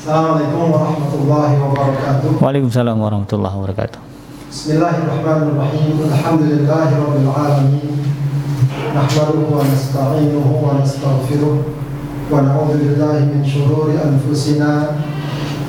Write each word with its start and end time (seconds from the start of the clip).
Assalamualaikum 0.00 0.72
warahmatullahi 0.72 1.60
wabarakatuh. 1.60 2.40
Waalaikumsalam 2.40 2.96
warahmatullahi 3.04 3.52
wabarakatuh. 3.52 4.00
Bismillahirrahmanirrahim. 4.48 6.00
Alamin. 7.28 8.00
Nahmaduhu 8.96 9.52
wa 9.52 9.60
nasta'inuhu 9.60 10.64
wa 10.64 10.80
nastaghfiruh 10.80 11.68
wa 12.32 12.40
na'udzu 12.40 12.80
billahi 12.80 13.28
min 13.28 13.44
shururi 13.44 14.00
anfusina 14.00 15.04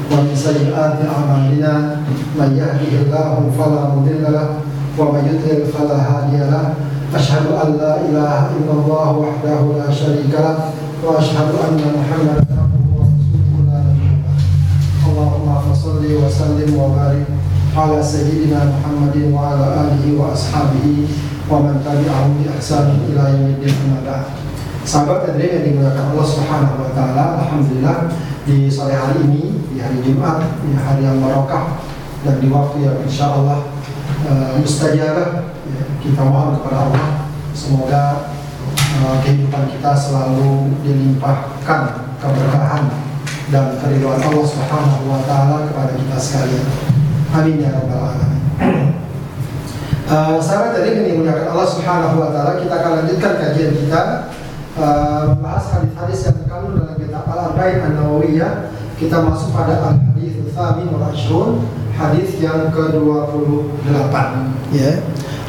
wa 0.08 0.24
min 0.24 0.32
sayyiati 0.32 1.12
a'malina. 1.12 2.00
Man 2.40 2.56
yahdihillahu 2.56 3.52
fala 3.52 4.00
mudilla 4.00 4.32
lahu 4.32 4.64
wa 4.96 5.12
man 5.12 5.28
yudlil 5.28 5.68
fala 5.68 6.00
hadiya 6.00 6.48
lahu. 6.48 6.80
Ashhadu 7.12 7.60
an 7.60 7.76
la 7.76 8.00
ilaha 8.08 8.56
illallah 8.56 9.12
wahdahu 9.12 9.76
la 9.76 9.92
syarika 9.92 10.40
lahu 10.40 10.72
wa 11.04 11.20
ashhadu 11.20 11.60
anna 11.60 12.00
Muhammadan 12.00 12.61
Ala 17.72 18.04
sayyidina 18.04 18.68
Muhammadin 18.68 19.32
wa 19.32 19.56
ala 19.56 19.88
alihi 19.88 20.20
wa 20.20 20.36
ashabihi 20.36 21.08
wa 21.48 21.64
man 21.64 21.80
tabi'ahum 21.80 22.36
bi 22.36 22.52
ihsan 22.60 23.00
ila 23.08 23.32
yaumiddin 23.32 23.72
amma 23.88 24.04
ba'd. 24.04 24.28
Sahabat 24.84 25.24
hadirin 25.32 25.64
yang 25.64 25.80
dimuliakan 25.80 26.12
Allah 26.12 26.28
Subhanahu 26.28 26.84
wa 26.84 26.92
taala, 26.92 27.40
alhamdulillah 27.40 28.12
di 28.44 28.68
sore 28.68 28.92
hari 28.92 29.24
ini, 29.24 29.56
di 29.72 29.80
hari 29.80 30.04
Jumat, 30.04 30.60
di 30.60 30.76
hari 30.76 31.08
yang 31.08 31.24
barokah 31.24 31.80
dan 32.28 32.44
di 32.44 32.52
waktu 32.52 32.78
yang 32.84 32.98
insyaallah 33.08 33.60
uh, 34.28 34.52
mustajabah 34.60 35.56
ya, 35.72 35.84
kita 36.04 36.22
mohon 36.28 36.60
kepada 36.60 36.92
Allah 36.92 37.06
semoga 37.56 38.36
uh, 39.00 39.16
kehidupan 39.24 39.72
kita 39.72 39.96
selalu 39.96 40.76
dilimpahkan 40.84 41.82
keberkahan 42.20 42.84
dan 43.52 43.76
keridhaan 43.84 44.24
Allah 44.24 44.48
Subhanahu 44.48 45.12
wa 45.12 45.20
taala 45.28 45.68
kepada 45.68 45.92
kita 46.00 46.18
sekalian. 46.18 46.66
Amin 47.36 47.60
ya 47.60 47.76
rabbal 47.76 48.00
alamin. 48.00 48.42
Uh, 50.12 50.40
sahabat 50.44 50.80
tadi 50.80 50.96
yang 50.96 51.06
dimuliakan 51.08 51.52
Allah 51.52 51.68
Subhanahu 51.68 52.16
wa 52.20 52.30
taala, 52.32 52.64
kita 52.64 52.74
akan 52.80 52.92
lanjutkan 53.04 53.32
kajian 53.44 53.72
kita 53.76 54.02
uh, 54.80 55.36
membahas 55.36 55.66
hadis-hadis 55.76 56.20
yang 56.28 56.36
terkandung 56.40 56.74
dalam 56.80 56.96
kitab 56.96 57.24
Al-Arba'in 57.28 57.80
An-Nawawiyah. 57.92 58.54
Kita 58.96 59.18
masuk 59.24 59.50
pada 59.52 59.82
al-hadis 59.82 60.38
tsamin 60.52 60.88
wal 60.94 61.10
hadis 61.98 62.30
yang 62.38 62.70
ke-28 62.70 64.16
ya. 64.74 64.92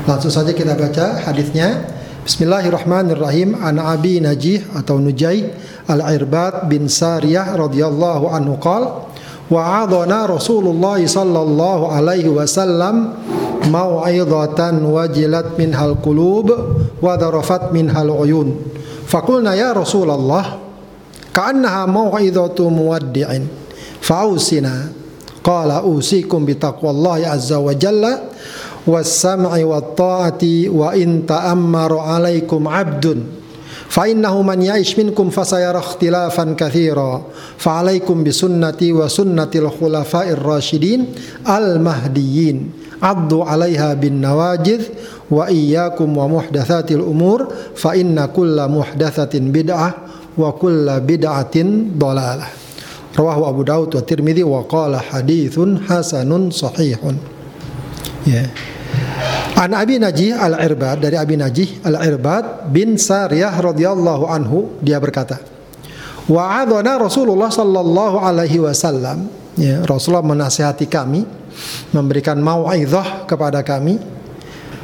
Langsung 0.08 0.32
saja 0.32 0.50
kita 0.50 0.74
baca 0.74 1.20
hadisnya. 1.22 2.01
Bismillahirrahmanirrahim. 2.22 3.58
An 3.58 3.82
Abi 3.82 4.22
Najih 4.22 4.70
atau 4.78 5.02
Nujai 5.02 5.42
Al-Irbad 5.90 6.70
bin 6.70 6.86
Sariyah 6.86 7.50
radhiyallahu 7.58 8.30
anhu 8.30 8.62
qala 8.62 9.10
wa'adana 9.50 10.30
Rasulullah 10.30 11.02
sallallahu 11.02 11.90
alaihi 11.90 12.30
wasallam 12.30 13.18
mau'izatan 13.66 14.86
wajilat 14.86 15.58
minhal 15.58 15.98
qulub 15.98 16.46
wa 17.02 17.18
darafat 17.18 17.74
minhal 17.74 18.14
uyun. 18.14 18.54
Faqulna 19.02 19.58
ya 19.58 19.74
Rasulullah 19.74 20.62
ka'annaha 21.34 21.90
mau'izatu 21.90 22.70
muwaddi'in 22.70 23.50
fa'usina 23.98 24.94
qala 25.42 25.82
usikum 25.82 26.46
bitaqwallahi 26.46 27.26
azza 27.26 27.58
wa 27.58 27.74
jalla 27.74 28.30
wat-ta'ati 28.86 30.68
wa 30.68 30.94
in 30.94 31.26
ta'ammaru 31.26 31.98
'alaikum 32.00 32.66
'abdun 32.66 33.42
فإنه 33.92 34.42
من 34.42 34.62
يعيش 34.62 34.98
منكم 34.98 35.30
فسيرى 35.30 35.78
اختلافا 35.78 36.54
كثيرا 36.56 37.22
فعليكم 37.58 38.24
بسنتي 38.24 38.92
وسنة 38.92 39.52
الخلفاء 39.54 40.28
الراشدين 40.28 41.06
المهديين 41.48 42.70
عضوا 43.02 43.44
عليها 43.44 43.94
بالنواجذ 43.94 44.82
وإياكم 45.30 46.16
ومحدثات 46.16 46.92
الأمور 46.92 47.48
فإن 47.76 48.24
كل 48.24 48.68
محدثة 48.68 49.38
بدعة 49.38 49.94
وكل 50.38 51.00
بدعة 51.00 51.56
ضلالة. 51.98 52.46
رواه 53.18 53.48
أبو 53.48 53.62
داود 53.62 53.94
والترمذي 53.94 54.42
وقال 54.42 54.96
حديث 54.96 55.60
حسن 55.88 56.50
صحيح. 56.50 56.98
Yeah. 58.26 58.46
An 59.62 59.78
Abi 59.78 60.00
Najih 60.00 60.34
Al-Irbad 60.34 60.98
dari 60.98 61.14
Abi 61.14 61.38
Najih 61.38 61.86
Al-Irbad 61.86 62.66
bin 62.72 62.98
Sariyah 62.98 63.54
radhiyallahu 63.54 64.24
anhu 64.26 64.74
dia 64.82 64.98
berkata 64.98 65.38
Wa'adana 66.26 67.02
Rasulullah 67.02 67.50
sallallahu 67.50 68.22
alaihi 68.22 68.62
wasallam 68.62 69.26
ya 69.58 69.82
Rasulullah 69.86 70.26
menasihati 70.26 70.86
kami 70.86 71.26
memberikan 71.90 72.38
mau'izah 72.38 73.26
kepada 73.26 73.60
kami 73.66 73.98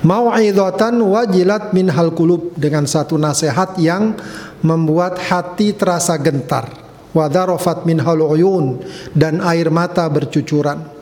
mau'izatan 0.02 0.98
wajilat 1.02 1.74
min 1.74 1.90
hal 1.90 2.14
kulub 2.14 2.54
dengan 2.58 2.86
satu 2.86 3.18
nasihat 3.18 3.78
yang 3.78 4.18
membuat 4.62 5.18
hati 5.18 5.74
terasa 5.74 6.18
gentar 6.18 6.70
wadarofat 7.14 7.86
min 7.86 8.02
hal 8.02 8.18
uyun 8.20 8.82
dan 9.14 9.40
air 9.42 9.70
mata 9.70 10.06
bercucuran 10.10 10.97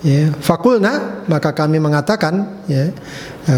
Ya, 0.00 0.32
fakulna 0.40 1.20
maka 1.28 1.52
kami 1.52 1.76
mengatakan 1.76 2.64
ya, 2.64 2.88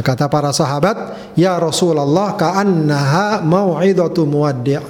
kata 0.03 0.27
para 0.27 0.51
sahabat 0.51 1.15
ya 1.39 1.55
Rasulullah 1.55 2.35
ka'annaha 2.35 3.47
mau'idatu 3.47 4.27
muwaddi' 4.27 4.83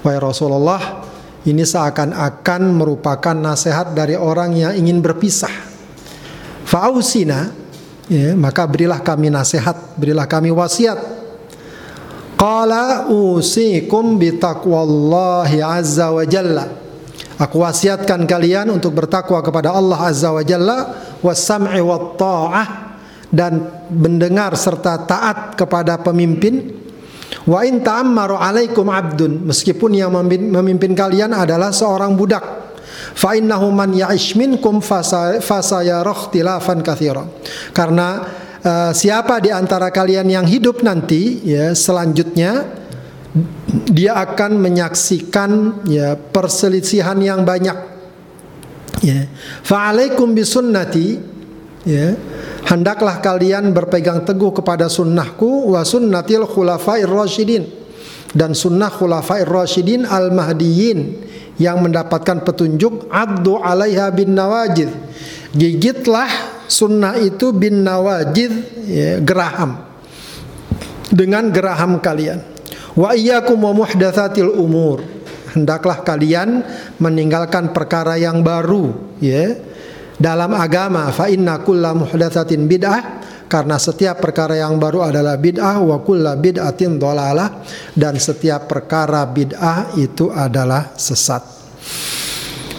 wahai 0.00 0.16
Rasulullah 0.16 1.04
ini 1.44 1.68
seakan-akan 1.68 2.62
merupakan 2.72 3.36
nasihat 3.36 3.92
dari 3.92 4.16
orang 4.16 4.56
yang 4.56 4.72
ingin 4.72 5.04
berpisah. 5.04 5.52
Fa'usina 6.64 7.52
ya, 8.08 8.32
maka 8.32 8.64
berilah 8.64 9.04
kami 9.04 9.28
nasihat 9.28 10.00
berilah 10.00 10.24
kami 10.24 10.48
wasiat. 10.48 10.96
Qala 12.40 13.12
usikum 13.12 14.16
bitaqwallahi 14.16 15.60
azza 15.60 16.08
wa 16.08 16.24
jalla 16.24 16.85
Aku 17.36 17.60
wasiatkan 17.60 18.24
kalian 18.24 18.72
untuk 18.72 18.96
bertakwa 18.96 19.44
kepada 19.44 19.76
Allah 19.76 20.08
Azza 20.08 20.32
wa 20.32 20.40
Jalla 20.40 20.96
wasam'i 21.20 21.84
wa 21.84 22.16
ta'ah 22.16 22.68
dan 23.28 23.84
mendengar 23.92 24.56
serta 24.56 25.04
taat 25.04 25.52
kepada 25.52 26.00
pemimpin. 26.00 26.72
Wa 27.44 27.60
in 27.68 27.84
ta'ammaru 27.84 28.40
alaikum 28.40 28.88
abdun 28.88 29.44
meskipun 29.44 29.92
yang 29.92 30.16
memimpin 30.16 30.96
kalian 30.96 31.36
adalah 31.36 31.76
seorang 31.76 32.16
budak. 32.16 32.42
Fa 33.12 33.36
innahu 33.36 33.68
man 33.68 33.92
ya'ish 33.92 34.32
minkum 34.32 34.80
fasayara 34.80 36.14
katsira 36.80 37.24
karena 37.76 38.08
uh, 38.64 38.92
siapa 38.96 39.40
di 39.44 39.52
antara 39.52 39.92
kalian 39.92 40.28
yang 40.28 40.46
hidup 40.48 40.80
nanti 40.80 41.40
ya 41.44 41.72
selanjutnya 41.72 42.64
dia 43.92 44.16
akan 44.16 44.56
menyaksikan 44.56 45.82
ya 45.84 46.16
perselisihan 46.16 47.20
yang 47.20 47.44
banyak. 47.44 47.76
Ya. 49.04 49.28
Fa'alaikum 49.60 50.32
bisunnati 50.32 51.20
ya 51.84 52.16
hendaklah 52.64 53.20
kalian 53.20 53.76
berpegang 53.76 54.24
teguh 54.24 54.56
kepada 54.56 54.88
sunnahku 54.88 55.76
wa 55.76 55.84
sunnatil 55.84 56.48
khulafair 56.48 57.08
rasyidin. 57.08 57.68
Dan 58.36 58.52
sunnah 58.52 58.92
khulafair 58.92 59.48
rasyidin 59.48 60.08
al 60.08 60.32
mahdiyin 60.32 61.24
yang 61.56 61.80
mendapatkan 61.80 62.44
petunjuk 62.44 63.08
addu 63.08 63.56
alaiha 63.56 64.12
bin 64.12 64.36
nawajid 64.36 64.92
gigitlah 65.56 66.28
sunnah 66.68 67.16
itu 67.16 67.48
bin 67.56 67.80
nawajid 67.80 68.52
ya, 68.84 69.10
geraham. 69.24 69.88
Dengan 71.06 71.48
geraham 71.48 71.96
kalian 72.02 72.55
Wa 72.96 73.12
iyyakum 73.12 73.60
wa 73.60 73.76
muhdatsatil 73.76 74.56
umur. 74.56 75.04
Hendaklah 75.52 76.00
kalian 76.00 76.64
meninggalkan 76.96 77.72
perkara 77.76 78.16
yang 78.16 78.40
baru, 78.40 78.92
ya. 79.20 79.56
Dalam 80.16 80.56
agama 80.56 81.12
fa 81.12 81.28
inna 81.28 81.60
kulla 81.60 81.92
muhdatsatin 81.92 82.64
bid'ah 82.64 83.20
karena 83.52 83.76
setiap 83.76 84.16
perkara 84.24 84.56
yang 84.56 84.80
baru 84.80 85.04
adalah 85.04 85.36
bid'ah 85.36 85.76
wa 85.84 86.00
kulla 86.00 86.40
bid'atin 86.40 86.96
dhalalah 86.96 87.60
dan 87.92 88.16
setiap 88.16 88.64
perkara 88.64 89.28
bid'ah 89.28 89.92
itu 90.00 90.32
adalah 90.32 90.96
sesat. 90.96 91.44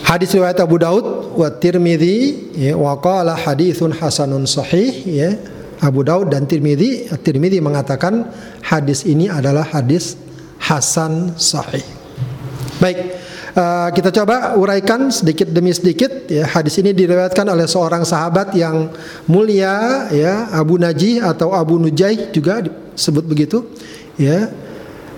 Hadis 0.01 0.33
riwayat 0.33 0.57
Abu 0.65 0.81
Daud 0.81 1.37
wa 1.37 1.49
Tirmidzi 1.51 2.17
ya, 2.57 2.73
wa 2.73 2.97
qala 2.97 3.37
haditsun 3.37 3.93
hasanun 3.93 4.49
sahih 4.49 4.89
ya 5.05 5.35
Abu 5.77 6.01
Daud 6.01 6.33
dan 6.33 6.49
Tirmidzi, 6.49 7.11
Tirmidzi 7.21 7.61
mengatakan 7.61 8.25
hadis 8.67 9.07
ini 9.07 9.31
adalah 9.31 9.63
hadis 9.63 10.19
hasan 10.59 11.31
sahih. 11.39 11.83
Baik, 12.83 13.15
uh, 13.55 13.89
kita 13.95 14.11
coba 14.11 14.59
uraikan 14.59 15.07
sedikit 15.07 15.47
demi 15.47 15.71
sedikit 15.71 16.27
ya. 16.27 16.43
Hadis 16.43 16.77
ini 16.83 16.91
diriwayatkan 16.91 17.47
oleh 17.47 17.63
seorang 17.65 18.03
sahabat 18.03 18.51
yang 18.53 18.91
mulia 19.25 20.05
ya, 20.11 20.51
Abu 20.51 20.75
Najih 20.75 21.23
atau 21.23 21.55
Abu 21.55 21.79
Nujaih 21.79 22.29
juga 22.35 22.61
disebut 22.61 23.23
begitu 23.23 23.63
ya. 24.19 24.51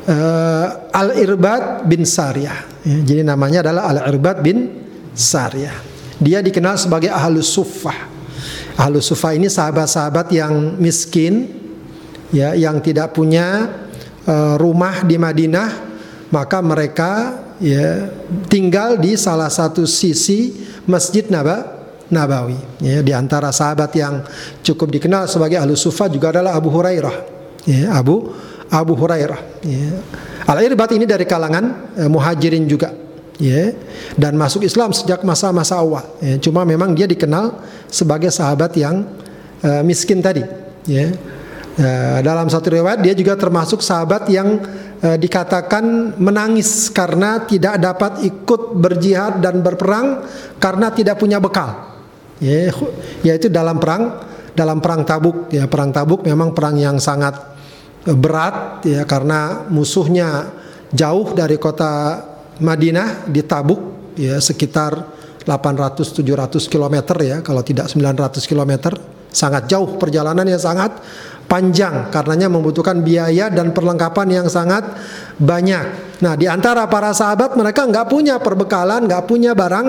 Uh, 0.10 0.68
Al-Irbad 0.96 1.86
bin 1.86 2.08
Sariyah. 2.08 2.86
Ya, 2.88 2.98
jadi 3.04 3.22
namanya 3.28 3.66
adalah 3.66 3.92
Al-Irbad 3.92 4.40
bin 4.46 4.88
Sariyah. 5.12 5.76
Dia 6.20 6.40
dikenal 6.40 6.80
sebagai 6.80 7.12
ahlus 7.12 7.52
suffah. 7.52 8.08
Ahlus 8.80 9.12
suffah 9.12 9.36
ini 9.36 9.52
sahabat-sahabat 9.52 10.32
yang 10.32 10.80
miskin, 10.80 11.59
ya, 12.34 12.58
yang 12.58 12.82
tidak 12.82 13.14
punya 13.14 13.70
uh, 14.26 14.56
rumah 14.58 15.06
di 15.06 15.16
Madinah, 15.18 15.70
maka 16.34 16.62
mereka 16.62 17.12
ya 17.60 18.10
tinggal 18.48 18.98
di 18.98 19.20
salah 19.20 19.52
satu 19.52 19.84
sisi 19.86 20.56
Masjid 20.90 21.26
Naba, 21.30 21.80
Nabawi. 22.10 22.58
Ya, 22.82 23.06
di 23.06 23.14
antara 23.14 23.54
sahabat 23.54 23.94
yang 23.94 24.26
cukup 24.66 24.90
dikenal 24.90 25.30
sebagai 25.30 25.62
ahlus 25.62 25.86
suffah 25.86 26.10
juga 26.10 26.34
adalah 26.34 26.58
Abu 26.58 26.74
Hurairah. 26.74 27.16
Ya, 27.70 27.94
Abu 27.94 28.34
Abu 28.70 28.94
Hurairah. 28.98 29.66
Ya. 29.66 29.90
Al-Irbat 30.50 30.90
ini 30.98 31.06
dari 31.06 31.30
kalangan 31.30 31.94
uh, 31.98 32.10
muhajirin 32.10 32.66
juga 32.66 33.10
ya 33.40 33.72
dan 34.20 34.36
masuk 34.36 34.68
Islam 34.68 34.92
sejak 34.92 35.24
masa-masa 35.24 35.80
awal 35.80 36.04
ya. 36.20 36.36
cuma 36.44 36.68
memang 36.68 36.92
dia 36.92 37.08
dikenal 37.08 37.56
sebagai 37.88 38.28
sahabat 38.36 38.76
yang 38.76 39.08
uh, 39.64 39.80
miskin 39.80 40.20
tadi 40.20 40.44
ya 40.84 41.08
uh, 41.78 42.20
dalam 42.26 42.50
satu 42.50 42.74
riwayat 42.74 43.04
dia 43.04 43.14
juga 43.14 43.38
termasuk 43.38 43.84
sahabat 43.84 44.26
yang 44.32 44.58
uh, 45.04 45.18
dikatakan 45.20 46.16
menangis 46.18 46.90
karena 46.90 47.46
tidak 47.46 47.78
dapat 47.78 48.26
ikut 48.26 48.74
berjihad 48.80 49.44
dan 49.44 49.62
berperang 49.62 50.26
karena 50.58 50.90
tidak 50.90 51.22
punya 51.22 51.38
bekal. 51.38 52.00
Ya 52.40 52.72
yaitu 53.22 53.52
dalam 53.52 53.78
perang 53.78 54.24
dalam 54.56 54.80
perang 54.80 55.04
Tabuk. 55.04 55.52
Ya 55.52 55.68
perang 55.68 55.92
Tabuk 55.92 56.24
memang 56.26 56.56
perang 56.56 56.80
yang 56.80 56.98
sangat 56.98 57.36
berat 58.08 58.88
ya 58.88 59.04
karena 59.04 59.68
musuhnya 59.68 60.56
jauh 60.96 61.36
dari 61.36 61.60
kota 61.60 62.24
Madinah 62.64 63.30
di 63.30 63.44
Tabuk 63.44 64.14
ya 64.16 64.40
sekitar 64.40 65.20
800 65.48 66.22
700 66.22 66.72
km 66.72 66.96
ya 67.24 67.38
kalau 67.42 67.64
tidak 67.64 67.90
900 67.90 68.38
km 68.46 68.94
sangat 69.30 69.70
jauh 69.70 69.98
perjalanan 69.98 70.46
yang 70.46 70.62
sangat 70.62 71.00
panjang 71.50 72.14
karenanya 72.14 72.48
membutuhkan 72.48 73.02
biaya 73.02 73.50
dan 73.50 73.74
perlengkapan 73.74 74.28
yang 74.30 74.48
sangat 74.48 74.86
banyak. 75.42 76.16
Nah, 76.22 76.38
di 76.38 76.46
antara 76.46 76.86
para 76.86 77.10
sahabat 77.10 77.58
mereka 77.58 77.90
nggak 77.90 78.06
punya 78.06 78.38
perbekalan, 78.38 79.10
nggak 79.10 79.26
punya 79.26 79.58
barang 79.58 79.88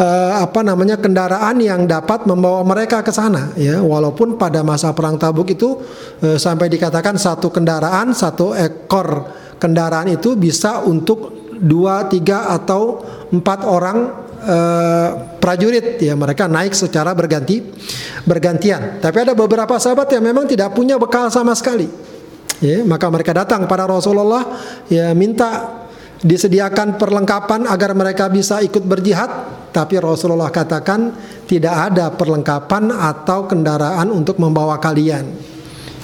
uh, 0.00 0.32
apa 0.40 0.60
namanya 0.64 0.96
kendaraan 0.96 1.60
yang 1.60 1.84
dapat 1.84 2.24
membawa 2.24 2.64
mereka 2.64 3.04
ke 3.04 3.12
sana 3.12 3.52
ya 3.60 3.84
walaupun 3.84 4.40
pada 4.40 4.64
masa 4.64 4.96
perang 4.96 5.20
Tabuk 5.20 5.52
itu 5.52 5.76
uh, 6.24 6.40
sampai 6.40 6.72
dikatakan 6.72 7.20
satu 7.20 7.52
kendaraan 7.52 8.16
satu 8.16 8.56
ekor 8.56 9.28
kendaraan 9.60 10.08
itu 10.08 10.34
bisa 10.40 10.80
untuk 10.80 11.40
dua, 11.60 12.08
tiga 12.08 12.48
atau 12.48 13.04
empat 13.28 13.68
orang 13.68 14.29
uh, 14.40 15.08
prajurit 15.38 16.00
ya 16.00 16.16
mereka 16.16 16.48
naik 16.48 16.72
secara 16.72 17.12
berganti 17.12 17.60
bergantian. 18.24 19.00
Tapi 19.00 19.16
ada 19.28 19.32
beberapa 19.36 19.76
sahabat 19.76 20.12
yang 20.16 20.24
memang 20.24 20.48
tidak 20.48 20.72
punya 20.76 20.96
bekal 20.96 21.28
sama 21.28 21.52
sekali. 21.56 21.88
Ya, 22.60 22.84
maka 22.84 23.08
mereka 23.08 23.32
datang 23.32 23.64
pada 23.64 23.88
Rasulullah 23.88 24.44
ya 24.92 25.16
minta 25.16 25.80
disediakan 26.20 27.00
perlengkapan 27.00 27.64
agar 27.64 27.96
mereka 27.96 28.28
bisa 28.28 28.60
ikut 28.60 28.84
berjihad, 28.84 29.30
tapi 29.72 29.96
Rasulullah 29.96 30.52
katakan 30.52 31.16
tidak 31.48 31.72
ada 31.72 32.12
perlengkapan 32.12 32.92
atau 32.92 33.48
kendaraan 33.48 34.12
untuk 34.12 34.36
membawa 34.36 34.76
kalian. 34.76 35.24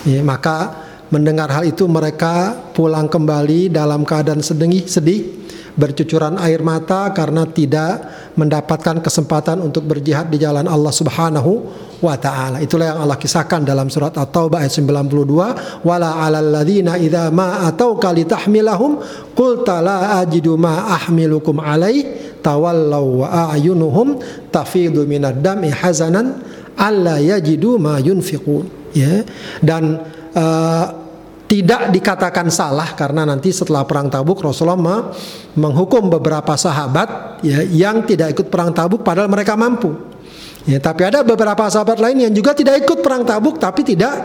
Ya, 0.08 0.24
maka 0.24 0.86
mendengar 1.12 1.52
hal 1.52 1.68
itu 1.68 1.84
mereka 1.84 2.56
pulang 2.72 3.06
kembali 3.06 3.68
dalam 3.68 4.08
keadaan 4.08 4.40
sedih, 4.40 4.88
sedih 4.88 5.45
bercucuran 5.76 6.40
air 6.40 6.64
mata 6.64 7.12
karena 7.12 7.44
tidak 7.44 8.08
mendapatkan 8.34 9.04
kesempatan 9.04 9.60
untuk 9.60 9.84
berjihad 9.84 10.32
di 10.32 10.40
jalan 10.40 10.64
Allah 10.64 10.90
Subhanahu 10.90 11.52
wa 12.00 12.16
taala. 12.16 12.64
Itulah 12.64 12.96
yang 12.96 13.00
Allah 13.04 13.20
kisahkan 13.20 13.62
dalam 13.64 13.92
surat 13.92 14.16
At-Taubah 14.16 14.64
ayat 14.64 14.72
92, 14.72 15.84
wala 15.84 16.10
'alal 16.16 16.48
ladzina 16.48 16.96
idza 16.96 17.28
ma 17.28 17.68
atauka 17.68 18.12
litahmilahum 18.12 19.00
qulta 19.36 19.84
la 19.84 20.24
ajidu 20.24 20.56
ma 20.56 20.96
ahmilukum 20.96 21.60
alaih 21.60 22.04
tawallaw 22.40 23.04
wa 23.04 23.28
a'yunuhum 23.52 24.20
tafidu 24.48 25.04
minad 25.04 25.44
dam'i 25.44 25.68
hazanan 25.72 26.40
alla 26.76 27.20
yajidu 27.20 27.76
ma 27.76 28.00
yunfiqun. 28.00 28.92
Ya. 28.96 29.24
Dan 29.60 30.00
uh, 30.32 31.05
tidak 31.46 31.94
dikatakan 31.94 32.50
salah 32.50 32.94
karena 32.98 33.22
nanti 33.22 33.54
setelah 33.54 33.86
perang 33.86 34.10
Tabuk 34.10 34.42
Rasulullah 34.42 35.14
menghukum 35.54 36.10
beberapa 36.10 36.58
sahabat 36.58 37.38
ya, 37.46 37.62
yang 37.62 38.02
tidak 38.02 38.34
ikut 38.34 38.50
perang 38.50 38.74
Tabuk 38.74 39.06
padahal 39.06 39.30
mereka 39.30 39.54
mampu. 39.54 39.94
Ya, 40.66 40.82
tapi 40.82 41.06
ada 41.06 41.22
beberapa 41.22 41.70
sahabat 41.70 42.02
lain 42.02 42.26
yang 42.26 42.34
juga 42.34 42.50
tidak 42.50 42.82
ikut 42.82 42.98
perang 42.98 43.22
Tabuk 43.22 43.62
tapi 43.62 43.86
tidak 43.86 44.18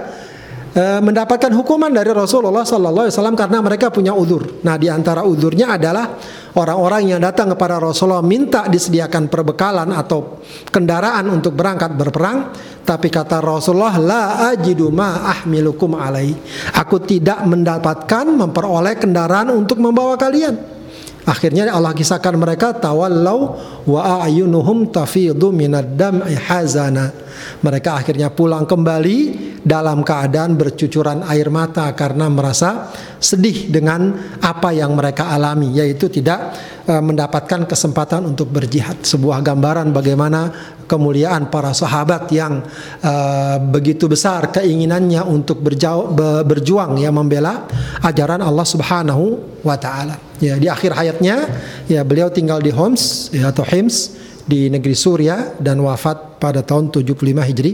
e, 0.71 0.83
mendapatkan 1.03 1.51
hukuman 1.51 1.91
dari 1.91 2.11
Rasulullah 2.11 2.63
Sallallahu 2.63 3.07
Alaihi 3.07 3.15
Wasallam 3.15 3.37
karena 3.37 3.57
mereka 3.59 3.91
punya 3.91 4.15
udur. 4.15 4.63
Nah, 4.63 4.75
di 4.75 4.87
antara 4.87 5.23
udurnya 5.23 5.75
adalah 5.75 6.17
orang-orang 6.55 7.15
yang 7.15 7.21
datang 7.23 7.51
kepada 7.55 7.79
Rasulullah 7.79 8.23
minta 8.23 8.67
disediakan 8.67 9.31
perbekalan 9.31 9.91
atau 9.95 10.43
kendaraan 10.71 11.27
untuk 11.31 11.55
berangkat 11.55 11.95
berperang 11.95 12.51
tapi 12.81 13.07
kata 13.13 13.39
Rasulullah 13.39 13.95
la 14.01 14.23
ajidu 14.51 14.89
ahmilukum 14.99 15.95
alai. 15.95 16.33
Aku 16.75 16.99
tidak 16.99 17.45
mendapatkan 17.45 18.25
memperoleh 18.25 18.97
kendaraan 18.97 19.53
untuk 19.53 19.77
membawa 19.79 20.17
kalian. 20.17 20.81
Akhirnya 21.21 21.69
Allah 21.69 21.93
kisahkan 21.93 22.33
mereka 22.33 22.73
tawallau 22.73 23.53
wa 23.85 24.25
a'yunuhum 24.25 24.89
tafidu 24.89 25.53
minad 25.53 25.93
dam'i 25.93 26.33
hazana. 26.33 27.13
Mereka 27.61 28.01
akhirnya 28.01 28.33
pulang 28.33 28.65
kembali 28.65 29.50
dalam 29.61 30.01
keadaan 30.01 30.57
bercucuran 30.57 31.21
air 31.29 31.53
mata 31.53 31.93
karena 31.93 32.25
merasa 32.27 32.89
sedih 33.21 33.69
dengan 33.69 34.17
apa 34.41 34.73
yang 34.73 34.97
mereka 34.97 35.29
alami 35.29 35.77
yaitu 35.77 36.09
tidak 36.09 36.57
uh, 36.89 37.01
mendapatkan 37.01 37.69
kesempatan 37.69 38.25
untuk 38.25 38.49
berjihad. 38.49 39.05
Sebuah 39.05 39.45
gambaran 39.45 39.93
bagaimana 39.93 40.49
kemuliaan 40.89 41.47
para 41.53 41.71
sahabat 41.71 42.27
yang 42.33 42.65
uh, 43.05 43.57
begitu 43.61 44.09
besar 44.09 44.49
keinginannya 44.49 45.21
untuk 45.23 45.61
berjauh, 45.61 46.11
berjuang 46.43 46.97
ya 46.97 47.13
membela 47.13 47.69
ajaran 48.01 48.41
Allah 48.41 48.65
Subhanahu 48.65 49.23
wa 49.61 49.77
taala. 49.77 50.17
Ya, 50.41 50.57
di 50.57 50.65
akhir 50.65 50.97
hayatnya 50.97 51.45
ya 51.85 52.01
beliau 52.01 52.33
tinggal 52.33 52.57
di 52.59 52.73
Homs 52.73 53.29
ya, 53.29 53.53
atau 53.53 53.61
Hims 53.61 54.17
di 54.43 54.67
negeri 54.73 54.97
Suria 54.97 55.53
dan 55.61 55.79
wafat 55.85 56.41
pada 56.41 56.65
tahun 56.65 56.89
75 56.89 57.13
Hijri 57.45 57.71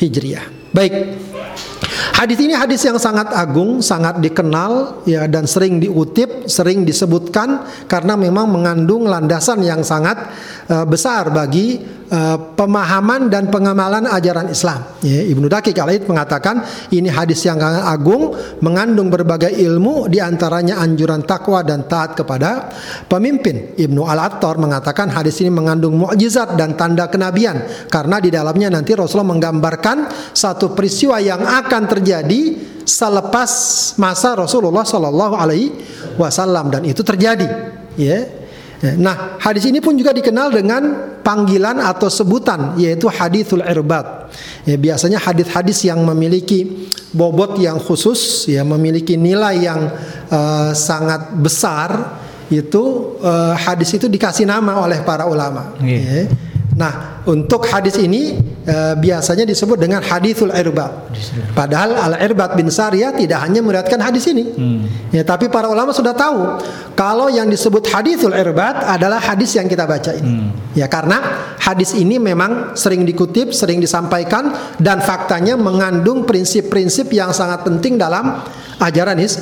Hijriah. 0.00 0.65
Baik. 0.76 0.92
Hadis 2.16 2.38
ini 2.40 2.54
hadis 2.56 2.80
yang 2.84 2.96
sangat 2.96 3.32
agung, 3.32 3.84
sangat 3.84 4.20
dikenal 4.20 5.04
ya 5.04 5.28
dan 5.28 5.44
sering 5.44 5.80
diutip, 5.82 6.48
sering 6.48 6.84
disebutkan 6.88 7.64
karena 7.90 8.16
memang 8.16 8.48
mengandung 8.48 9.04
landasan 9.04 9.60
yang 9.60 9.84
sangat 9.84 10.16
uh, 10.70 10.84
besar 10.88 11.28
bagi 11.28 11.80
uh, 12.10 12.38
pemahaman 12.54 13.28
dan 13.28 13.50
pengamalan 13.50 14.06
ajaran 14.06 14.50
Islam. 14.50 14.80
Ya, 15.02 15.22
Ibnu 15.26 15.46
Daqiq 15.50 15.76
al 15.78 15.92
mengatakan 16.06 16.62
ini 16.92 17.10
hadis 17.10 17.42
yang 17.46 17.58
sangat 17.58 17.84
agung, 17.86 18.34
mengandung 18.62 19.10
berbagai 19.10 19.50
ilmu 19.50 20.06
di 20.10 20.22
antaranya 20.22 20.78
anjuran 20.82 21.24
takwa 21.24 21.62
dan 21.66 21.86
taat 21.88 22.14
kepada 22.18 22.70
pemimpin. 23.10 23.74
Ibnu 23.76 24.06
Al-Attar 24.06 24.58
mengatakan 24.60 25.10
hadis 25.10 25.38
ini 25.42 25.50
mengandung 25.50 25.98
mukjizat 25.98 26.54
dan 26.54 26.78
tanda 26.78 27.08
kenabian 27.10 27.88
karena 27.90 28.20
di 28.22 28.30
dalamnya 28.30 28.72
nanti 28.72 28.94
Rasulullah 28.94 29.36
menggambarkan 29.36 29.96
satu 30.34 30.72
peristiwa 30.76 31.18
yang 31.18 31.42
akan 31.42 31.85
terjadi 31.86 32.58
selepas 32.86 33.50
masa 33.98 34.38
Rasulullah 34.38 34.86
Shallallahu 34.86 35.34
Alaihi 35.34 35.74
Wasallam 36.14 36.70
dan 36.70 36.82
itu 36.86 37.02
terjadi. 37.02 37.48
Ya. 37.98 38.26
Nah, 39.00 39.40
hadis 39.40 39.64
ini 39.64 39.80
pun 39.80 39.96
juga 39.96 40.12
dikenal 40.12 40.52
dengan 40.52 40.82
panggilan 41.24 41.80
atau 41.80 42.12
sebutan 42.12 42.76
yaitu 42.76 43.08
hadithul 43.08 43.64
irbat. 43.64 44.28
Ya, 44.68 44.76
biasanya 44.76 45.16
hadis-hadis 45.16 45.80
yang 45.88 46.04
memiliki 46.04 46.86
bobot 47.16 47.56
yang 47.56 47.80
khusus, 47.80 48.44
ya 48.44 48.62
memiliki 48.68 49.16
nilai 49.16 49.64
yang 49.64 49.80
uh, 50.28 50.76
sangat 50.76 51.34
besar 51.40 52.20
itu 52.52 53.16
uh, 53.24 53.56
hadis 53.58 53.96
itu 53.96 54.06
dikasih 54.06 54.44
nama 54.44 54.84
oleh 54.84 55.00
para 55.02 55.24
ulama. 55.26 55.74
Yeah. 55.80 56.28
Ya. 56.28 56.45
Nah, 56.76 57.24
untuk 57.24 57.64
hadis 57.72 57.96
ini 57.96 58.36
e, 58.68 58.76
biasanya 59.00 59.48
disebut 59.48 59.80
dengan 59.80 60.04
hadithul 60.04 60.52
irbat. 60.52 61.08
Padahal 61.56 61.96
al 61.96 62.14
irbat 62.20 62.52
bin 62.52 62.68
Sariyah 62.68 63.16
tidak 63.16 63.40
hanya 63.48 63.64
meriwayatkan 63.64 63.96
hadis 63.96 64.28
ini. 64.28 64.44
Hmm. 64.44 64.84
Ya, 65.08 65.24
tapi 65.24 65.48
para 65.48 65.72
ulama 65.72 65.96
sudah 65.96 66.12
tahu 66.12 66.60
kalau 66.92 67.32
yang 67.32 67.48
disebut 67.48 67.88
hadithul 67.88 68.36
irbat 68.36 68.84
adalah 68.84 69.16
hadis 69.16 69.56
yang 69.56 69.64
kita 69.72 69.88
baca 69.88 70.12
ini. 70.20 70.28
Hmm. 70.28 70.52
Ya, 70.76 70.84
karena 70.84 71.48
hadis 71.56 71.96
ini 71.96 72.20
memang 72.20 72.76
sering 72.76 73.08
dikutip, 73.08 73.56
sering 73.56 73.80
disampaikan 73.80 74.76
dan 74.76 75.00
faktanya 75.00 75.56
mengandung 75.56 76.28
prinsip-prinsip 76.28 77.08
yang 77.08 77.32
sangat 77.32 77.64
penting 77.64 77.96
dalam 77.96 78.44
ajaran 78.84 79.16
is 79.16 79.40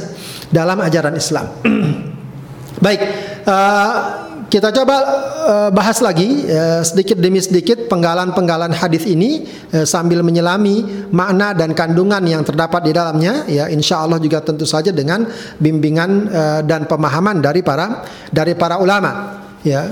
dalam 0.55 0.79
ajaran 0.79 1.19
Islam. 1.19 1.51
Baik, 2.85 3.01
uh, 3.43 4.24
kita 4.55 4.71
coba 4.71 4.97
uh, 5.43 5.71
bahas 5.75 5.99
lagi 5.99 6.47
uh, 6.47 6.79
sedikit 6.87 7.19
demi 7.19 7.43
sedikit 7.43 7.91
penggalan-penggalan 7.91 8.71
hadis 8.71 9.03
ini 9.03 9.51
uh, 9.75 9.83
sambil 9.83 10.23
menyelami 10.23 11.11
makna 11.11 11.51
dan 11.59 11.75
kandungan 11.75 12.23
yang 12.23 12.47
terdapat 12.47 12.87
di 12.87 12.95
dalamnya. 12.95 13.43
Ya, 13.51 13.67
insya 13.67 14.07
Allah 14.07 14.23
juga 14.23 14.39
tentu 14.47 14.63
saja 14.63 14.95
dengan 14.95 15.27
bimbingan 15.59 16.11
uh, 16.31 16.61
dan 16.63 16.87
pemahaman 16.87 17.43
dari 17.43 17.67
para 17.67 18.07
dari 18.31 18.55
para 18.55 18.79
ulama. 18.79 19.43
Ya. 19.67 19.91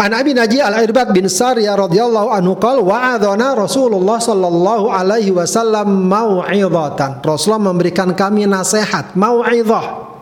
An 0.00 0.16
Abi 0.16 0.32
Naji 0.32 0.64
Al-Irbad 0.64 1.12
bin 1.12 1.28
Sariyah 1.28 1.76
radhiyallahu 1.76 2.32
anhu 2.32 2.56
qala 2.56 2.80
wa'adhana 2.80 3.52
Rasulullah 3.52 4.24
sallallahu 4.24 4.88
alaihi 4.88 5.36
wasallam 5.36 6.08
mau'izatan. 6.08 7.20
Rasulullah 7.20 7.76
memberikan 7.76 8.16
kami 8.16 8.48
nasihat, 8.48 9.12
mau'izah. 9.12 10.16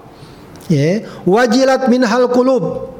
Ya, 0.66 1.06
wajilat 1.22 1.86
minhal 1.86 2.26
qulub. 2.26 2.98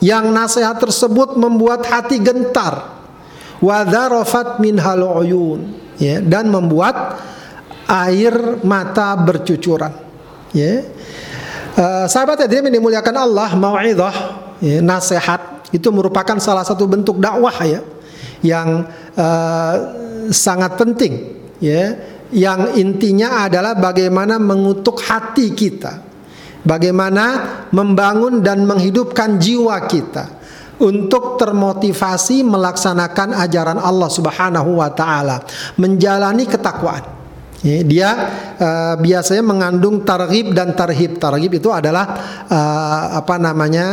Yang 0.00 0.24
nasihat 0.32 0.76
tersebut 0.80 1.36
membuat 1.36 1.84
hati 1.84 2.20
gentar. 2.20 3.00
Wa 3.60 3.84
dharafat 3.84 4.58
minhal 4.58 5.04
uyun. 5.20 5.76
Ya, 6.00 6.24
dan 6.24 6.48
membuat 6.48 7.20
air 7.84 8.56
mata 8.64 9.12
bercucuran. 9.20 9.92
Ya. 10.56 10.88
Uh, 11.76 12.08
sahabat 12.08 12.48
yang 12.48 12.72
dimuliakan 12.72 13.14
Allah, 13.20 13.52
mau'izah, 13.52 14.16
ya, 14.64 14.80
nasihat 14.80 15.60
itu 15.70 15.88
merupakan 15.94 16.36
salah 16.42 16.66
satu 16.66 16.86
bentuk 16.90 17.22
dakwah 17.22 17.54
ya 17.62 17.80
yang 18.42 18.86
uh, 19.14 19.74
sangat 20.30 20.74
penting 20.74 21.38
ya 21.62 21.94
yang 22.30 22.74
intinya 22.78 23.46
adalah 23.46 23.74
bagaimana 23.78 24.38
mengutuk 24.38 25.02
hati 25.02 25.54
kita 25.54 26.09
bagaimana 26.70 27.24
membangun 27.74 28.38
dan 28.46 28.62
menghidupkan 28.62 29.42
jiwa 29.42 29.90
kita 29.90 30.38
untuk 30.78 31.34
termotivasi 31.34 32.46
melaksanakan 32.46 33.34
ajaran 33.42 33.82
Allah 33.82 34.06
Subhanahu 34.06 34.78
wa 34.78 34.94
taala, 34.94 35.42
menjalani 35.76 36.46
ketakwaan. 36.46 37.18
Dia 37.60 38.10
uh, 38.56 38.94
biasanya 38.96 39.44
mengandung 39.44 40.00
targhib 40.00 40.56
dan 40.56 40.72
tarhib. 40.72 41.20
Targhib 41.20 41.60
itu 41.60 41.68
adalah 41.68 42.08
uh, 42.48 43.20
apa 43.20 43.36
namanya? 43.36 43.86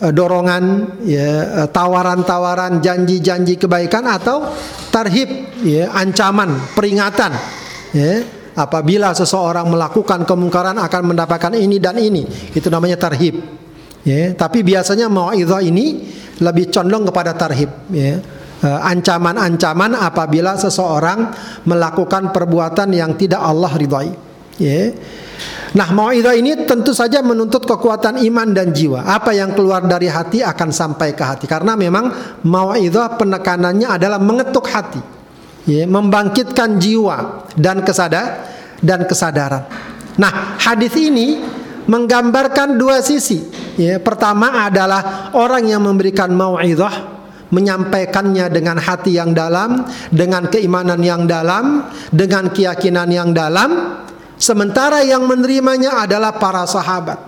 Eh, 0.00 0.16
dorongan 0.16 0.96
ya 1.04 1.68
tawaran-tawaran 1.68 2.80
janji-janji 2.80 3.60
kebaikan 3.60 4.08
atau 4.08 4.48
tarhib 4.88 5.28
ya 5.60 5.92
ancaman 5.92 6.56
peringatan 6.72 7.36
ya 7.92 8.24
apabila 8.60 9.16
seseorang 9.16 9.64
melakukan 9.72 10.28
kemungkaran 10.28 10.76
akan 10.76 11.02
mendapatkan 11.14 11.56
ini 11.56 11.80
dan 11.80 11.96
ini 11.96 12.28
itu 12.52 12.68
namanya 12.68 13.00
tarhib 13.00 13.40
ya 14.04 14.36
tapi 14.36 14.60
biasanya 14.60 15.08
mauidhah 15.08 15.64
ini 15.64 16.04
lebih 16.44 16.68
condong 16.68 17.08
kepada 17.08 17.32
tarhib 17.32 17.72
ya 17.92 18.20
eh, 18.60 18.80
ancaman-ancaman 18.84 19.96
apabila 19.96 20.60
seseorang 20.60 21.32
melakukan 21.64 22.28
perbuatan 22.32 22.92
yang 22.92 23.16
tidak 23.16 23.40
Allah 23.40 23.72
ridhai 23.72 24.12
ya 24.60 24.92
Nah, 25.70 25.88
mauidhah 25.94 26.34
ini 26.34 26.66
tentu 26.66 26.90
saja 26.90 27.22
menuntut 27.22 27.62
kekuatan 27.62 28.18
iman 28.26 28.50
dan 28.50 28.74
jiwa. 28.74 29.06
Apa 29.06 29.30
yang 29.30 29.54
keluar 29.54 29.86
dari 29.86 30.10
hati 30.10 30.42
akan 30.42 30.74
sampai 30.74 31.14
ke 31.14 31.22
hati. 31.22 31.46
Karena 31.46 31.78
memang 31.78 32.10
mauidhah 32.42 33.14
penekanannya 33.14 33.86
adalah 33.86 34.18
mengetuk 34.18 34.66
hati. 34.66 35.19
Ya, 35.70 35.86
membangkitkan 35.86 36.82
jiwa 36.82 37.46
dan 37.54 37.86
kesadar 37.86 38.42
dan 38.82 39.06
kesadaran. 39.06 39.70
Nah, 40.18 40.58
hadis 40.58 40.90
ini 40.98 41.38
menggambarkan 41.86 42.74
dua 42.74 42.98
sisi. 42.98 43.38
Ya, 43.78 44.02
pertama 44.02 44.66
adalah 44.66 45.30
orang 45.30 45.70
yang 45.70 45.86
memberikan 45.86 46.34
mauidhah 46.34 47.22
menyampaikannya 47.54 48.50
dengan 48.50 48.78
hati 48.82 49.14
yang 49.14 49.30
dalam, 49.30 49.86
dengan 50.10 50.50
keimanan 50.50 51.02
yang 51.02 51.26
dalam, 51.26 51.86
dengan 52.10 52.50
keyakinan 52.50 53.10
yang 53.10 53.30
dalam, 53.30 54.00
Sementara 54.40 55.04
yang 55.04 55.28
menerimanya 55.28 56.00
adalah 56.00 56.32
para 56.32 56.64
sahabat 56.64 57.20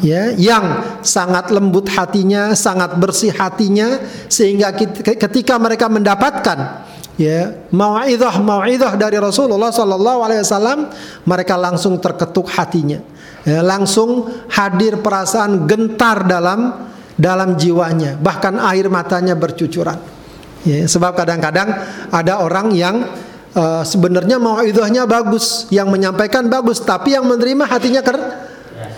ya 0.00 0.32
yang 0.40 0.80
sangat 1.04 1.52
lembut 1.52 1.84
hatinya, 1.92 2.56
sangat 2.56 2.96
bersih 2.96 3.28
hatinya 3.36 4.00
sehingga 4.32 4.72
ketika 5.04 5.60
mereka 5.60 5.92
mendapatkan 5.92 6.85
ya 7.16 7.52
mau'izah 7.72 8.40
mau'izah 8.40 8.92
dari 8.96 9.16
Rasulullah 9.16 9.72
sallallahu 9.72 10.20
alaihi 10.24 10.40
wasallam 10.44 10.92
mereka 11.24 11.56
langsung 11.56 11.96
terketuk 12.00 12.48
hatinya. 12.52 13.00
Ya, 13.46 13.62
langsung 13.62 14.26
hadir 14.50 14.98
perasaan 14.98 15.70
gentar 15.70 16.26
dalam 16.26 16.90
dalam 17.14 17.54
jiwanya, 17.54 18.18
bahkan 18.18 18.58
air 18.58 18.90
matanya 18.90 19.38
bercucuran. 19.38 19.96
Ya, 20.66 20.82
sebab 20.82 21.14
kadang-kadang 21.14 21.78
ada 22.10 22.42
orang 22.42 22.74
yang 22.74 23.06
uh, 23.54 23.86
sebenarnya 23.86 24.42
mauidhahnya 24.42 25.06
bagus, 25.06 25.70
yang 25.70 25.88
menyampaikan 25.94 26.50
bagus, 26.50 26.82
tapi 26.82 27.14
yang 27.14 27.22
menerima 27.22 27.70
hatinya 27.70 28.02
ker 28.02 28.18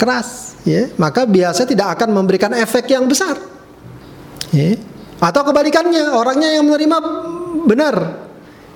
keras, 0.00 0.56
ya. 0.64 0.88
Maka 0.96 1.28
biasa 1.28 1.68
tidak 1.68 2.00
akan 2.00 2.16
memberikan 2.16 2.56
efek 2.56 2.88
yang 2.88 3.04
besar. 3.04 3.36
Ya. 4.48 4.80
Atau 5.20 5.44
kebalikannya, 5.44 6.08
orangnya 6.08 6.56
yang 6.56 6.64
menerima 6.64 6.98
benar, 7.66 8.28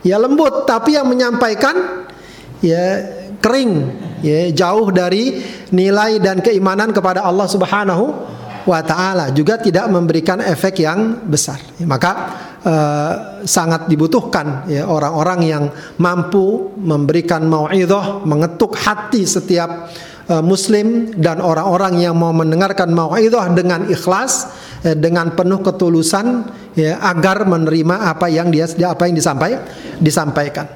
ya 0.07 0.17
lembut, 0.19 0.65
tapi 0.65 0.97
yang 0.97 1.09
menyampaikan 1.09 2.07
ya 2.63 2.85
kering, 3.43 3.73
ya 4.23 4.51
jauh 4.55 4.89
dari 4.95 5.43
nilai 5.75 6.23
dan 6.23 6.39
keimanan 6.39 6.95
kepada 6.95 7.27
Allah 7.27 7.49
Subhanahu 7.51 8.05
wa 8.63 8.81
taala 8.83 9.35
juga 9.35 9.59
tidak 9.59 9.91
memberikan 9.91 10.39
efek 10.39 10.87
yang 10.87 11.27
besar. 11.27 11.59
Maka 11.83 12.13
uh, 12.63 13.13
sangat 13.43 13.91
dibutuhkan 13.91 14.71
ya 14.71 14.87
orang-orang 14.87 15.41
yang 15.43 15.65
mampu 15.99 16.71
memberikan 16.79 17.43
mau'izah, 17.47 18.23
mengetuk 18.23 18.79
hati 18.79 19.27
setiap 19.27 19.91
uh, 20.33 20.41
muslim 20.41 21.13
dan 21.21 21.45
orang-orang 21.45 22.01
yang 22.01 22.17
mau 22.17 22.33
mendengarkan 22.33 22.89
mau'izah 22.89 23.53
dengan 23.53 23.85
ikhlas 23.93 24.49
eh, 24.81 24.97
dengan 24.97 25.37
penuh 25.37 25.61
ketulusan 25.61 26.49
ya 26.73 26.97
agar 27.05 27.45
menerima 27.45 28.09
apa 28.09 28.33
yang 28.33 28.49
dia 28.49 28.65
apa 28.89 29.05
yang 29.05 29.17
disampaikan 29.21 29.61
disampaikan. 30.01 30.67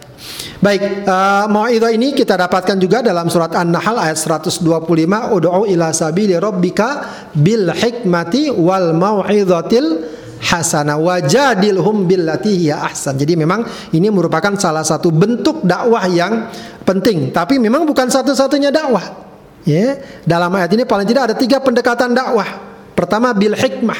Baik, 0.60 1.04
uh, 1.04 1.46
mau'izah 1.48 1.92
ini 1.92 2.12
kita 2.16 2.36
dapatkan 2.36 2.76
juga 2.80 3.04
dalam 3.04 3.28
surat 3.28 3.52
An-Nahl 3.52 4.00
ayat 4.00 4.16
125, 4.16 5.32
"Ud'u 5.32 5.68
ila 5.68 5.92
sabili 5.92 6.36
rabbika 6.36 7.04
bil 7.36 7.68
hikmati 7.72 8.52
wal 8.52 8.96
mau'izatil 8.96 10.16
hasana 10.40 11.00
wajadilhum 11.00 12.04
billati 12.04 12.52
hiya 12.66 12.84
ahsan. 12.88 13.16
Jadi 13.16 13.36
memang 13.36 13.64
ini 13.92 14.08
merupakan 14.12 14.52
salah 14.56 14.84
satu 14.84 15.08
bentuk 15.12 15.64
dakwah 15.64 16.04
yang 16.08 16.52
penting, 16.84 17.32
tapi 17.32 17.56
memang 17.56 17.88
bukan 17.88 18.08
satu-satunya 18.08 18.70
dakwah. 18.70 19.25
Ya, 19.66 19.98
dalam 20.22 20.54
ayat 20.54 20.70
ini 20.78 20.86
paling 20.86 21.10
tidak 21.10 21.32
ada 21.32 21.34
tiga 21.34 21.58
pendekatan 21.58 22.14
dakwah. 22.14 22.46
Pertama 22.94 23.34
bil 23.34 23.58
hikmah. 23.58 23.98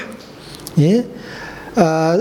Ya. 0.78 1.02
Uh, 1.76 2.14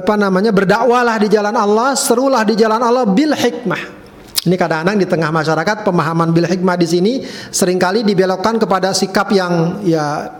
apa 0.00 0.14
namanya 0.14 0.54
berdakwalah 0.54 1.18
di 1.20 1.28
jalan 1.28 1.52
Allah, 1.52 1.98
serulah 1.98 2.46
di 2.46 2.54
jalan 2.54 2.78
Allah 2.78 3.04
bil 3.04 3.34
hikmah. 3.34 3.98
Ini 4.46 4.54
kadang-kadang 4.54 4.96
di 5.02 5.06
tengah 5.10 5.34
masyarakat 5.34 5.82
pemahaman 5.82 6.30
bil 6.30 6.46
hikmah 6.46 6.78
di 6.78 6.86
sini 6.86 7.12
sering 7.50 7.82
kali 7.82 8.06
dibelokkan 8.06 8.62
kepada 8.62 8.94
sikap 8.94 9.34
yang 9.34 9.82
ya 9.82 10.30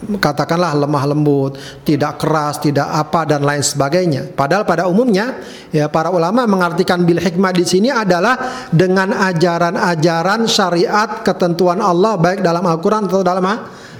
katakanlah 0.00 0.72
lemah 0.72 1.04
lembut, 1.12 1.60
tidak 1.84 2.16
keras, 2.16 2.56
tidak 2.56 2.88
apa 2.88 3.28
dan 3.28 3.44
lain 3.44 3.60
sebagainya. 3.60 4.32
Padahal 4.32 4.64
pada 4.64 4.88
umumnya 4.88 5.36
ya 5.68 5.92
para 5.92 6.08
ulama 6.08 6.48
mengartikan 6.48 7.04
bil 7.04 7.20
hikmah 7.20 7.52
di 7.52 7.64
sini 7.68 7.92
adalah 7.92 8.66
dengan 8.72 9.12
ajaran-ajaran 9.12 10.48
syariat 10.48 11.20
ketentuan 11.20 11.84
Allah 11.84 12.16
baik 12.16 12.40
dalam 12.40 12.64
Al-Qur'an 12.64 13.04
atau 13.04 13.20
dalam 13.20 13.44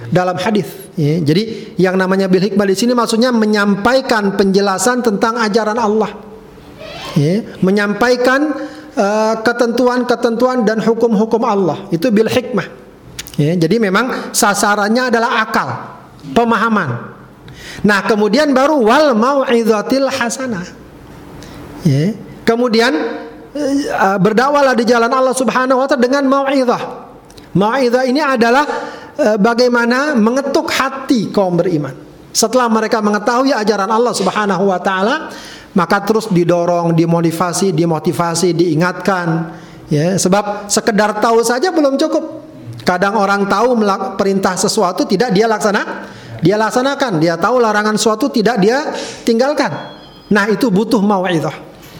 dalam 0.09 0.37
hadis. 0.41 0.65
Ya, 0.97 1.21
jadi 1.21 1.77
yang 1.77 1.95
namanya 1.95 2.25
bil 2.25 2.41
hikmah 2.41 2.65
di 2.65 2.75
sini 2.75 2.97
maksudnya 2.97 3.29
menyampaikan 3.29 4.33
penjelasan 4.35 5.05
tentang 5.05 5.37
ajaran 5.37 5.77
Allah. 5.77 6.11
Ya, 7.13 7.43
menyampaikan 7.61 8.55
uh, 8.95 9.35
ketentuan-ketentuan 9.43 10.65
dan 10.65 10.81
hukum-hukum 10.81 11.43
Allah. 11.45 11.85
Itu 11.93 12.09
bil 12.09 12.27
hikmah. 12.27 12.80
Ya, 13.41 13.57
jadi 13.57 13.81
memang 13.81 14.29
sasarannya 14.37 15.09
adalah 15.09 15.41
akal, 15.41 15.69
pemahaman. 16.37 17.09
Nah, 17.81 18.05
kemudian 18.05 18.53
baru 18.53 18.77
wal 18.77 19.17
mau'izatil 19.17 20.05
hasanah. 20.05 20.69
Ya, 21.81 22.13
kemudian 22.45 22.93
uh, 23.97 24.17
berdakwalah 24.21 24.77
di 24.77 24.85
jalan 24.85 25.09
Allah 25.09 25.33
Subhanahu 25.33 25.81
wa 25.81 25.89
taala 25.89 26.05
dengan 26.05 26.23
mau'izah. 26.29 27.09
Mau'izah 27.57 28.05
ini 28.05 28.21
adalah 28.21 28.63
Eh, 29.21 29.37
bagaimana 29.37 30.17
mengetuk 30.17 30.71
hati 30.73 31.29
kaum 31.29 31.53
beriman. 31.53 31.93
Setelah 32.33 32.71
mereka 32.71 33.03
mengetahui 33.05 33.53
ajaran 33.53 33.91
Allah 33.91 34.15
Subhanahu 34.17 34.71
wa 34.71 34.81
taala, 34.81 35.29
maka 35.77 36.01
terus 36.01 36.31
didorong, 36.31 36.95
dimotivasi, 36.97 37.69
dimotivasi, 37.69 38.55
diingatkan 38.57 39.51
ya, 39.93 40.17
sebab 40.17 40.71
sekedar 40.71 41.21
tahu 41.21 41.43
saja 41.45 41.69
belum 41.69 42.01
cukup. 42.01 42.39
Kadang 42.81 43.17
orang 43.17 43.45
tahu 43.45 43.77
perintah 44.17 44.57
sesuatu 44.57 45.05
tidak 45.05 45.31
dia 45.31 45.45
laksana 45.45 46.11
dia 46.41 46.57
laksanakan. 46.57 47.21
Dia 47.21 47.37
tahu 47.37 47.61
larangan 47.61 47.95
suatu 47.95 48.27
tidak 48.27 48.57
dia 48.59 48.91
tinggalkan. 49.23 49.69
Nah, 50.33 50.49
itu 50.49 50.73
butuh 50.73 50.99
mau'izah. 50.99 51.53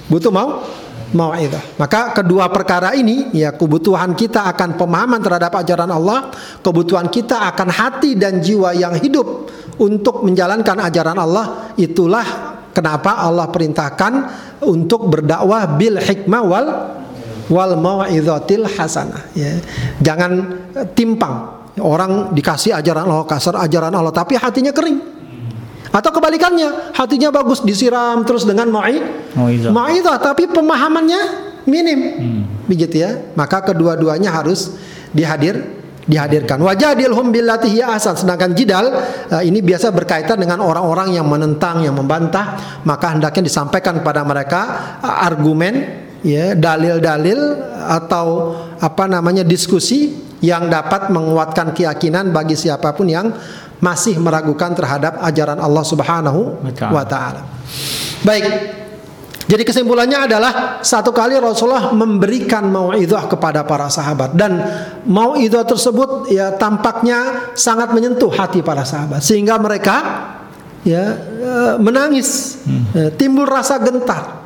Butuh 0.10 0.34
mau 0.34 0.66
mau'izah. 1.14 1.78
Maka 1.78 2.12
kedua 2.18 2.50
perkara 2.50 2.98
ini 2.98 3.30
ya 3.32 3.54
kebutuhan 3.54 4.18
kita 4.18 4.50
akan 4.52 4.76
pemahaman 4.76 5.22
terhadap 5.22 5.54
ajaran 5.62 5.92
Allah, 5.94 6.34
kebutuhan 6.66 7.08
kita 7.08 7.38
akan 7.54 7.70
hati 7.70 8.18
dan 8.18 8.42
jiwa 8.42 8.74
yang 8.74 8.98
hidup 8.98 9.48
untuk 9.78 10.26
menjalankan 10.26 10.78
ajaran 10.90 11.18
Allah, 11.22 11.76
itulah 11.78 12.26
kenapa 12.74 13.22
Allah 13.22 13.48
perintahkan 13.52 14.14
untuk 14.66 15.12
berdakwah 15.12 15.76
bil 15.76 16.00
hikmah 16.00 16.44
wal 16.44 16.68
wal 17.52 17.76
mau'izatil 17.76 18.64
hasanah 18.66 19.28
ya. 19.36 19.60
Jangan 20.00 20.32
timpang. 20.96 21.62
Orang 21.80 22.36
dikasih 22.36 22.76
ajaran 22.76 23.08
Allah 23.08 23.28
kasar 23.28 23.56
ajaran 23.60 23.92
Allah 23.92 24.16
tapi 24.16 24.40
hatinya 24.40 24.72
kering. 24.72 25.00
Atau 25.92 26.16
kebalikannya, 26.16 26.96
hatinya 26.96 27.36
bagus 27.36 27.60
disiram 27.68 28.24
terus 28.24 28.48
dengan 28.48 28.72
ma'i 28.72 29.04
mau'izah 29.36 30.18
tapi 30.24 30.48
pemahamannya 30.48 31.52
minim. 31.68 32.00
Hmm. 32.00 32.42
Begitu 32.72 33.04
ya. 33.04 33.12
Maka 33.36 33.68
kedua-duanya 33.72 34.32
harus 34.32 34.80
dihadir 35.12 35.82
dihadirkan. 36.08 36.58
Wajadilhum 36.60 37.30
billati 37.30 37.72
hiya 37.72 37.94
ahsan. 37.96 38.18
Sedangkan 38.18 38.52
jidal 38.58 38.92
eh, 39.32 39.44
ini 39.46 39.64
biasa 39.64 39.94
berkaitan 39.94 40.40
dengan 40.40 40.64
orang-orang 40.64 41.14
yang 41.16 41.28
menentang, 41.28 41.86
yang 41.86 41.96
membantah, 41.96 42.80
maka 42.88 43.14
hendaknya 43.14 43.48
disampaikan 43.48 44.02
kepada 44.02 44.26
mereka 44.26 44.62
eh, 45.02 45.26
argumen 45.28 45.74
ya, 46.26 46.54
dalil-dalil 46.58 47.40
atau 47.86 48.56
apa 48.78 49.06
namanya 49.06 49.46
diskusi 49.46 50.18
yang 50.42 50.74
dapat 50.74 51.14
menguatkan 51.14 51.72
keyakinan 51.72 52.34
bagi 52.34 52.58
siapa 52.58 52.98
pun 52.98 53.06
yang 53.06 53.30
masih 53.82 54.18
meragukan 54.22 54.74
terhadap 54.78 55.22
ajaran 55.22 55.58
Allah 55.58 55.86
Subhanahu 55.86 56.62
wa 56.94 57.04
taala. 57.06 57.46
Baik. 58.22 58.46
Jadi 59.50 59.68
kesimpulannya 59.68 60.32
adalah 60.32 60.80
satu 60.80 61.12
kali 61.12 61.36
Rasulullah 61.36 61.92
memberikan 61.92 62.72
mau'izah 62.72 63.28
kepada 63.28 63.68
para 63.68 63.92
sahabat 63.92 64.32
dan 64.32 64.64
mau'izah 65.04 65.68
tersebut 65.68 66.32
ya 66.32 66.56
tampaknya 66.56 67.52
sangat 67.52 67.92
menyentuh 67.92 68.32
hati 68.32 68.64
para 68.64 68.88
sahabat 68.88 69.20
sehingga 69.20 69.60
mereka 69.60 69.98
ya 70.88 71.04
eh, 71.20 71.74
menangis, 71.84 72.62
eh, 72.96 73.12
timbul 73.20 73.44
rasa 73.44 73.76
gentar. 73.84 74.41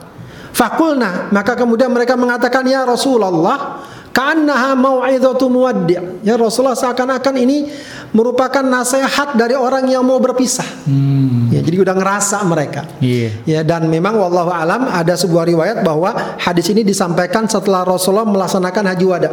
Fakulna 0.56 1.28
maka 1.36 1.52
kemudian 1.60 1.92
mereka 1.92 2.16
mengatakan 2.16 2.64
ya 2.64 2.88
Rasulullah 2.88 3.84
Ka'annaha 4.16 4.80
mau'izatu 4.80 5.52
muwaddi' 5.52 6.24
Ya 6.24 6.40
Rasulullah 6.40 6.80
seakan-akan 6.80 7.36
ini 7.36 7.68
merupakan 8.16 8.64
nasihat 8.64 9.36
dari 9.36 9.60
orang 9.60 9.92
yang 9.92 10.08
mau 10.08 10.16
berpisah. 10.24 10.64
Hmm. 10.88 11.52
Ya, 11.52 11.60
jadi 11.60 11.84
udah 11.84 11.92
ngerasa 12.00 12.40
mereka. 12.48 12.88
Iya. 13.04 13.30
Ya 13.44 13.60
dan 13.68 13.92
memang 13.92 14.16
wallahu 14.16 14.56
alam 14.56 14.88
ada 14.88 15.20
sebuah 15.20 15.44
riwayat 15.52 15.84
bahwa 15.84 16.16
hadis 16.40 16.72
ini 16.72 16.88
disampaikan 16.88 17.44
setelah 17.44 17.84
Rasulullah 17.84 18.24
melaksanakan 18.24 18.96
haji 18.96 19.04
wada. 19.06 19.30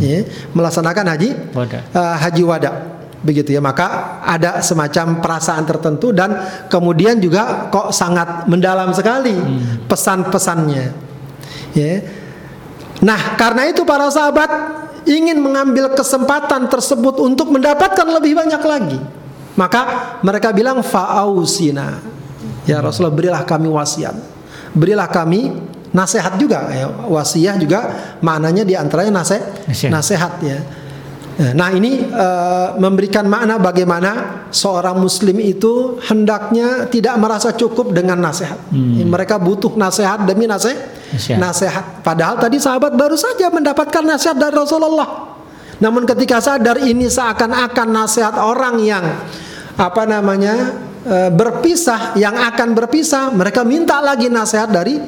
Ya, 0.00 0.24
melaksanakan 0.56 1.04
haji 1.04 1.28
Wada. 1.52 1.78
eh, 1.84 2.14
haji 2.24 2.42
wada. 2.48 2.70
Begitu 3.24 3.56
ya. 3.56 3.60
Maka 3.64 4.20
ada 4.20 4.60
semacam 4.60 5.18
perasaan 5.24 5.64
tertentu 5.64 6.12
dan 6.12 6.36
kemudian 6.68 7.16
juga 7.18 7.72
kok 7.72 7.90
sangat 7.90 8.44
mendalam 8.44 8.92
sekali 8.92 9.32
pesan-pesannya. 9.88 10.84
Ya. 11.72 12.04
Nah, 13.00 13.34
karena 13.40 13.66
itu 13.66 13.82
para 13.82 14.06
sahabat 14.12 14.48
ingin 15.08 15.40
mengambil 15.40 15.92
kesempatan 15.96 16.68
tersebut 16.68 17.20
untuk 17.20 17.48
mendapatkan 17.50 18.06
lebih 18.20 18.36
banyak 18.36 18.62
lagi. 18.62 18.98
Maka 19.54 19.82
mereka 20.20 20.50
bilang 20.52 20.84
fa'ausina. 20.84 22.00
Ya 22.68 22.80
Rasulullah 22.80 23.14
berilah 23.14 23.42
kami 23.44 23.68
wasiat. 23.70 24.16
Berilah 24.74 25.06
kami 25.06 25.54
nasihat 25.94 26.34
juga 26.40 26.66
ya. 26.74 26.90
Wasiat 26.90 27.56
juga 27.62 27.80
maknanya 28.18 28.66
di 28.66 28.74
antaranya 28.74 29.22
Nasihat. 29.22 29.90
nasihat 29.92 30.32
ya. 30.42 30.58
Nah 31.34 31.68
ini 31.74 31.98
eh, 32.06 32.68
memberikan 32.78 33.26
makna 33.26 33.58
bagaimana 33.58 34.46
seorang 34.54 35.02
muslim 35.02 35.42
itu 35.42 35.98
hendaknya 36.06 36.86
tidak 36.86 37.18
merasa 37.18 37.50
cukup 37.50 37.90
dengan 37.90 38.22
nasihat. 38.22 38.70
Mereka 39.02 39.42
butuh 39.42 39.74
nasihat 39.74 40.22
demi 40.30 40.46
nasihat, 40.46 40.78
Nasihat. 41.10 41.38
nasihat. 41.42 41.84
Padahal 42.06 42.38
tadi 42.38 42.62
sahabat 42.62 42.94
baru 42.94 43.18
saja 43.18 43.50
mendapatkan 43.50 44.02
nasihat 44.06 44.38
dari 44.38 44.54
Rasulullah. 44.54 45.34
Namun 45.82 46.06
ketika 46.06 46.38
sadar 46.38 46.78
ini 46.78 47.10
seakan-akan 47.10 47.88
nasihat 47.90 48.38
orang 48.38 48.78
yang 48.78 49.02
apa 49.74 50.02
namanya 50.06 50.54
eh, 51.02 51.30
berpisah, 51.34 52.14
yang 52.14 52.38
akan 52.38 52.78
berpisah, 52.78 53.34
mereka 53.34 53.66
minta 53.66 53.98
lagi 53.98 54.30
nasihat 54.30 54.70
dari 54.70 55.02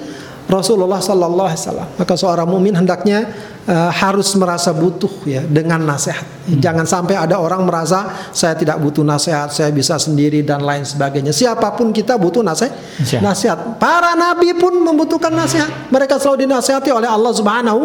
Rasulullah 0.47 1.03
Sallallahu 1.03 1.49
Alaihi 1.51 1.63
Wasallam. 1.63 1.89
Maka 1.99 2.15
seorang 2.15 2.47
mukmin 2.47 2.71
hendaknya 2.71 3.27
eh, 3.67 3.91
harus 3.91 4.31
merasa 4.39 4.71
butuh 4.71 5.11
ya 5.27 5.43
dengan 5.43 5.83
nasihat. 5.83 6.23
Jangan 6.47 6.87
sampai 6.87 7.19
ada 7.19 7.43
orang 7.43 7.67
merasa 7.67 8.31
saya 8.31 8.55
tidak 8.55 8.79
butuh 8.79 9.03
nasihat, 9.03 9.51
saya 9.51 9.75
bisa 9.75 9.99
sendiri 9.99 10.47
dan 10.47 10.63
lain 10.63 10.87
sebagainya. 10.87 11.35
Siapa 11.35 11.75
pun 11.75 11.91
kita 11.91 12.15
butuh 12.15 12.47
nasihat. 12.47 12.71
Nasihat. 13.03 13.21
Nasihat. 13.27 13.59
Para 13.83 14.15
nabi 14.15 14.55
pun 14.55 14.71
membutuhkan 14.79 15.35
nasihat. 15.35 15.91
Mereka 15.91 16.23
selalu 16.23 16.47
dinasihati 16.47 16.95
oleh 16.95 17.11
Allah 17.11 17.33
Subhanahu 17.35 17.81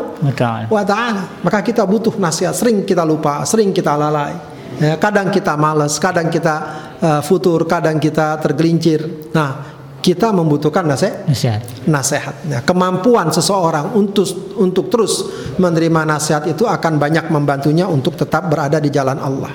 wa 0.69 0.83
taala. 0.85 1.41
Maka 1.41 1.65
kita 1.65 1.81
butuh 1.89 2.13
nasihat. 2.21 2.53
Sering 2.53 2.85
kita 2.85 3.01
lupa, 3.01 3.41
sering 3.49 3.73
kita 3.73 3.97
lalai. 3.97 4.53
Ya, 4.81 4.97
kadang 4.97 5.29
kita 5.29 5.53
malas, 5.57 6.01
kadang 6.01 6.29
kita 6.29 6.55
eh, 7.01 7.21
futur, 7.25 7.65
kadang 7.65 7.97
kita 7.97 8.37
tergelincir. 8.41 9.29
Nah, 9.33 9.70
kita 10.01 10.33
membutuhkan 10.33 10.83
nasihat 10.83 11.29
Nasihat. 11.29 11.61
nasihat. 11.85 12.35
Nah, 12.49 12.61
kemampuan 12.65 13.29
seseorang 13.29 13.93
untuk 13.93 14.25
untuk 14.57 14.89
terus 14.89 15.29
menerima 15.61 16.01
nasihat 16.09 16.43
itu 16.49 16.65
akan 16.65 16.97
banyak 16.97 17.29
membantunya 17.29 17.85
untuk 17.85 18.17
tetap 18.17 18.49
berada 18.49 18.81
di 18.81 18.89
jalan 18.89 19.21
Allah. 19.21 19.53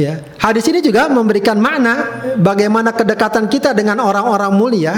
Ya, 0.00 0.24
hadis 0.40 0.64
ini 0.72 0.80
juga 0.80 1.12
memberikan 1.12 1.60
makna 1.60 2.24
bagaimana 2.40 2.96
kedekatan 2.96 3.52
kita 3.52 3.76
dengan 3.76 4.00
orang-orang 4.00 4.52
mulia, 4.56 4.94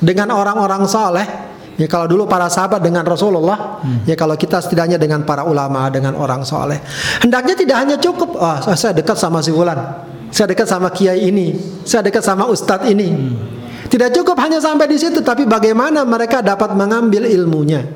dengan 0.00 0.32
orang-orang 0.32 0.88
saleh. 0.88 1.28
Ya 1.78 1.86
kalau 1.86 2.10
dulu 2.10 2.26
para 2.26 2.50
sahabat 2.50 2.82
dengan 2.82 3.06
Rasulullah, 3.06 3.78
ya 4.02 4.18
kalau 4.18 4.34
kita 4.34 4.58
setidaknya 4.58 4.98
dengan 4.98 5.22
para 5.22 5.46
ulama, 5.46 5.86
dengan 5.92 6.18
orang 6.18 6.42
soleh. 6.42 6.82
Hendaknya 7.22 7.54
tidak 7.54 7.76
hanya 7.78 7.96
cukup, 8.02 8.34
oh, 8.34 8.58
saya 8.74 8.90
dekat 8.90 9.14
sama 9.14 9.38
si 9.38 9.54
Fulan, 9.54 9.78
saya 10.34 10.50
dekat 10.50 10.66
sama 10.66 10.90
kiai 10.90 11.30
ini, 11.30 11.54
saya 11.86 12.02
dekat 12.02 12.26
sama 12.26 12.50
ustadz 12.50 12.90
ini. 12.90 13.08
Tidak 13.88 14.10
cukup 14.20 14.36
hanya 14.44 14.60
sampai 14.60 14.84
di 14.84 15.00
situ, 15.00 15.24
tapi 15.24 15.48
bagaimana 15.48 16.04
mereka 16.04 16.44
dapat 16.44 16.76
mengambil 16.76 17.24
ilmunya, 17.24 17.88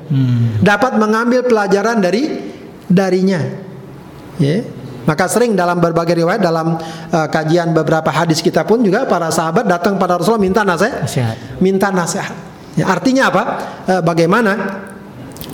dapat 0.59 0.97
mengambil 0.97 1.45
pelajaran 1.45 2.01
dari 2.01 2.49
darinya. 2.89 3.41
Ya. 4.41 4.65
Maka 5.03 5.27
sering 5.27 5.51
dalam 5.53 5.83
berbagai 5.83 6.15
riwayat 6.15 6.39
dalam 6.39 6.79
uh, 6.79 7.27
kajian 7.27 7.75
beberapa 7.75 8.07
hadis 8.07 8.39
kita 8.39 8.63
pun 8.63 8.79
juga 8.79 9.03
para 9.03 9.27
sahabat 9.27 9.67
datang 9.67 9.99
pada 9.99 10.15
Rasulullah 10.15 10.39
minta 10.39 10.63
nasihat, 10.63 11.59
minta 11.59 11.91
nasihat. 11.91 12.31
Ya, 12.73 12.89
artinya 12.89 13.29
apa? 13.29 13.43
Eh, 13.85 14.01
bagaimana 14.01 14.51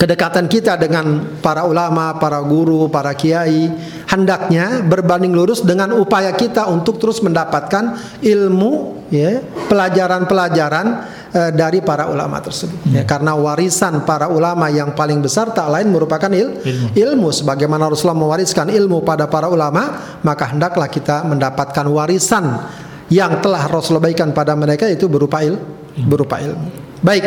kedekatan 0.00 0.48
kita 0.48 0.80
dengan 0.80 1.36
para 1.44 1.68
ulama, 1.68 2.16
para 2.16 2.40
guru, 2.40 2.88
para 2.88 3.12
kiai 3.12 3.68
hendaknya 4.08 4.80
berbanding 4.80 5.36
lurus 5.36 5.60
dengan 5.60 5.92
upaya 5.92 6.32
kita 6.32 6.64
untuk 6.72 6.96
terus 6.96 7.20
mendapatkan 7.20 8.00
ilmu, 8.24 9.04
ya, 9.12 9.44
pelajaran-pelajaran 9.68 10.86
eh, 11.36 11.50
dari 11.52 11.84
para 11.84 12.08
ulama 12.08 12.40
tersebut. 12.40 12.80
Ya, 12.88 13.04
karena 13.04 13.36
warisan 13.36 14.02
para 14.08 14.32
ulama 14.32 14.72
yang 14.72 14.96
paling 14.96 15.20
besar 15.20 15.52
tak 15.52 15.68
lain 15.68 15.92
merupakan 15.92 16.32
il- 16.32 16.56
Ilmu. 16.64 16.86
ilmu. 16.96 17.28
Sebagaimana 17.30 17.92
Rasulullah 17.92 18.16
mewariskan 18.18 18.72
ilmu 18.72 19.04
pada 19.04 19.28
para 19.28 19.52
ulama, 19.52 20.16
maka 20.24 20.48
hendaklah 20.48 20.88
kita 20.88 21.28
mendapatkan 21.28 21.84
warisan 21.84 22.56
yang 23.12 23.36
telah 23.44 23.68
Rasulullah 23.68 24.08
berikan 24.08 24.32
pada 24.32 24.56
mereka 24.56 24.88
itu 24.88 25.12
berupa 25.12 25.44
il, 25.44 25.60
berupa 26.08 26.40
ilmu. 26.40 26.66
Baik. 27.04 27.24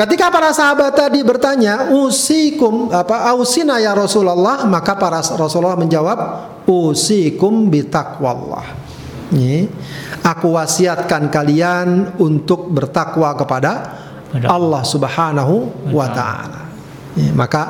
Ketika 0.00 0.32
para 0.32 0.48
sahabat 0.48 0.96
tadi 0.96 1.20
bertanya, 1.20 1.92
"Usikum 1.92 2.88
apa 2.88 3.28
ausina 3.28 3.76
ya 3.76 3.92
Rasulullah?" 3.92 4.64
Maka 4.64 4.96
para 4.96 5.20
Rasulullah 5.20 5.76
menjawab, 5.76 6.18
"Usikum 6.64 7.68
bitaqwallah." 7.68 8.64
Ini, 9.28 9.68
aku 10.24 10.56
wasiatkan 10.56 11.28
kalian 11.28 12.16
untuk 12.16 12.72
bertakwa 12.72 13.36
kepada 13.36 13.72
Pada 14.30 14.46
Allah 14.46 14.82
Subhanahu 14.86 15.54
wa 15.92 16.06
taala. 16.08 16.62
Maka 17.36 17.62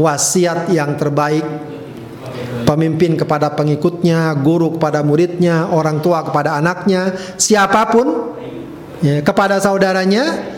wasiat 0.00 0.70
yang 0.72 0.94
terbaik 0.96 1.42
pemimpin 2.64 3.18
kepada 3.18 3.52
pengikutnya, 3.52 4.32
guru 4.40 4.78
kepada 4.78 5.04
muridnya, 5.04 5.68
orang 5.68 6.00
tua 6.00 6.22
kepada 6.22 6.56
anaknya, 6.56 7.18
siapa 7.34 7.92
pun 7.92 8.38
ya, 9.02 9.20
kepada 9.26 9.58
saudaranya 9.58 10.54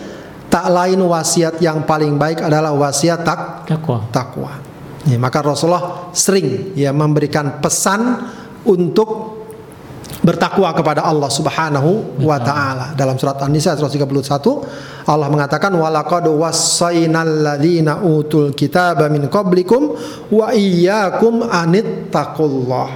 tak 0.57 0.73
lain 0.73 1.05
wasiat 1.05 1.61
yang 1.61 1.85
paling 1.85 2.17
baik 2.17 2.41
adalah 2.41 2.73
wasiat 2.73 3.21
tak 3.21 3.69
Takwa. 3.69 4.09
takwa. 4.09 4.53
Ya, 5.05 5.21
maka 5.21 5.45
Rasulullah 5.45 6.09
sering 6.17 6.73
ya 6.73 6.97
memberikan 6.97 7.61
pesan 7.61 8.25
untuk 8.65 9.37
bertakwa 10.25 10.73
kepada 10.73 11.05
Allah 11.05 11.29
Subhanahu 11.29 12.25
wa 12.25 12.41
taala. 12.41 12.97
Dalam 12.97 13.21
surat 13.21 13.37
An-Nisa 13.45 13.77
131 13.77 14.09
Allah 15.05 15.29
mengatakan 15.29 15.77
walaqad 15.77 16.25
wassaynal 16.25 17.45
ladzina 17.45 18.01
utul 18.01 18.57
kitaba 18.57 19.13
min 19.13 19.29
qablikum 19.29 19.93
wa 20.33 20.57
iyyakum 20.57 21.45
anittaqullah. 21.45 22.89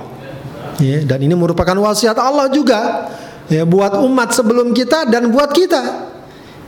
Ya, 0.80 1.04
dan 1.04 1.20
ini 1.20 1.36
merupakan 1.36 1.76
wasiat 1.76 2.16
Allah 2.16 2.48
juga 2.48 3.12
ya 3.52 3.68
buat 3.68 4.00
umat 4.00 4.32
sebelum 4.32 4.72
kita 4.72 5.04
dan 5.12 5.28
buat 5.28 5.52
kita. 5.52 6.09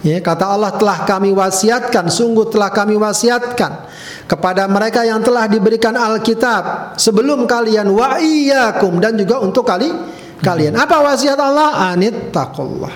Ya, 0.02 0.18
kata 0.18 0.50
Allah 0.50 0.74
telah 0.74 1.06
kami 1.06 1.30
wasiatkan, 1.30 2.10
sungguh 2.10 2.50
telah 2.50 2.74
kami 2.74 2.98
wasiatkan 2.98 3.86
kepada 4.26 4.66
mereka 4.66 5.06
yang 5.06 5.22
telah 5.22 5.46
diberikan 5.46 5.94
Alkitab 5.94 6.98
sebelum 6.98 7.46
kalian 7.46 7.86
wa 7.86 8.18
iyyakum 8.18 8.98
dan 8.98 9.14
juga 9.14 9.38
untuk 9.38 9.62
kali 9.62 9.86
kalian. 10.42 10.74
Apa 10.74 11.06
wasiat 11.06 11.38
Allah? 11.38 11.94
Anit 11.94 12.34
taqullah. 12.34 12.90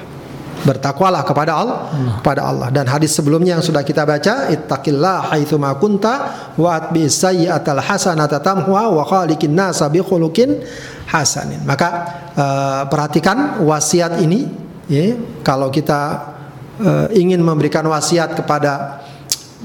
Bertakwalah 0.66 1.22
kepada 1.22 1.52
Allah, 1.54 1.78
kepada 2.18 2.42
Allah. 2.42 2.74
Dan 2.74 2.90
hadis 2.90 3.14
sebelumnya 3.14 3.54
yang 3.54 3.62
sudah 3.62 3.86
kita 3.86 4.02
baca, 4.02 4.50
ittaqillah 4.50 5.30
haitsu 5.30 5.62
ma 5.62 5.78
kunta 5.78 6.34
wa 6.58 6.74
atbi 6.74 7.06
sayyi'atal 7.06 7.86
hasanata 7.86 8.42
tamhuha 8.42 8.90
wa 8.90 9.06
khaliqin 9.06 9.54
nasa 9.54 9.86
bi 9.86 10.02
khuluqin 10.02 10.58
hasanin. 11.06 11.62
Maka 11.62 11.88
uh, 12.34 12.82
perhatikan 12.90 13.62
wasiat 13.62 14.18
ini 14.18 14.50
ya, 14.90 15.14
kalau 15.46 15.70
kita 15.70 16.34
uh, 16.80 17.06
ingin 17.12 17.42
memberikan 17.42 17.84
wasiat 17.86 18.36
kepada 18.38 19.02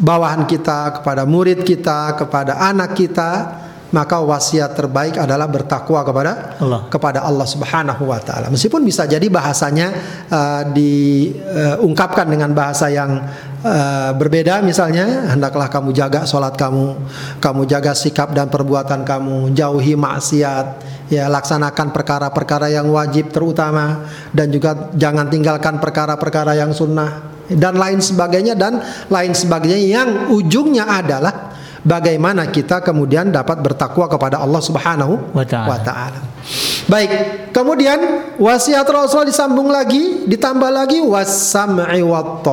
bawahan 0.01 0.47
kita, 0.47 1.01
kepada 1.01 1.27
murid 1.27 1.61
kita, 1.61 2.15
kepada 2.17 2.57
anak 2.57 2.97
kita, 2.97 3.60
maka 3.91 4.23
wasiat 4.23 4.71
terbaik 4.73 5.19
adalah 5.19 5.47
bertakwa 5.51 6.01
kepada 6.01 6.55
Allah. 6.57 6.81
kepada 6.87 7.19
Allah 7.27 7.47
Subhanahu 7.47 8.07
wa 8.07 8.19
taala. 8.23 8.47
Meskipun 8.47 8.87
bisa 8.87 9.03
jadi 9.03 9.27
bahasanya 9.27 9.87
uh, 10.31 10.63
diungkapkan 10.71 12.27
dengan 12.27 12.55
bahasa 12.55 12.87
yang 12.87 13.19
uh, 13.61 14.11
berbeda 14.15 14.63
misalnya 14.63 15.31
hendaklah 15.31 15.67
kamu 15.67 15.91
jaga 15.91 16.23
sholat 16.23 16.55
kamu, 16.55 16.95
kamu 17.43 17.61
jaga 17.67 17.91
sikap 17.91 18.31
dan 18.31 18.47
perbuatan 18.47 19.03
kamu, 19.03 19.51
jauhi 19.51 19.99
maksiat, 19.99 20.65
ya 21.11 21.27
laksanakan 21.27 21.91
perkara-perkara 21.91 22.71
yang 22.71 22.87
wajib 22.87 23.29
terutama 23.35 24.07
dan 24.31 24.47
juga 24.47 24.89
jangan 24.95 25.27
tinggalkan 25.27 25.77
perkara-perkara 25.83 26.55
yang 26.55 26.71
sunnah 26.71 27.27
dan 27.51 27.75
lain 27.75 27.99
sebagainya 27.99 28.55
dan 28.55 28.79
lain 29.11 29.35
sebagainya 29.35 29.79
yang 29.83 30.09
ujungnya 30.31 30.87
adalah 30.87 31.51
bagaimana 31.81 32.49
kita 32.49 32.81
kemudian 32.81 33.29
dapat 33.29 33.61
bertakwa 33.61 34.05
kepada 34.09 34.41
Allah 34.41 34.61
Subhanahu 34.61 35.33
Wa 35.33 35.79
ta'ala. 35.81 36.19
Baik, 36.89 37.11
kemudian 37.53 38.25
wasiat 38.41 38.85
Rasul 38.89 39.29
disambung 39.29 39.69
lagi, 39.69 40.25
ditambah 40.25 40.71
lagi 40.71 40.99
wasam'i 40.99 42.01
wat. 42.01 42.47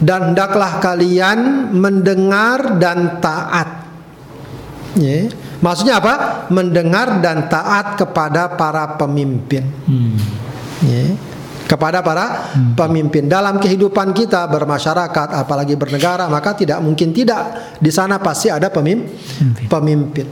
Dan 0.00 0.32
hendaklah 0.32 0.80
kalian 0.80 1.70
mendengar 1.76 2.80
dan 2.80 3.20
taat. 3.20 3.84
Ya. 4.96 5.28
Maksudnya 5.60 6.00
apa? 6.00 6.46
Mendengar 6.48 7.20
dan 7.20 7.52
taat 7.52 8.00
kepada 8.00 8.56
para 8.56 8.96
pemimpin. 8.96 9.68
Hmm. 9.84 10.16
Ya. 10.80 11.04
Kepada 11.70 12.02
para 12.02 12.50
pemimpin 12.74 13.30
dalam 13.30 13.62
kehidupan 13.62 14.10
kita 14.10 14.42
bermasyarakat, 14.50 15.38
apalagi 15.38 15.78
bernegara, 15.78 16.26
maka 16.26 16.58
tidak 16.58 16.82
mungkin 16.82 17.14
tidak 17.14 17.78
di 17.78 17.94
sana 17.94 18.18
pasti 18.18 18.50
ada 18.50 18.66
pemim- 18.74 19.06
pemimpin. 19.70 20.26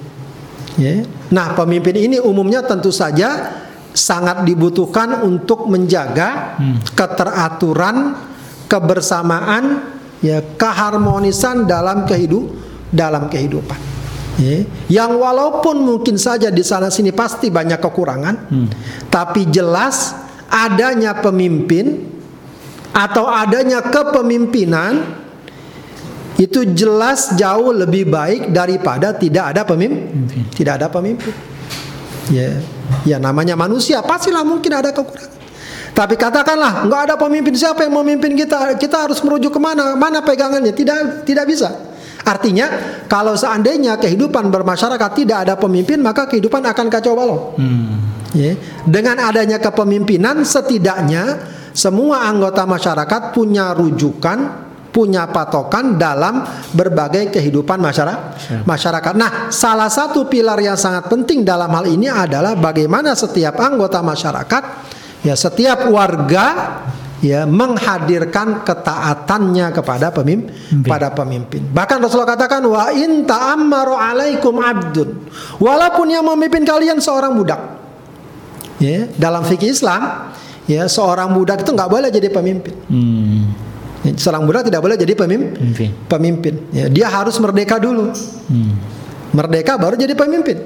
Ya. 0.75 1.07
Nah, 1.31 1.55
pemimpin 1.55 1.95
ini 1.95 2.19
umumnya 2.19 2.67
tentu 2.67 2.91
saja 2.91 3.55
sangat 3.95 4.43
dibutuhkan 4.43 5.23
untuk 5.23 5.71
menjaga 5.71 6.59
keteraturan, 6.99 8.19
kebersamaan, 8.67 9.95
ya 10.19 10.43
keharmonisan 10.43 11.71
dalam 11.71 12.03
kehidup 12.03 12.51
dalam 12.91 13.31
kehidupan. 13.31 13.79
Ya. 14.43 14.67
Yang 14.91 15.23
walaupun 15.23 15.87
mungkin 15.87 16.19
saja 16.19 16.51
di 16.51 16.67
sana 16.67 16.91
sini 16.91 17.15
pasti 17.15 17.51
banyak 17.51 17.79
kekurangan, 17.79 18.35
tapi 19.11 19.47
jelas 19.51 20.27
adanya 20.49 21.13
pemimpin 21.21 22.09
atau 22.91 23.29
adanya 23.29 23.85
kepemimpinan 23.85 25.21
itu 26.39 26.65
jelas 26.71 27.35
jauh 27.35 27.75
lebih 27.75 28.09
baik 28.09 28.55
daripada 28.55 29.11
tidak 29.13 29.55
ada 29.55 29.63
pemimpin. 29.67 30.25
Tidak 30.55 30.73
ada 30.81 30.89
pemimpin. 30.89 31.35
Ya, 32.31 32.63
ya 33.03 33.17
namanya 33.19 33.59
manusia 33.59 34.01
pastilah 34.01 34.47
mungkin 34.47 34.71
ada 34.71 34.95
kekurangan. 34.95 35.37
Tapi 35.99 36.15
katakanlah 36.15 36.87
nggak 36.87 37.01
ada 37.11 37.15
pemimpin 37.19 37.59
siapa 37.59 37.83
yang 37.83 37.99
memimpin 37.99 38.39
kita? 38.39 38.79
Kita 38.79 39.11
harus 39.11 39.19
merujuk 39.19 39.51
ke 39.51 39.59
mana? 39.59 39.99
Mana 39.99 40.23
pegangannya? 40.23 40.71
Tidak, 40.71 41.27
tidak 41.27 41.45
bisa. 41.51 41.75
Artinya 42.23 42.71
kalau 43.11 43.35
seandainya 43.35 43.99
kehidupan 43.99 44.47
bermasyarakat 44.47 45.11
tidak 45.19 45.39
ada 45.43 45.55
pemimpin 45.59 45.99
maka 45.99 46.31
kehidupan 46.31 46.63
akan 46.71 46.87
kacau 46.87 47.19
balau. 47.19 47.39
Hmm. 47.59 48.08
Ya. 48.37 48.57
Dengan 48.85 49.17
adanya 49.25 49.57
kepemimpinan 49.57 50.45
setidaknya 50.45 51.49
semua 51.73 52.27
anggota 52.27 52.67
masyarakat 52.67 53.33
punya 53.33 53.73
rujukan, 53.73 54.69
punya 54.91 55.31
patokan 55.31 55.95
dalam 55.95 56.43
berbagai 56.75 57.31
kehidupan 57.31 57.79
masyarakat. 57.79 58.19
Masyarakat. 58.67 59.13
Nah, 59.15 59.31
salah 59.55 59.87
satu 59.87 60.27
pilar 60.27 60.59
yang 60.59 60.75
sangat 60.75 61.07
penting 61.07 61.47
dalam 61.47 61.71
hal 61.71 61.87
ini 61.87 62.11
adalah 62.11 62.59
bagaimana 62.59 63.15
setiap 63.15 63.63
anggota 63.63 64.03
masyarakat, 64.03 64.63
ya 65.23 65.39
setiap 65.39 65.87
warga 65.87 66.47
ya 67.23 67.47
menghadirkan 67.47 68.63
ketaatannya 68.63 69.75
kepada 69.75 70.11
pemimpin 70.11 70.51
pada 70.87 71.15
pemimpin. 71.15 71.63
Bahkan 71.71 71.99
Rasulullah 72.03 72.35
katakan 72.35 72.63
wa 72.67 72.91
in 72.91 73.23
ta'ammaru 73.23 73.95
alaikum 73.95 74.59
abdun. 74.59 75.31
Walaupun 75.63 76.07
yang 76.11 76.27
memimpin 76.27 76.67
kalian 76.67 76.99
seorang 76.99 77.39
budak. 77.39 77.78
Ya, 78.79 79.11
dalam 79.19 79.43
fikih 79.43 79.75
Islam, 79.75 80.31
ya 80.71 80.87
seorang 80.87 81.35
budak 81.35 81.67
itu 81.67 81.71
nggak 81.75 81.91
boleh 81.91 82.09
jadi 82.15 82.31
pemimpin. 82.31 82.75
Hmm. 82.87 83.51
Ya, 84.07 84.15
Seorang 84.15 84.47
budak 84.47 84.71
tidak 84.71 84.79
boleh 84.79 84.95
jadi 84.95 85.19
pemimpin. 85.19 85.59
Pemimpin. 85.59 85.91
Pemimpin. 86.07 86.55
Ya, 86.71 86.87
dia 86.87 87.11
harus 87.11 87.35
merdeka 87.43 87.83
dulu. 87.83 88.15
Hmm. 88.47 88.79
Merdeka 89.35 89.75
baru 89.75 89.99
jadi 89.99 90.15
pemimpin. 90.15 90.63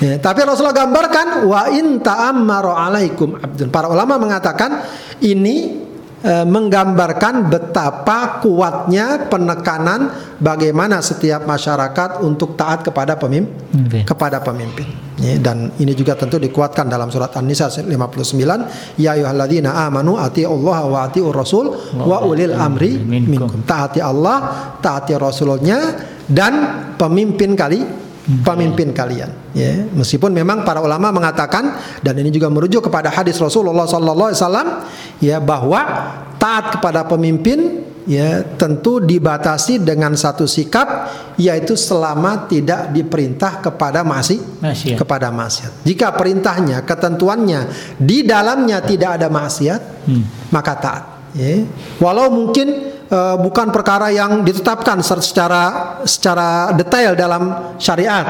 Ya, 0.00 0.16
tapi 0.16 0.42
Rasulullah 0.42 0.74
gambarkan 0.74 1.44
wa 1.44 1.68
in 1.70 2.00
ta'ammaru 2.00 2.72
alaikum 2.72 3.36
abdun. 3.36 3.68
Para 3.68 3.86
ulama 3.86 4.16
mengatakan 4.16 4.82
ini 5.20 5.86
eh, 6.24 6.46
menggambarkan 6.48 7.52
betapa 7.52 8.40
kuatnya 8.40 9.28
penekanan 9.28 10.08
bagaimana 10.40 11.04
setiap 11.04 11.44
masyarakat 11.44 12.24
untuk 12.24 12.56
taat 12.56 12.80
kepada 12.80 13.20
pemimpin 13.20 13.52
Pemimpin. 13.70 14.02
kepada 14.08 14.40
pemimpin. 14.40 14.88
Dan 15.20 15.76
ini 15.76 15.92
juga 15.92 16.16
tentu 16.16 16.40
dikuatkan 16.40 16.88
dalam 16.88 17.12
surat 17.12 17.28
An-Nisa 17.36 17.68
59 17.68 18.96
ya 18.96 19.12
ayyuhalladzina 19.14 19.84
amanu 19.84 20.16
atiullaha 20.16 20.88
wa 20.88 20.98
atiur 21.04 21.36
rasul 21.36 21.76
wa 21.92 22.24
ulil 22.24 22.56
amri 22.56 22.96
Minkum. 22.96 23.46
minkum. 23.46 23.60
Taati 23.68 24.00
Allah, 24.00 24.72
taati 24.80 25.12
rasulnya 25.20 25.78
dan 26.24 26.52
pemimpin 26.96 27.52
kali 27.52 27.80
pemimpin 28.46 28.94
kalian 28.94 29.50
ya 29.56 29.90
meskipun 29.90 30.30
memang 30.30 30.62
para 30.62 30.78
ulama 30.78 31.10
mengatakan 31.10 31.74
dan 31.98 32.14
ini 32.14 32.30
juga 32.30 32.46
merujuk 32.46 32.86
kepada 32.86 33.10
hadis 33.10 33.34
Rasulullah 33.42 33.90
sallallahu 33.90 34.30
alaihi 34.30 34.38
wasallam 34.38 34.68
ya 35.18 35.42
bahwa 35.42 35.80
taat 36.38 36.78
kepada 36.78 37.02
pemimpin 37.10 37.89
ya 38.10 38.42
tentu 38.58 38.98
dibatasi 38.98 39.78
dengan 39.78 40.18
satu 40.18 40.42
sikap 40.42 41.06
yaitu 41.38 41.78
selama 41.78 42.50
tidak 42.50 42.90
diperintah 42.90 43.62
kepada 43.62 44.02
masih 44.02 44.42
Maksiat. 44.58 44.98
kepada 44.98 45.30
maksiat. 45.30 45.86
Jika 45.86 46.10
perintahnya, 46.18 46.82
ketentuannya 46.82 47.70
di 48.02 48.26
dalamnya 48.26 48.82
tidak 48.82 49.22
ada 49.22 49.30
maksiat, 49.30 49.80
Hmm. 50.10 50.26
maka 50.50 50.74
taat. 50.74 51.04
Ya. 51.38 51.62
Walau 52.02 52.26
mungkin 52.34 52.90
eh, 53.06 53.36
bukan 53.38 53.70
perkara 53.70 54.10
yang 54.10 54.42
ditetapkan 54.42 54.98
secara 55.02 55.62
secara 56.02 56.74
detail 56.74 57.14
dalam 57.14 57.74
syariat. 57.78 58.26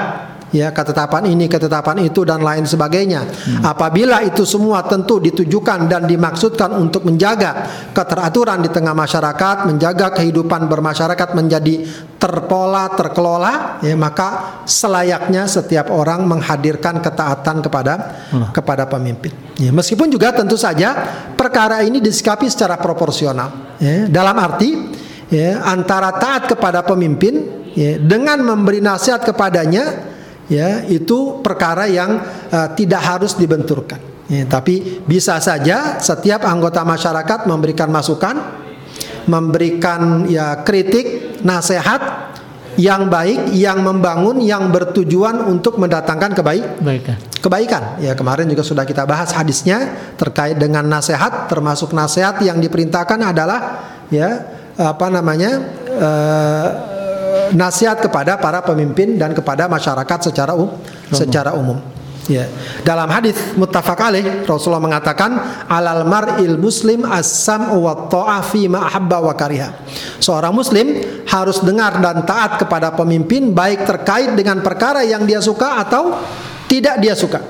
Ya, 0.50 0.74
ketetapan 0.74 1.30
ini, 1.30 1.46
ketetapan 1.46 2.02
itu 2.02 2.26
dan 2.26 2.42
lain 2.42 2.66
sebagainya. 2.66 3.22
Apabila 3.62 4.18
itu 4.26 4.42
semua 4.42 4.82
tentu 4.82 5.22
ditujukan 5.22 5.86
dan 5.86 6.10
dimaksudkan 6.10 6.74
untuk 6.74 7.06
menjaga 7.06 7.70
keteraturan 7.94 8.58
di 8.58 8.66
tengah 8.66 8.90
masyarakat, 8.90 9.70
menjaga 9.70 10.10
kehidupan 10.10 10.66
bermasyarakat 10.66 11.38
menjadi 11.38 11.86
terpola, 12.18 12.90
terkelola, 12.98 13.78
ya, 13.78 13.94
maka 13.94 14.60
selayaknya 14.66 15.46
setiap 15.46 15.94
orang 15.94 16.26
menghadirkan 16.26 16.98
ketaatan 16.98 17.62
kepada 17.62 17.94
kepada 18.50 18.90
pemimpin. 18.90 19.30
Ya, 19.54 19.70
meskipun 19.70 20.10
juga 20.10 20.34
tentu 20.34 20.58
saja 20.58 20.98
perkara 21.38 21.86
ini 21.86 22.02
disikapi 22.02 22.50
secara 22.50 22.74
proporsional. 22.74 23.78
Ya, 23.78 24.10
dalam 24.10 24.34
arti 24.34 24.74
ya, 25.30 25.62
antara 25.62 26.10
taat 26.18 26.50
kepada 26.50 26.82
pemimpin 26.82 27.62
ya, 27.78 28.02
dengan 28.02 28.42
memberi 28.42 28.82
nasihat 28.82 29.22
kepadanya 29.22 30.10
ya 30.50 30.82
itu 30.90 31.40
perkara 31.40 31.86
yang 31.86 32.18
uh, 32.50 32.68
tidak 32.74 33.00
harus 33.00 33.38
dibenturkan. 33.38 34.10
Ya, 34.30 34.46
tapi 34.46 35.02
bisa 35.10 35.42
saja 35.42 35.98
setiap 35.98 36.46
anggota 36.46 36.86
masyarakat 36.86 37.50
memberikan 37.50 37.90
masukan, 37.90 38.38
memberikan 39.26 40.26
ya 40.30 40.62
kritik, 40.62 41.38
nasihat 41.42 42.30
yang 42.78 43.10
baik, 43.10 43.50
yang 43.50 43.82
membangun, 43.82 44.38
yang 44.38 44.70
bertujuan 44.70 45.42
untuk 45.50 45.82
mendatangkan 45.82 46.38
kebaik, 46.38 46.64
Baik. 46.78 47.02
kebaikan. 47.42 47.98
Ya 47.98 48.14
kemarin 48.14 48.46
juga 48.46 48.62
sudah 48.62 48.86
kita 48.86 49.02
bahas 49.02 49.34
hadisnya 49.34 49.98
terkait 50.14 50.54
dengan 50.54 50.86
nasihat, 50.86 51.50
termasuk 51.50 51.90
nasihat 51.90 52.38
yang 52.46 52.62
diperintahkan 52.62 53.34
adalah 53.34 53.60
ya 54.14 54.46
apa 54.78 55.06
namanya 55.10 55.50
eh, 55.90 56.68
nasihat 57.52 57.98
kepada 58.00 58.38
para 58.38 58.62
pemimpin 58.62 59.18
dan 59.18 59.34
kepada 59.34 59.66
masyarakat 59.66 60.30
secara 60.30 60.52
um, 60.54 60.78
secara 61.10 61.54
umum. 61.54 61.78
Ya. 62.30 62.46
Dalam 62.86 63.10
hadis 63.10 63.34
muttafaq 63.58 63.98
alaih 63.98 64.46
Rasulullah 64.46 64.78
mengatakan 64.78 65.34
alal 65.66 66.06
mar'il 66.06 66.54
muslim 66.60 67.02
as-sam'u 67.02 67.82
wa 67.82 68.06
ta'ah 68.06 68.38
fi 68.46 68.70
ma 68.70 68.86
ahabba 68.86 69.18
wa 69.18 69.34
kariha. 69.34 69.82
Seorang 70.22 70.54
muslim 70.54 70.94
harus 71.26 71.58
dengar 71.58 71.98
dan 71.98 72.22
taat 72.22 72.62
kepada 72.62 72.94
pemimpin 72.94 73.50
baik 73.50 73.82
terkait 73.82 74.30
dengan 74.38 74.62
perkara 74.62 75.02
yang 75.02 75.26
dia 75.26 75.42
suka 75.42 75.82
atau 75.82 76.22
tidak 76.70 77.02
dia 77.02 77.18
suka. 77.18 77.42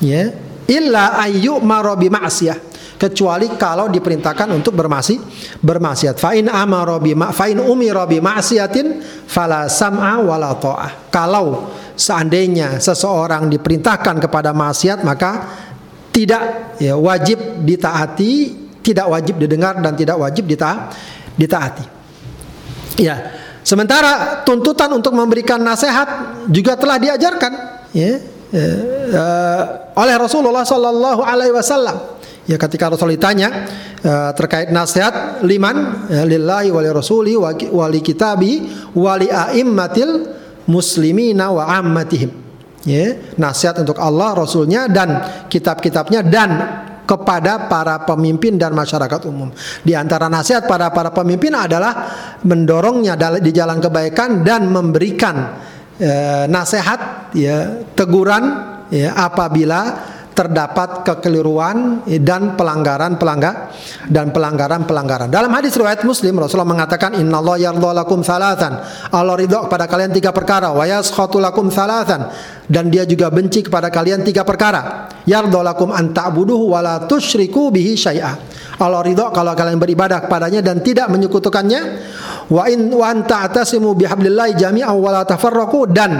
Ya. 0.00 0.32
Illa 0.64 1.20
ayyu 1.20 1.60
marobi 1.60 2.08
ma'siyah 2.08 2.71
kecuali 3.02 3.50
kalau 3.58 3.90
diperintahkan 3.90 4.46
untuk 4.54 4.78
bermasi 4.78 5.18
bermaksiat. 5.58 6.22
Fa 6.22 6.38
in 6.38 6.46
amara 6.46 7.02
bi 7.02 7.18
ma 7.18 7.34
fa 7.34 7.50
in 7.50 7.58
umira 7.58 8.06
bi 8.06 8.22
ma'siyatin 8.22 9.02
fala 9.26 9.66
sam'a 9.66 10.22
wala. 10.22 10.54
Kalau 11.10 11.74
seandainya 11.98 12.78
seseorang 12.78 13.50
diperintahkan 13.50 14.22
kepada 14.22 14.54
maksiat 14.54 15.02
maka 15.02 15.50
tidak 16.14 16.78
ya 16.78 16.94
wajib 16.94 17.66
ditaati, 17.66 18.32
tidak 18.86 19.10
wajib 19.10 19.34
didengar 19.42 19.82
dan 19.82 19.98
tidak 19.98 20.22
wajib 20.22 20.46
dita 20.46 20.94
ditaati. 21.34 21.84
Ya. 23.02 23.42
Sementara 23.62 24.42
tuntutan 24.42 24.90
untuk 24.90 25.14
memberikan 25.14 25.58
nasihat 25.62 26.34
juga 26.50 26.74
telah 26.74 26.98
diajarkan 26.98 27.52
ya, 27.94 28.18
ya 28.50 28.66
uh, 29.14 29.62
oleh 29.94 30.14
Rasulullah 30.18 30.66
sallallahu 30.66 31.22
alaihi 31.22 31.54
wasallam. 31.54 32.12
Ya 32.42 32.58
ketika 32.58 32.90
Rasul 32.90 33.14
ditanya 33.14 33.70
uh, 34.02 34.34
terkait 34.34 34.74
nasihat 34.74 35.46
liman 35.46 36.06
ya, 36.10 36.26
lillahi 36.26 36.74
wali 36.74 36.90
rasuli 36.90 37.38
wali 37.38 38.00
kitabi 38.02 38.66
wali 38.98 39.30
aimmatil 39.30 40.26
muslimina 40.66 41.54
wa 41.54 41.70
ammatihim. 41.70 42.42
Ya, 42.82 43.14
nasihat 43.38 43.78
untuk 43.78 43.94
Allah, 44.02 44.34
Rasulnya 44.34 44.90
dan 44.90 45.22
kitab-kitabnya 45.46 46.26
dan 46.26 46.50
kepada 47.06 47.70
para 47.70 48.02
pemimpin 48.02 48.58
dan 48.58 48.74
masyarakat 48.74 49.22
umum. 49.30 49.54
Di 49.86 49.94
antara 49.94 50.26
nasihat 50.26 50.66
pada 50.66 50.90
para 50.90 51.14
pemimpin 51.14 51.54
adalah 51.54 52.10
mendorongnya 52.42 53.14
di 53.38 53.54
jalan 53.54 53.78
kebaikan 53.78 54.42
dan 54.42 54.66
memberikan 54.66 55.62
eh, 56.02 56.50
nasihat, 56.50 57.30
ya, 57.38 57.86
teguran 57.94 58.50
ya, 58.90 59.14
apabila 59.14 60.10
terdapat 60.32 61.04
kekeliruan 61.04 62.04
dan 62.24 62.56
pelanggaran 62.56 63.20
pelanggar 63.20 63.72
dan 64.08 64.32
pelanggaran 64.32 64.88
pelanggaran. 64.88 65.28
Dalam 65.28 65.52
hadis 65.52 65.76
riwayat 65.76 66.02
Muslim 66.08 66.40
Rasulullah 66.40 66.68
mengatakan 66.68 67.16
innallaha 67.16 67.60
yardha 67.60 67.90
lakum 67.92 68.24
salatan. 68.24 68.80
Allah 69.12 69.34
ridho 69.36 69.68
kepada 69.68 69.84
kalian 69.84 70.12
tiga 70.12 70.32
perkara 70.32 70.72
wa 70.72 70.84
yaskhatu 70.88 71.38
salatan 71.68 72.32
dan 72.66 72.88
dia 72.88 73.04
juga 73.04 73.28
benci 73.28 73.60
kepada 73.60 73.92
kalian 73.92 74.24
tiga 74.24 74.42
perkara. 74.42 75.12
Yardha 75.28 75.60
lakum 75.60 75.92
an 75.92 76.10
ta'buduhu 76.16 76.72
wa 76.72 76.80
bihi 77.70 77.92
syai'a. 77.94 78.32
Allah 78.80 79.04
ridho 79.04 79.30
kalau 79.30 79.52
kalian 79.52 79.78
beribadah 79.78 80.24
kepadanya 80.26 80.64
dan 80.64 80.80
tidak 80.80 81.12
menyekutukannya. 81.12 81.80
Wa 82.48 82.66
in 82.66 82.90
wa 82.90 83.06
anta 83.06 83.46
atasimu 83.46 83.94
bihablillahi 83.94 84.58
jami'an 84.58 84.96
wa 84.96 85.10
la 85.14 85.22
tafarraqu 85.22 85.92
dan 85.92 86.10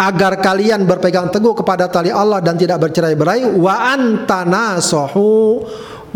agar 0.00 0.40
kalian 0.40 0.88
berpegang 0.88 1.28
teguh 1.28 1.52
kepada 1.52 1.84
tali 1.92 2.08
Allah 2.08 2.40
dan 2.40 2.56
tidak 2.56 2.88
bercerai-berai. 2.88 3.52
Wa 3.52 3.92
antanasahu 3.92 5.60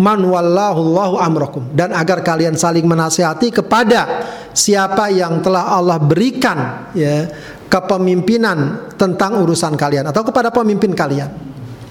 man 0.00 0.24
wallahu 0.24 1.20
amrakum. 1.20 1.68
Dan 1.76 1.92
agar 1.92 2.24
kalian 2.24 2.56
saling 2.56 2.88
menasihati 2.88 3.52
kepada 3.52 4.24
siapa 4.56 5.12
yang 5.12 5.44
telah 5.44 5.76
Allah 5.76 6.00
berikan 6.00 6.88
ya 6.96 7.28
kepemimpinan 7.68 8.88
tentang 8.96 9.44
urusan 9.44 9.76
kalian 9.76 10.08
atau 10.08 10.24
kepada 10.24 10.48
pemimpin 10.48 10.96
kalian. 10.96 11.28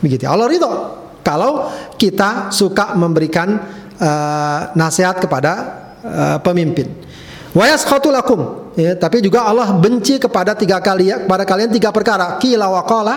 Begitu. 0.01 0.25
Allah 0.25 0.49
ridho. 0.49 0.71
Kalau 1.23 1.71
kita 1.95 2.51
suka 2.51 2.97
memberikan 2.99 3.55
uh, 3.95 4.59
nasihat 4.75 5.23
kepada 5.23 5.51
uh, 6.03 6.37
pemimpin 6.43 7.12
wa 7.53 7.65
lakum. 8.09 8.41
Ya, 8.73 8.97
tapi 8.97 9.21
juga 9.21 9.45
Allah 9.45 9.69
benci 9.77 10.17
kepada 10.17 10.57
tiga 10.57 10.81
kali 10.81 11.13
kepada 11.13 11.45
kalian 11.45 11.69
tiga 11.69 11.93
perkara. 11.93 12.41
Kila 12.41 12.67
wa 12.73 12.81
qala. 12.83 13.15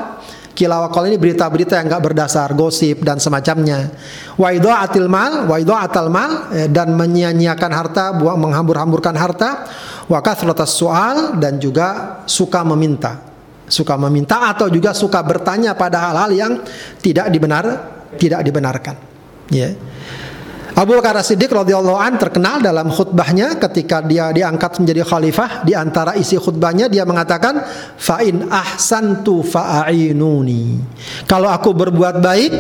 Kila 0.56 0.84
wa 0.84 0.88
qala 0.88 1.12
ini 1.12 1.20
berita-berita 1.20 1.76
yang 1.80 1.88
enggak 1.88 2.04
berdasar 2.04 2.52
gosip 2.52 3.00
dan 3.00 3.16
semacamnya. 3.16 3.92
Wa 4.36 4.52
idaatil 4.52 5.08
mal. 5.08 5.48
Wa 5.48 5.56
idaatal 5.56 6.12
mal. 6.12 6.52
Ya, 6.52 6.68
dan 6.68 6.92
menyia-nyiakan 6.92 7.72
harta 7.72 8.04
buang 8.12 8.36
menghambur-hamburkan 8.36 9.16
harta. 9.16 9.64
Wa 10.06 10.20
kasratas 10.20 10.76
soal 10.76 11.40
dan 11.40 11.56
juga 11.56 12.20
suka 12.28 12.60
meminta. 12.60 13.24
Suka 13.66 13.98
meminta 13.98 14.52
atau 14.52 14.70
juga 14.70 14.92
suka 14.92 15.24
bertanya 15.24 15.74
pada 15.74 16.12
hal-hal 16.12 16.30
yang 16.36 16.52
tidak 17.00 17.32
dibenar 17.32 17.64
tidak 18.20 18.44
dibenarkan. 18.44 18.94
Ya 19.50 19.74
Abu 20.76 20.92
Bakar 20.92 21.16
Siddiq 21.24 21.48
radhiyallahu 21.48 21.96
an 21.96 22.20
terkenal 22.20 22.60
dalam 22.60 22.92
khutbahnya 22.92 23.56
ketika 23.56 24.04
dia 24.04 24.28
diangkat 24.28 24.76
menjadi 24.76 25.08
khalifah 25.08 25.64
di 25.64 25.72
antara 25.72 26.12
isi 26.20 26.36
khutbahnya 26.36 26.92
dia 26.92 27.08
mengatakan 27.08 27.64
fa 27.96 28.20
in 28.20 28.44
ahsantu 28.52 29.40
fa'inuni. 29.40 30.76
Kalau 31.24 31.48
aku 31.48 31.72
berbuat 31.72 32.20
baik 32.20 32.52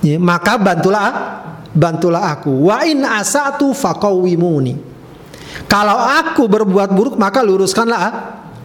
ya, 0.00 0.16
maka 0.16 0.56
bantulah 0.56 1.08
bantulah 1.76 2.32
aku. 2.32 2.72
Wa 2.72 2.80
in 2.88 3.04
asatu 3.04 3.76
faqawwimuni. 3.76 4.80
Kalau 5.68 6.00
aku 6.00 6.48
berbuat 6.48 6.96
buruk 6.96 7.20
maka 7.20 7.44
luruskanlah 7.44 8.08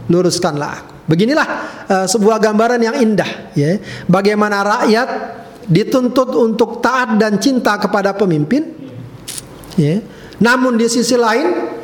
luruskanlah 0.07 0.71
aku. 0.71 0.91
Beginilah 1.11 1.47
uh, 1.91 2.05
sebuah 2.07 2.39
gambaran 2.39 2.79
yang 2.79 2.95
indah 2.95 3.51
ya. 3.59 3.75
Bagaimana 4.07 4.63
rakyat 4.63 5.07
dituntut 5.67 6.31
untuk 6.31 6.79
taat 6.79 7.19
dan 7.19 7.35
cinta 7.37 7.75
kepada 7.75 8.15
pemimpin 8.15 8.71
ya 9.75 9.99
namun 10.39 10.79
di 10.79 10.87
sisi 10.87 11.19
lain 11.19 11.75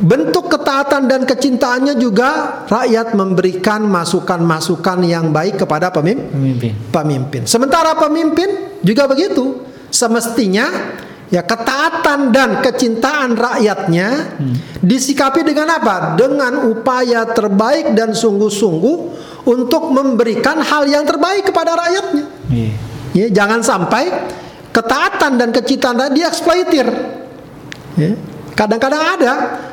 bentuk 0.00 0.48
ketaatan 0.48 1.06
dan 1.06 1.22
kecintaannya 1.28 1.94
juga 2.00 2.64
rakyat 2.66 3.12
memberikan 3.12 3.84
masukan-masukan 3.84 5.04
yang 5.04 5.28
baik 5.30 5.60
kepada 5.60 5.92
pemimpin 5.92 6.26
Pemimpin. 6.32 6.72
pemimpin 6.90 7.42
sementara 7.46 7.94
pemimpin 7.94 8.80
juga 8.82 9.06
begitu 9.06 9.62
semestinya 9.92 10.96
ya 11.30 11.46
ketaatan 11.46 12.34
dan 12.34 12.58
kecintaan 12.58 13.38
rakyatnya 13.38 14.08
hmm. 14.40 14.56
disikapi 14.82 15.46
dengan 15.46 15.70
apa 15.78 16.18
dengan 16.18 16.66
upaya 16.66 17.22
terbaik 17.30 17.94
dan 17.94 18.10
sungguh-sungguh 18.10 18.98
untuk 19.46 19.94
memberikan 19.94 20.58
hal 20.64 20.88
yang 20.90 21.06
terbaik 21.06 21.46
kepada 21.46 21.78
rakyatnya 21.78 22.24
Iya. 22.50 22.89
Ya, 23.10 23.26
jangan 23.30 23.60
sampai 23.62 24.06
ketaatan 24.70 25.34
dan 25.38 25.48
kecintaan 25.50 26.14
dieksploitir. 26.14 26.86
Ya. 27.98 28.14
Kadang-kadang 28.54 29.02
ada 29.18 29.32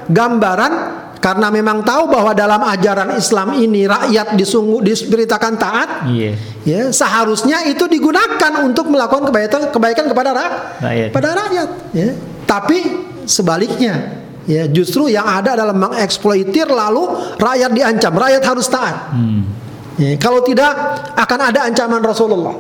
gambaran 0.10 0.74
karena 1.18 1.48
memang 1.50 1.82
tahu 1.84 2.08
bahwa 2.08 2.32
dalam 2.32 2.62
ajaran 2.64 3.18
Islam 3.18 3.58
ini 3.58 3.84
rakyat 3.90 4.38
disungguh 4.38 4.80
diberitakan 4.86 5.54
taat. 5.60 5.90
Iya. 6.08 6.34
Ya, 6.64 6.82
seharusnya 6.94 7.68
itu 7.68 7.86
digunakan 7.90 8.64
untuk 8.64 8.88
melakukan 8.90 9.30
kebaikan 9.30 9.62
kebaikan 9.74 10.06
kepada 10.08 10.30
ra 10.34 10.48
Rakyat. 10.82 11.10
pada 11.12 11.30
rakyat. 11.36 11.70
Ya. 11.94 12.10
Tapi 12.48 12.78
sebaliknya, 13.28 14.24
ya 14.48 14.66
justru 14.72 15.12
yang 15.12 15.28
ada 15.28 15.58
dalam 15.58 15.76
mengeksploitir 15.76 16.72
lalu 16.72 17.12
rakyat 17.36 17.72
diancam, 17.76 18.14
rakyat 18.16 18.44
harus 18.48 18.68
taat. 18.72 19.12
Hmm. 19.12 19.57
Ya, 19.98 20.14
kalau 20.22 20.46
tidak 20.46 20.78
akan 21.18 21.40
ada 21.50 21.66
ancaman 21.66 22.02
Rasulullah. 22.06 22.54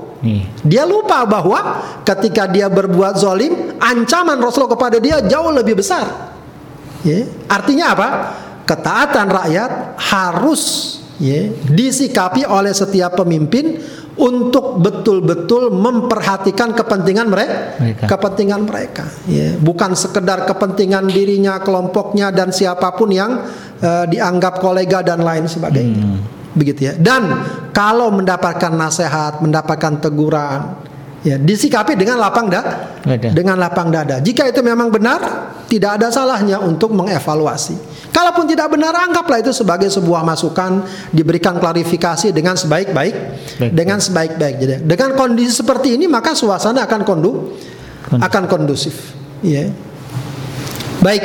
Dia 0.66 0.90
lupa 0.90 1.22
bahwa 1.30 1.86
ketika 2.02 2.50
dia 2.50 2.66
berbuat 2.66 3.22
zolim, 3.22 3.78
ancaman 3.78 4.42
Rasulullah 4.42 4.74
kepada 4.74 4.98
dia 4.98 5.22
jauh 5.22 5.54
lebih 5.54 5.78
besar. 5.78 6.34
Ya, 7.06 7.30
artinya 7.46 7.94
apa? 7.94 8.10
Ketaatan 8.66 9.30
rakyat 9.30 9.72
harus 10.02 10.62
ya, 11.22 11.54
disikapi 11.70 12.44
oleh 12.44 12.74
setiap 12.74 13.22
pemimpin 13.22 13.80
untuk 14.18 14.82
betul-betul 14.82 15.70
memperhatikan 15.70 16.74
kepentingan 16.74 17.30
mereka, 17.30 17.78
Mereka. 17.78 18.06
kepentingan 18.10 18.62
mereka. 18.66 19.06
Ya, 19.30 19.54
bukan 19.62 19.94
sekedar 19.94 20.50
kepentingan 20.50 21.06
dirinya, 21.06 21.62
kelompoknya 21.62 22.34
dan 22.34 22.50
siapa 22.50 22.98
pun 22.98 23.14
yang 23.14 23.46
eh, 23.78 24.06
dianggap 24.10 24.58
kolega 24.58 25.06
dan 25.06 25.22
lain 25.22 25.46
sebagainya. 25.46 26.02
Hmm. 26.02 26.20
Begitu 26.58 26.90
ya. 26.90 26.94
Dan 26.98 27.30
kalau 27.72 28.10
mendapatkan 28.10 28.74
nasihat, 28.74 29.40
mendapatkan 29.40 30.02
teguran, 30.02 30.82
ya 31.22 31.38
disikapi 31.38 31.94
dengan 31.94 32.18
lapang 32.18 32.50
dada, 32.50 32.98
Dada. 33.06 33.30
dengan 33.32 33.56
lapang 33.62 33.94
dada. 33.94 34.18
Jika 34.18 34.50
itu 34.50 34.60
memang 34.66 34.90
benar, 34.90 35.54
tidak 35.70 36.02
ada 36.02 36.10
salahnya 36.10 36.58
untuk 36.60 36.92
mengevaluasi. 36.98 37.78
Kalaupun 38.10 38.50
tidak 38.50 38.74
benar, 38.74 38.98
anggaplah 38.98 39.46
itu 39.46 39.54
sebagai 39.54 39.94
sebuah 39.94 40.26
masukan, 40.26 40.82
diberikan 41.14 41.62
klarifikasi 41.62 42.34
dengan 42.34 42.58
sebaik-baik, 42.58 43.16
Baik. 43.62 43.72
dengan 43.78 44.02
sebaik-baik. 44.02 44.56
Jadi, 44.58 44.76
dengan 44.82 45.14
kondisi 45.14 45.54
seperti 45.54 45.94
ini, 45.94 46.10
maka 46.10 46.34
suasana 46.34 46.82
akan 46.90 47.06
kondu, 47.06 47.54
Kondusif. 48.10 48.26
akan 48.26 48.44
kondusif. 48.50 48.96
Ya. 49.46 49.70
Baik. 50.98 51.22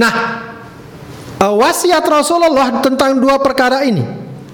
Nah, 0.00 0.12
eh, 1.36 1.52
wasiat 1.52 2.00
Rasulullah 2.06 2.80
tentang 2.80 3.20
dua 3.20 3.36
perkara 3.44 3.84
ini, 3.84 4.00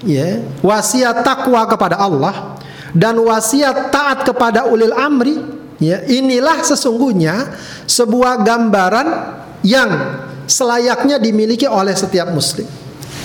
ya, 0.03 0.43
wasiat 0.61 1.23
takwa 1.23 1.65
kepada 1.67 1.99
Allah 1.99 2.59
dan 2.95 3.21
wasiat 3.21 3.93
taat 3.93 4.25
kepada 4.25 4.65
ulil 4.65 4.93
amri, 4.93 5.37
ya, 5.77 6.01
inilah 6.09 6.65
sesungguhnya 6.65 7.53
sebuah 7.85 8.41
gambaran 8.41 9.07
yang 9.61 9.89
selayaknya 10.49 11.21
dimiliki 11.21 11.69
oleh 11.69 11.93
setiap 11.93 12.33
muslim. 12.33 12.65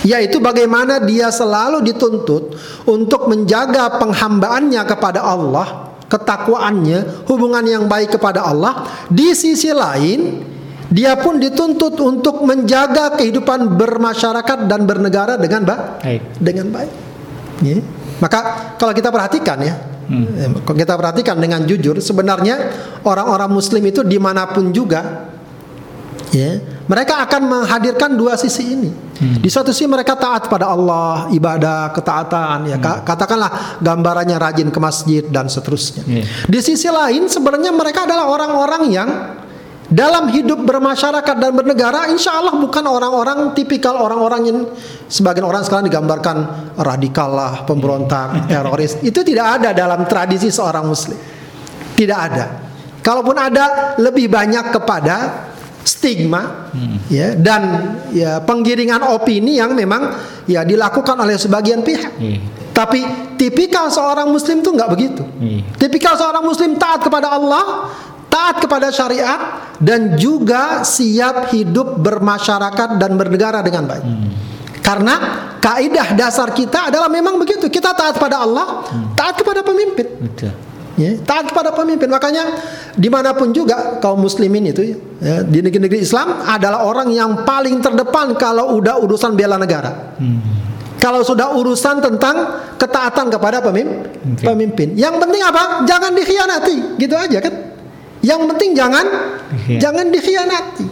Yaitu 0.05 0.37
bagaimana 0.37 1.01
dia 1.01 1.33
selalu 1.33 1.81
dituntut 1.81 2.53
untuk 2.85 3.25
menjaga 3.25 3.97
penghambaannya 3.97 4.81
kepada 4.85 5.25
Allah, 5.25 5.97
ketakwaannya, 6.05 7.25
hubungan 7.25 7.65
yang 7.65 7.89
baik 7.89 8.13
kepada 8.13 8.45
Allah. 8.45 8.85
Di 9.09 9.33
sisi 9.33 9.73
lain, 9.73 10.45
dia 10.89 11.17
pun 11.17 11.37
dituntut 11.37 11.97
untuk 11.97 12.41
menjaga 12.41 13.15
kehidupan 13.15 13.73
bermasyarakat 13.73 14.69
dan 14.69 14.85
bernegara 14.85 15.35
dengan 15.35 15.61
ba- 15.63 15.97
Baik. 15.99 16.21
dengan 16.37 16.67
baik. 16.69 16.91
Ya. 17.61 17.79
Maka 18.17 18.39
kalau 18.75 18.91
kita 18.91 19.09
perhatikan 19.09 19.57
ya, 19.59 19.75
eh, 20.07 20.49
kalau 20.63 20.77
kita 20.77 20.93
perhatikan 20.95 21.35
dengan 21.35 21.63
jujur, 21.63 21.99
sebenarnya 21.99 22.71
orang-orang 23.01 23.49
Muslim 23.49 23.83
itu 23.83 24.01
di 24.01 24.15
mana 24.15 24.47
pun 24.47 24.71
juga, 24.71 25.27
ya, 26.31 26.59
mereka 26.85 27.25
akan 27.25 27.41
menghadirkan 27.43 28.13
dua 28.13 28.37
sisi 28.37 28.63
ini. 28.65 28.91
Di 29.15 29.47
satu 29.47 29.71
sisi 29.71 29.87
mereka 29.87 30.19
taat 30.19 30.51
pada 30.51 30.67
Allah, 30.67 31.31
ibadah, 31.31 31.87
ketaatan, 31.91 32.67
ya 32.67 32.75
ka- 32.75 32.99
katakanlah 33.01 33.79
gambarannya 33.79 34.35
rajin 34.35 34.67
ke 34.67 34.79
masjid 34.79 35.23
dan 35.23 35.47
seterusnya. 35.47 36.03
Iya. 36.03 36.27
Di 36.45 36.59
sisi 36.59 36.91
lain 36.91 37.31
sebenarnya 37.31 37.71
mereka 37.71 38.03
adalah 38.03 38.27
orang-orang 38.27 38.83
yang 38.91 39.09
dalam 39.95 40.27
hidup 40.27 40.67
bermasyarakat 40.67 41.35
dan 41.39 41.55
bernegara 41.55 42.11
insya 42.11 42.35
Allah 42.35 42.59
bukan 42.59 42.83
orang-orang 42.83 43.55
tipikal 43.55 43.95
orang-orang 43.95 44.41
yang 44.43 44.57
sebagian 45.07 45.47
orang 45.47 45.63
sekarang 45.63 45.87
digambarkan 45.87 46.37
radikal 46.75 47.31
lah, 47.31 47.63
pemberontak, 47.63 48.51
teroris. 48.51 48.99
Itu 49.09 49.23
tidak 49.23 49.61
ada 49.61 49.71
dalam 49.71 50.03
tradisi 50.03 50.51
seorang 50.51 50.83
muslim. 50.83 51.15
Tidak 51.95 52.19
ada. 52.19 52.45
Kalaupun 52.99 53.39
ada 53.39 53.95
lebih 53.95 54.27
banyak 54.27 54.75
kepada 54.75 55.47
stigma 55.85 56.73
ya 57.07 57.37
dan 57.37 57.93
ya 58.09 58.41
penggiringan 58.41 59.05
opini 59.13 59.61
yang 59.61 59.77
memang 59.77 60.09
ya 60.49 60.65
dilakukan 60.67 61.15
oleh 61.15 61.39
sebagian 61.39 61.85
pihak. 61.85 62.19
Iya. 62.19 62.39
Tapi 62.75 62.99
tipikal 63.39 63.87
seorang 63.87 64.27
muslim 64.27 64.59
itu 64.59 64.75
nggak 64.75 64.89
begitu. 64.91 65.23
Iya. 65.39 65.63
Tipikal 65.79 66.19
seorang 66.19 66.43
muslim 66.43 66.75
taat 66.75 67.05
kepada 67.05 67.31
Allah, 67.37 67.87
taat 68.35 68.59
kepada 68.59 68.91
syariat 68.91 69.71
dan 69.79 70.19
juga 70.19 70.83
siap 70.83 71.55
hidup 71.55 72.03
bermasyarakat 72.03 72.99
dan 72.99 73.15
bernegara 73.15 73.63
dengan 73.63 73.87
baik. 73.87 74.03
Karena 74.83 75.15
kaidah 75.63 76.13
dasar 76.13 76.51
kita 76.51 76.91
adalah 76.91 77.07
memang 77.07 77.39
begitu. 77.39 77.71
Kita 77.71 77.95
taat 77.95 78.19
pada 78.19 78.43
Allah, 78.43 78.83
taat 79.15 79.39
kepada 79.39 79.63
pemimpin. 79.63 80.05
Betul. 80.19 80.51
Ya, 80.95 81.11
taat 81.27 81.51
kepada 81.51 81.75
pemimpin. 81.75 82.07
Makanya 82.07 82.59
di 82.95 83.11
mana 83.11 83.35
pun 83.35 83.51
juga 83.51 83.99
kaum 83.99 84.21
muslimin 84.21 84.71
itu 84.71 84.95
ya, 85.19 85.43
di 85.43 85.59
negeri-negeri 85.59 86.03
Islam 86.03 86.43
adalah 86.45 86.87
orang 86.87 87.11
yang 87.11 87.43
paling 87.43 87.83
terdepan 87.83 88.35
kalau 88.35 88.77
udah 88.79 88.99
urusan 88.99 89.35
bela 89.35 89.55
negara. 89.59 90.15
Kalau 90.95 91.21
sudah 91.21 91.51
urusan 91.51 91.99
tentang 91.99 92.63
ketaatan 92.79 93.27
kepada 93.27 93.59
pemimpin, 93.59 94.37
pemimpin. 94.39 94.95
Yang 94.95 95.19
penting 95.19 95.41
apa? 95.43 95.83
Jangan 95.83 96.11
dikhianati, 96.15 96.95
gitu 96.95 97.15
aja 97.19 97.37
kan. 97.43 97.74
Yang 98.25 98.41
penting 98.49 98.73
jangan 98.73 99.05
Iya. 99.69 99.77
jangan 99.79 100.05
dikhianati. 100.09 100.85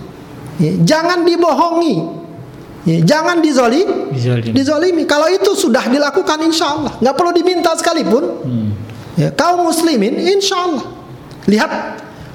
Ya, 0.62 0.72
jangan 0.86 1.26
dibohongi. 1.26 1.96
Ya, 2.84 3.00
jangan 3.02 3.40
dizoli, 3.40 3.88
Dizolimi. 4.12 4.54
dizolimi. 4.54 5.04
Kalau 5.04 5.26
itu 5.28 5.56
sudah 5.56 5.88
dilakukan 5.88 6.36
insya 6.44 6.68
Allah, 6.70 6.94
nggak 7.00 7.16
perlu 7.16 7.32
diminta 7.32 7.72
sekalipun. 7.74 8.24
Ya, 9.16 9.30
kaum 9.30 9.64
muslimin 9.64 10.18
insya 10.18 10.58
Allah 10.64 10.86
lihat 11.46 11.72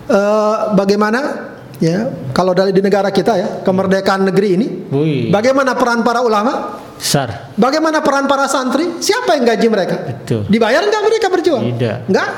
eh, 0.06 0.56
bagaimana 0.72 1.50
ya 1.78 2.06
kalau 2.30 2.52
dari 2.52 2.70
di 2.70 2.78
negara 2.78 3.10
kita 3.10 3.34
ya 3.34 3.48
kemerdekaan 3.60 4.22
negeri 4.24 4.48
ini 4.54 4.66
Wih. 4.86 5.26
bagaimana 5.28 5.74
peran 5.74 6.00
para 6.00 6.22
ulama 6.22 6.78
Besar. 6.94 7.50
bagaimana 7.54 7.98
peran 7.98 8.24
para 8.24 8.46
santri 8.46 8.98
siapa 8.98 9.34
yang 9.34 9.48
gaji 9.48 9.66
mereka 9.66 9.96
Betul. 10.06 10.46
dibayar 10.46 10.82
nggak 10.82 11.02
mereka 11.02 11.26
berjuang 11.28 11.62
Tidak. 11.72 11.96
nggak 12.06 12.28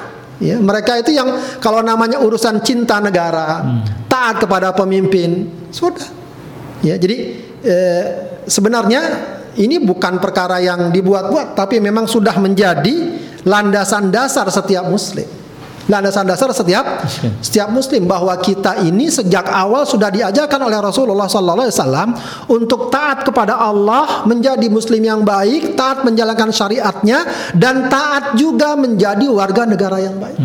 ya 0.40 0.57
mereka 0.59 0.98
itu 0.98 1.14
yang 1.14 1.61
kalau 1.61 1.85
namanya 1.85 2.18
urusan 2.18 2.64
cinta 2.64 2.98
negara 2.98 3.62
taat 4.11 4.42
kepada 4.42 4.74
pemimpin 4.74 5.46
sudah. 5.70 6.18
Ya 6.81 6.96
jadi 6.96 7.16
eh, 7.61 8.05
sebenarnya 8.48 9.00
ini 9.61 9.79
bukan 9.79 10.16
perkara 10.18 10.59
yang 10.59 10.88
dibuat-buat 10.88 11.55
tapi 11.55 11.79
memang 11.79 12.09
sudah 12.09 12.35
menjadi 12.40 13.20
landasan 13.44 14.09
dasar 14.09 14.48
setiap 14.48 14.88
muslim 14.88 15.39
landasan 15.90 16.24
dasar 16.24 16.55
setiap 16.55 17.03
setiap 17.42 17.68
muslim 17.68 18.07
bahwa 18.07 18.33
kita 18.38 18.87
ini 18.87 19.11
sejak 19.11 19.50
awal 19.50 19.83
sudah 19.83 20.09
diajarkan 20.09 20.62
oleh 20.62 20.79
Rasulullah 20.79 21.26
sallallahu 21.26 21.66
alaihi 21.66 21.74
wasallam 21.74 22.09
untuk 22.46 22.88
taat 22.94 23.26
kepada 23.26 23.59
Allah, 23.59 24.22
menjadi 24.24 24.70
muslim 24.70 25.03
yang 25.03 25.26
baik, 25.26 25.74
taat 25.74 26.07
menjalankan 26.07 26.55
syariatnya 26.55 27.26
dan 27.59 27.90
taat 27.90 28.38
juga 28.38 28.79
menjadi 28.79 29.26
warga 29.26 29.66
negara 29.66 29.98
yang 29.98 30.16
baik. 30.16 30.38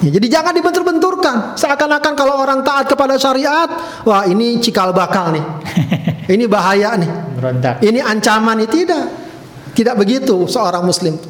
Ya, 0.00 0.16
jadi 0.16 0.26
jangan 0.40 0.56
dibentur-benturkan. 0.56 1.60
Seakan-akan 1.60 2.12
kalau 2.16 2.40
orang 2.40 2.64
taat 2.64 2.88
kepada 2.88 3.20
syariat, 3.20 3.68
wah 4.08 4.24
ini 4.24 4.56
cikal 4.56 4.96
bakal 4.96 5.28
nih. 5.36 5.44
ini 6.34 6.48
bahaya 6.48 6.96
nih. 6.96 7.10
Berontak. 7.36 7.84
Ini 7.84 8.00
ancaman 8.00 8.64
nih 8.64 8.70
tidak. 8.72 9.04
Tidak 9.76 9.94
begitu 10.00 10.48
seorang 10.48 10.88
muslim. 10.88 11.20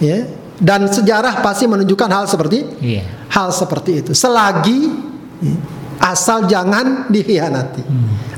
Ya. 0.00 0.24
Dan 0.58 0.90
sejarah 0.90 1.38
pasti 1.38 1.70
menunjukkan 1.70 2.10
hal 2.10 2.26
seperti 2.26 2.66
Iya. 2.82 3.02
hal 3.30 3.54
seperti 3.54 4.02
itu. 4.02 4.10
Selagi 4.10 4.90
ya, 5.38 5.54
asal 6.02 6.46
jangan 6.46 7.06
dikhianati. 7.06 7.82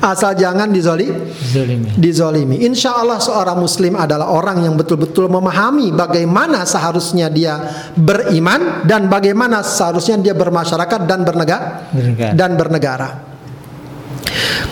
Asal 0.00 0.32
jangan 0.32 0.72
dizoli, 0.72 1.12
Zolimi. 1.52 1.92
dizolimi. 1.92 2.56
Insya 2.64 2.96
Allah 2.96 3.20
seorang 3.20 3.56
muslim 3.56 3.96
adalah 3.96 4.32
orang 4.32 4.64
yang 4.64 4.72
betul-betul 4.72 5.28
memahami 5.28 5.92
bagaimana 5.92 6.64
seharusnya 6.64 7.28
dia 7.28 7.60
beriman 7.92 8.80
dan 8.84 9.12
bagaimana 9.12 9.60
seharusnya 9.60 10.16
dia 10.18 10.32
bermasyarakat 10.32 11.00
dan 11.04 11.20
bernegara 11.20 11.92
Bernegara. 11.92 12.32
dan 12.32 12.50
bernegara. 12.56 13.08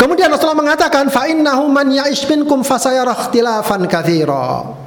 Kemudian 0.00 0.30
Rasulullah 0.30 0.56
mengatakan 0.64 1.10
fa 1.10 1.26
innahu 1.26 1.68
man 1.68 1.90
ya'ish 1.90 2.24
minkum 2.24 2.64
fasayara 2.64 3.12
ikhtilafan 3.12 3.84
katsira. 3.84 4.77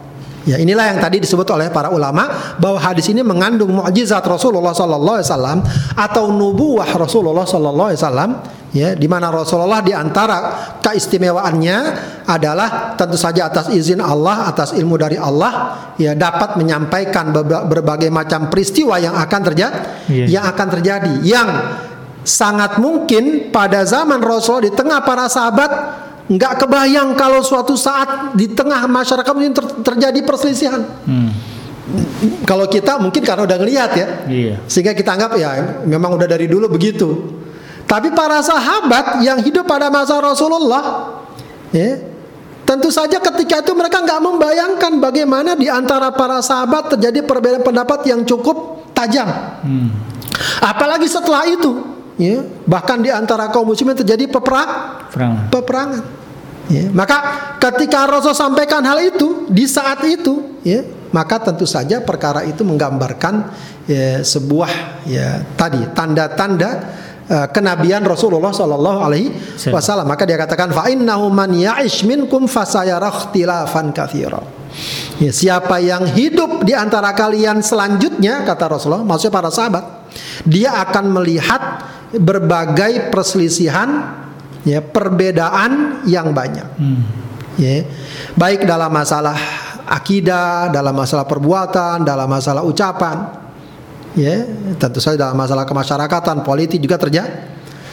Ya, 0.41 0.58
inilah 0.58 0.89
yang 0.89 0.97
tadi 0.97 1.21
disebut 1.21 1.45
oleh 1.54 1.69
para 1.69 1.93
ulama 1.93 2.25
bahwa 2.58 2.82
hadis 2.82 3.06
ini 3.13 3.21
mengandung 3.21 3.77
mukjizat 3.77 4.25
Rasulullah 4.25 4.73
sallallahu 4.73 5.21
alaihi 5.21 5.30
wasallam 5.30 5.60
atau 5.93 6.34
nubuwah 6.34 6.89
Rasulullah 6.97 7.45
sallallahu 7.45 7.93
alaihi 7.93 8.01
wasallam 8.01 8.30
ya 8.73 8.97
di 8.97 9.06
mana 9.06 9.30
Rasulullah 9.30 9.86
di 9.86 9.93
antara 9.93 10.38
keistimewaannya 10.82 11.77
adalah 12.25 12.97
tentu 12.97 13.21
saja 13.21 13.54
atas 13.54 13.69
izin 13.69 14.01
Allah, 14.01 14.49
atas 14.49 14.74
ilmu 14.74 14.97
dari 14.97 15.22
Allah 15.22 15.78
ya 16.01 16.18
dapat 16.18 16.57
menyampaikan 16.57 17.30
berba- 17.30 17.70
berbagai 17.70 18.09
macam 18.09 18.49
peristiwa 18.49 18.97
yang 18.97 19.13
akan 19.13 19.41
terjadi 19.45 19.78
Iya. 20.09 20.26
yang 20.41 20.43
akan 20.49 20.68
terjadi 20.74 21.13
yang 21.22 21.49
sangat 22.22 22.82
mungkin 22.82 23.53
pada 23.53 23.86
zaman 23.86 24.18
Rasul 24.22 24.65
di 24.65 24.72
tengah 24.74 25.05
para 25.05 25.30
sahabat 25.30 25.70
nggak 26.32 26.63
kebayang 26.63 27.11
kalau 27.19 27.43
suatu 27.43 27.75
saat 27.75 28.32
di 28.39 28.47
tengah 28.47 28.88
masyarakat 28.88 29.32
mungkin 29.36 29.51
ter- 29.51 29.75
terjadi 29.84 30.19
perselisihan. 30.23 30.79
Hmm. 31.03 31.32
Kalau 32.47 32.71
kita 32.71 32.95
mungkin 33.03 33.19
karena 33.19 33.43
udah 33.43 33.57
ngelihat 33.59 33.91
ya, 33.99 34.07
Iya. 34.32 34.55
sehingga 34.63 34.95
kita 34.95 35.11
anggap 35.11 35.36
ya 35.36 35.84
memang 35.84 36.15
udah 36.15 36.27
dari 36.29 36.47
dulu 36.47 36.71
begitu. 36.71 37.36
Tapi 37.84 38.15
para 38.15 38.39
sahabat 38.39 39.19
yang 39.19 39.43
hidup 39.43 39.67
pada 39.67 39.91
masa 39.91 40.15
Rasulullah, 40.23 41.19
ya, 41.75 41.99
tentu 42.63 42.88
saja 42.88 43.19
ketika 43.19 43.59
itu 43.59 43.75
mereka 43.75 43.99
nggak 43.99 44.21
membayangkan 44.23 45.03
bagaimana 45.03 45.59
di 45.59 45.67
antara 45.67 46.15
para 46.15 46.39
sahabat 46.39 46.95
terjadi 46.95 47.27
perbedaan 47.27 47.59
pendapat 47.59 48.07
yang 48.07 48.23
cukup 48.23 48.88
tajam. 48.95 49.27
Hmm. 49.59 49.91
Apalagi 50.63 51.11
setelah 51.11 51.43
itu, 51.43 51.75
ya, 52.15 52.39
bahkan 52.63 53.03
di 53.03 53.11
antara 53.11 53.51
kaum 53.51 53.67
muslimin 53.67 53.99
terjadi 53.99 54.32
peperang, 54.32 55.03
Perang. 55.11 55.34
peperangan. 55.51 56.20
Ya, 56.72 56.88
maka 56.95 57.17
ketika 57.59 58.07
Rasul 58.07 58.32
sampaikan 58.32 58.80
hal 58.88 59.03
itu 59.03 59.43
di 59.51 59.67
saat 59.67 60.07
itu, 60.07 60.63
ya, 60.63 60.88
maka 61.11 61.36
tentu 61.43 61.67
saja 61.67 61.99
perkara 61.99 62.47
itu 62.47 62.63
menggambarkan 62.63 63.51
ya, 63.91 64.24
sebuah 64.24 65.03
ya 65.03 65.43
tadi 65.59 65.84
tanda-tanda 65.91 66.69
uh, 67.28 67.47
kenabian 67.51 68.07
Rasulullah 68.07 68.55
Shallallahu 68.55 68.99
Alaihi 69.03 69.36
Wasallam. 69.67 70.07
Maka 70.07 70.24
dia 70.24 70.39
katakan 70.39 70.72
fa 70.72 70.88
innahu 70.88 71.28
man 71.28 71.51
ya'ish 71.51 72.07
minkum 72.07 72.47
fasayara 72.47 73.11
ikhtilafan 73.11 73.91
katsira. 73.91 74.39
Ya, 75.19 75.36
siapa 75.36 75.84
yang 75.84 76.07
hidup 76.07 76.63
di 76.63 76.72
antara 76.72 77.11
kalian 77.11 77.59
selanjutnya 77.59 78.47
kata 78.47 78.72
Rasulullah, 78.72 79.03
maksudnya 79.03 79.36
para 79.36 79.51
sahabat, 79.51 79.84
dia 80.47 80.72
akan 80.88 81.19
melihat 81.19 81.84
berbagai 82.15 83.11
perselisihan 83.11 84.24
ya 84.68 84.80
perbedaan 84.82 86.03
yang 86.05 86.32
banyak. 86.32 86.68
Hmm. 86.78 87.01
Ya. 87.59 87.86
Baik 88.38 88.66
dalam 88.66 88.89
masalah 88.89 89.36
akidah, 89.86 90.72
dalam 90.72 90.95
masalah 90.95 91.26
perbuatan, 91.28 92.07
dalam 92.07 92.28
masalah 92.30 92.64
ucapan. 92.64 93.41
Ya, 94.12 94.43
tentu 94.76 94.99
saja 94.99 95.16
dalam 95.16 95.39
masalah 95.39 95.64
kemasyarakatan, 95.64 96.43
politik 96.43 96.84
juga 96.84 96.99
terjadi 96.99 97.51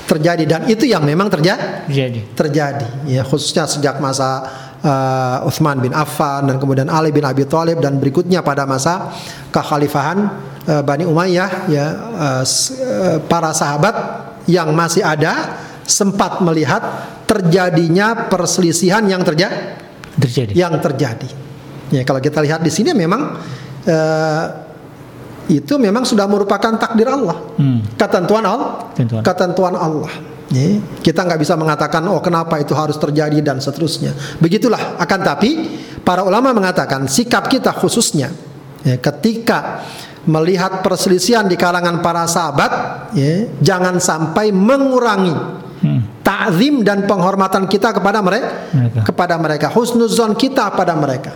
terjadi 0.09 0.45
dan 0.49 0.61
itu 0.73 0.89
yang 0.89 1.05
memang 1.05 1.29
terjadi 1.29 1.85
terjadi 1.85 2.21
terjadi 2.33 2.89
ya 3.05 3.21
khususnya 3.29 3.69
sejak 3.69 4.01
masa 4.01 4.41
uh, 4.81 5.45
Uthman 5.45 5.85
bin 5.85 5.93
Affan 5.93 6.49
dan 6.49 6.57
kemudian 6.57 6.89
Ali 6.89 7.13
bin 7.13 7.23
Abi 7.29 7.45
Thalib 7.45 7.85
dan 7.85 8.01
berikutnya 8.01 8.41
pada 8.41 8.65
masa 8.65 9.13
kekhalifahan 9.53 10.19
uh, 10.65 10.81
Bani 10.81 11.05
Umayyah 11.05 11.69
ya 11.69 11.87
uh, 12.17 12.43
para 13.29 13.53
sahabat 13.53 13.95
yang 14.49 14.73
masih 14.73 15.05
ada 15.05 15.61
sempat 15.89 16.45
melihat 16.45 16.85
terjadinya 17.25 18.29
perselisihan 18.29 19.03
yang 19.09 19.25
terja 19.25 19.81
terjadi. 20.21 20.53
Yang 20.53 20.75
terjadi. 20.85 21.29
Ya, 21.89 22.03
kalau 22.05 22.21
kita 22.21 22.45
lihat 22.45 22.61
di 22.61 22.69
sini 22.69 22.93
memang 22.93 23.41
uh, 23.89 24.45
itu 25.49 25.81
memang 25.81 26.05
sudah 26.05 26.29
merupakan 26.29 26.77
takdir 26.77 27.09
Allah. 27.09 27.41
Hmm. 27.57 27.81
Ketentuan 27.97 28.45
Allah. 28.45 28.93
Ketentuan, 28.93 29.23
ketentuan 29.25 29.75
Allah. 29.75 30.13
Ya, 30.49 30.81
kita 31.05 31.29
nggak 31.29 31.41
bisa 31.41 31.57
mengatakan 31.61 32.05
oh 32.09 32.21
kenapa 32.25 32.61
itu 32.61 32.77
harus 32.77 32.97
terjadi 33.01 33.41
dan 33.41 33.61
seterusnya. 33.61 34.13
Begitulah. 34.41 35.01
Akan 35.01 35.25
tapi 35.25 35.81
para 36.05 36.25
ulama 36.25 36.53
mengatakan 36.53 37.09
sikap 37.09 37.49
kita 37.49 37.73
khususnya 37.73 38.33
ya, 38.85 38.97
ketika 39.01 39.85
melihat 40.29 40.85
perselisihan 40.85 41.49
di 41.49 41.57
kalangan 41.57 42.05
para 42.05 42.29
sahabat, 42.29 42.73
ya, 43.17 43.49
jangan 43.65 43.97
sampai 43.97 44.53
mengurangi 44.53 45.68
hmm. 45.83 46.25
takzim 46.25 46.83
dan 46.83 47.05
penghormatan 47.07 47.67
kita 47.71 47.95
kepada 47.95 48.23
mereka, 48.23 48.71
mereka. 48.75 49.01
kepada 49.07 49.35
mereka 49.39 49.67
husnuzon 49.73 50.35
kita 50.35 50.71
pada 50.75 50.95
mereka 50.99 51.35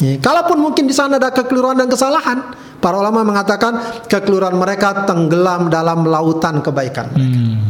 ya, 0.00 0.18
kalaupun 0.18 0.60
mungkin 0.60 0.88
di 0.88 0.94
sana 0.94 1.16
ada 1.20 1.30
kekeliruan 1.30 1.76
dan 1.78 1.88
kesalahan 1.88 2.54
para 2.80 3.00
ulama 3.00 3.24
mengatakan 3.24 4.04
kekeliruan 4.08 4.56
mereka 4.56 5.06
tenggelam 5.08 5.72
dalam 5.72 6.04
lautan 6.08 6.60
kebaikan 6.60 7.12
mereka 7.12 7.38
hmm. 7.40 7.60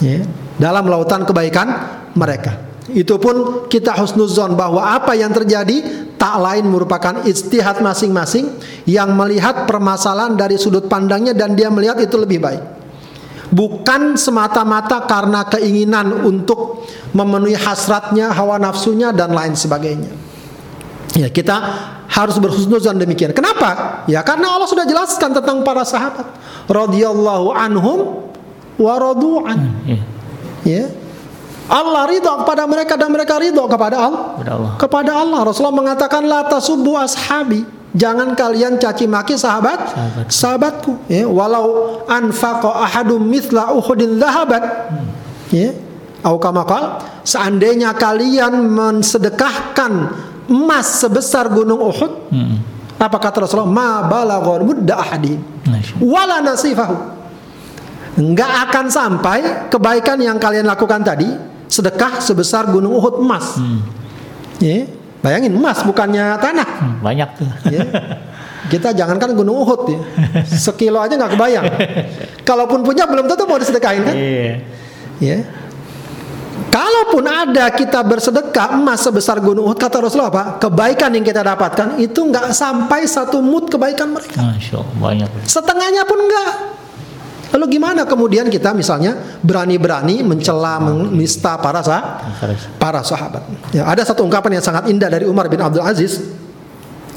ya, 0.00 0.18
dalam 0.56 0.84
lautan 0.88 1.24
kebaikan 1.24 1.68
mereka 2.16 2.68
itu 2.88 3.20
pun 3.20 3.68
kita 3.68 3.92
husnuzon 4.00 4.56
bahwa 4.56 4.80
apa 4.80 5.12
yang 5.12 5.28
terjadi 5.28 6.08
tak 6.16 6.40
lain 6.40 6.64
merupakan 6.72 7.20
istihad 7.28 7.84
masing-masing 7.84 8.48
yang 8.88 9.12
melihat 9.12 9.68
permasalahan 9.68 10.32
dari 10.32 10.56
sudut 10.56 10.88
pandangnya 10.88 11.36
dan 11.36 11.52
dia 11.52 11.68
melihat 11.68 12.00
itu 12.00 12.16
lebih 12.16 12.40
baik 12.40 12.77
bukan 13.52 14.16
semata-mata 14.16 15.04
karena 15.08 15.44
keinginan 15.48 16.24
untuk 16.24 16.84
memenuhi 17.12 17.56
hasratnya, 17.56 18.32
hawa 18.32 18.60
nafsunya 18.60 19.12
dan 19.12 19.32
lain 19.32 19.56
sebagainya. 19.56 20.12
Ya, 21.16 21.32
kita 21.32 21.56
harus 22.08 22.36
berhusnuzan 22.38 22.96
demikian. 22.96 23.34
Kenapa? 23.34 24.02
Ya 24.06 24.22
karena 24.22 24.54
Allah 24.54 24.68
sudah 24.68 24.86
jelaskan 24.86 25.34
tentang 25.34 25.66
para 25.66 25.82
sahabat. 25.82 26.24
Radhiyallahu 26.70 27.52
anhum 27.52 28.28
wa 28.78 28.94
radu'an. 28.96 29.58
Ya. 29.84 30.00
ya. 30.64 30.84
Allah 31.68 32.08
ridho 32.08 32.32
kepada 32.44 32.64
mereka 32.64 32.96
dan 32.96 33.12
mereka 33.12 33.36
ridho 33.36 33.60
kepada 33.68 33.96
Allah. 34.00 34.24
Kepada 34.40 34.52
Allah. 34.56 34.72
Kepada 34.80 35.12
Allah. 35.20 35.40
Rasulullah 35.44 35.76
mengatakan 35.76 36.24
la 36.24 36.48
tasubbu 36.48 36.96
ashabi 36.96 37.77
Jangan 37.96 38.36
kalian 38.36 38.76
caci 38.76 39.08
maki 39.08 39.40
sahabat 39.40 39.80
Sahabat. 39.96 40.26
sahabatku 40.28 40.92
ya 41.08 41.24
walau 41.24 42.04
anfaqa 42.04 42.84
ahadum 42.84 43.24
mithla 43.24 43.72
uhudin 43.72 44.20
dhahaban 44.20 44.60
hmm. 44.60 45.08
ya 45.48 45.72
au 46.20 46.36
seandainya 47.24 47.96
kalian 47.96 48.60
mensedekahkan 48.68 49.92
emas 50.52 51.00
sebesar 51.00 51.48
gunung 51.48 51.80
Uhud 51.80 52.12
hmm. 52.28 52.56
apa 53.00 53.16
kata 53.16 53.48
Rasulullah 53.48 53.72
ma 53.72 54.04
balagha 54.04 54.60
mudda 54.60 54.94
ahadin 55.00 55.40
wala 56.04 56.44
nasifahu 56.44 56.96
enggak 58.20 58.52
akan 58.68 58.86
sampai 58.92 59.38
kebaikan 59.72 60.20
yang 60.20 60.36
kalian 60.36 60.68
lakukan 60.68 61.00
tadi 61.00 61.28
sedekah 61.72 62.20
sebesar 62.20 62.68
gunung 62.68 62.96
Uhud 63.00 63.24
emas 63.24 63.56
hmm. 63.56 63.80
ya 64.60 64.97
Bayangin 65.18 65.52
emas 65.54 65.82
bukannya 65.82 66.38
tanah. 66.38 66.68
Hmm, 66.78 66.96
banyak 67.02 67.28
tuh. 67.34 67.48
Ya. 67.74 67.82
Kita 68.70 68.94
jangankan 68.94 69.34
Gunung 69.34 69.66
Uhud 69.66 69.80
ya. 69.90 70.00
Sekilo 70.66 71.02
aja 71.02 71.18
nggak 71.18 71.32
kebayang. 71.34 71.64
Kalaupun 72.46 72.86
punya 72.86 73.08
belum 73.10 73.26
tentu 73.26 73.44
mau 73.50 73.58
disedekahin 73.58 74.02
kan? 74.06 74.14
Iya. 74.14 74.54
Ya. 75.18 75.38
Kalaupun 76.68 77.24
ada 77.24 77.70
kita 77.72 78.02
bersedekah 78.04 78.78
emas 78.78 79.02
sebesar 79.02 79.42
gunung 79.42 79.66
Uhud 79.66 79.78
kata 79.78 80.04
Rasulullah 80.04 80.30
apa? 80.30 80.44
Kebaikan 80.62 81.10
yang 81.16 81.24
kita 81.26 81.42
dapatkan 81.42 81.98
itu 81.98 82.18
nggak 82.18 82.54
sampai 82.54 83.08
satu 83.08 83.42
mut 83.42 83.66
kebaikan 83.72 84.14
mereka. 84.14 84.38
Masya 84.38 84.78
Allah, 84.78 84.96
banyak. 85.02 85.28
Setengahnya 85.48 86.02
pun 86.06 86.18
enggak. 86.22 86.77
Lalu 87.48 87.80
gimana 87.80 88.04
kemudian 88.04 88.52
kita 88.52 88.76
misalnya 88.76 89.40
berani-berani 89.40 90.20
mencela, 90.20 90.76
menista 90.84 91.56
para 91.56 91.80
sah, 91.80 92.20
para 92.76 93.00
sahabat. 93.00 93.40
Ya, 93.72 93.88
ada 93.88 94.04
satu 94.04 94.20
ungkapan 94.20 94.60
yang 94.60 94.64
sangat 94.64 94.84
indah 94.92 95.08
dari 95.08 95.24
Umar 95.24 95.48
bin 95.48 95.56
Abdul 95.64 95.80
Aziz, 95.80 96.20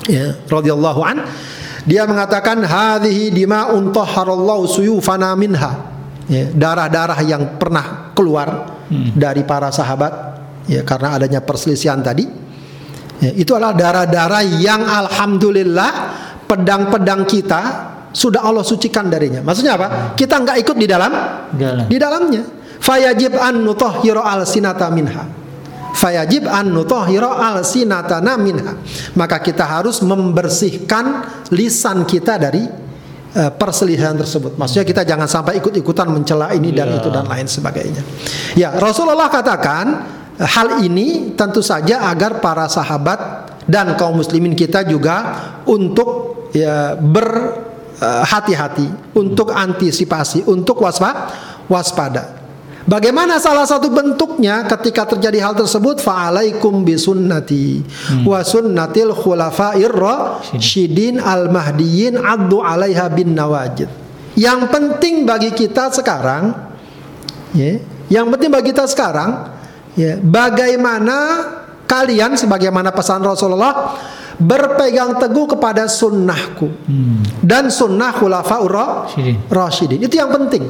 ya, 0.08 0.40
radhiyallahu 0.48 1.02
an. 1.04 1.28
Dia 1.84 2.08
mengatakan 2.08 2.62
hadhihi 2.64 3.34
dima'un 3.34 3.92
tahharallahu 3.92 4.70
suyufana 4.72 5.36
minha. 5.36 5.92
Ya, 6.32 6.48
darah-darah 6.48 7.20
yang 7.28 7.60
pernah 7.60 8.16
keluar 8.16 8.80
hmm. 8.88 9.20
dari 9.20 9.44
para 9.44 9.68
sahabat 9.68 10.40
ya 10.70 10.86
karena 10.88 11.20
adanya 11.20 11.44
perselisihan 11.44 12.00
tadi. 12.00 12.24
Ya, 13.20 13.36
itu 13.36 13.52
adalah 13.52 13.76
darah-darah 13.76 14.44
yang 14.48 14.82
alhamdulillah 14.82 15.92
pedang-pedang 16.48 17.28
kita 17.28 17.62
sudah 18.12 18.44
Allah 18.44 18.64
sucikan 18.64 19.08
darinya. 19.08 19.40
Maksudnya 19.40 19.80
apa? 19.80 19.88
Kita 20.16 20.40
nggak 20.40 20.58
ikut 20.64 20.76
di 20.76 20.88
dalam, 20.88 21.12
dalam. 21.56 21.86
di 21.88 21.98
dalamnya. 21.98 22.44
Fayajib 22.82 23.38
an 23.40 23.64
nutahhira 23.64 24.26
al 24.26 24.44
sinata 24.44 24.92
minha. 24.92 25.24
Fayajib 25.96 26.48
an 26.48 26.72
nutahhira 26.72 27.30
al 27.40 27.64
sinatana 27.64 28.36
minha. 28.36 28.74
Maka 29.16 29.40
kita 29.40 29.64
harus 29.64 30.04
membersihkan 30.04 31.24
lisan 31.54 32.04
kita 32.04 32.42
dari 32.42 32.66
uh, 33.38 33.52
perselisihan 33.54 34.18
tersebut. 34.18 34.58
Maksudnya 34.58 34.86
kita 34.88 35.02
jangan 35.08 35.30
sampai 35.30 35.62
ikut-ikutan 35.62 36.10
mencela 36.12 36.52
ini 36.52 36.74
dan 36.76 36.92
yeah. 36.92 36.98
itu 37.00 37.08
dan 37.14 37.26
lain 37.30 37.48
sebagainya. 37.48 38.02
Ya, 38.58 38.76
Rasulullah 38.76 39.30
katakan 39.30 39.86
hal 40.42 40.82
ini 40.82 41.38
tentu 41.38 41.62
saja 41.62 42.10
agar 42.10 42.42
para 42.42 42.66
sahabat 42.66 43.52
dan 43.70 43.94
kaum 43.94 44.18
muslimin 44.18 44.58
kita 44.58 44.82
juga 44.90 45.38
untuk 45.70 46.50
ya 46.52 46.98
ber 46.98 47.30
Eh, 48.02 48.24
hati-hati, 48.26 49.14
untuk 49.14 49.54
antisipasi, 49.54 50.42
untuk 50.50 50.82
waspada. 50.82 51.30
waspada. 51.70 52.42
Bagaimana 52.90 53.38
salah 53.38 53.62
satu 53.62 53.94
bentuknya 53.94 54.66
ketika 54.66 55.06
terjadi 55.06 55.38
hal 55.38 55.54
tersebut 55.54 56.02
fa'alaikum 56.02 56.82
bisunnati 56.82 57.86
hmm. 57.86 58.26
wa 58.26 58.42
sunnatil 58.42 59.14
khulafair 59.14 59.94
rasyidin 59.94 61.22
al 61.22 61.54
mahdiyin 61.54 62.18
addu 62.18 62.66
'alaiha 62.66 63.06
bin 63.14 63.38
nawajid. 63.38 63.86
Yang 64.34 64.62
penting 64.74 65.30
bagi 65.30 65.54
kita 65.54 65.94
sekarang 65.94 66.58
ya, 67.54 67.78
yang 68.10 68.34
penting 68.34 68.50
bagi 68.50 68.74
kita 68.74 68.90
sekarang 68.90 69.46
ya, 69.94 70.18
bagaimana 70.18 71.18
kalian 71.86 72.34
sebagaimana 72.34 72.90
pesan 72.90 73.22
Rasulullah 73.22 73.94
berpegang 74.42 75.22
teguh 75.22 75.46
kepada 75.54 75.86
sunnahku 75.86 76.66
hmm. 76.66 77.46
dan 77.46 77.70
sunnah 77.70 78.10
khulafaur 78.10 79.06
rasyidin. 79.48 80.02
Itu 80.02 80.18
yang 80.18 80.34
penting. 80.34 80.66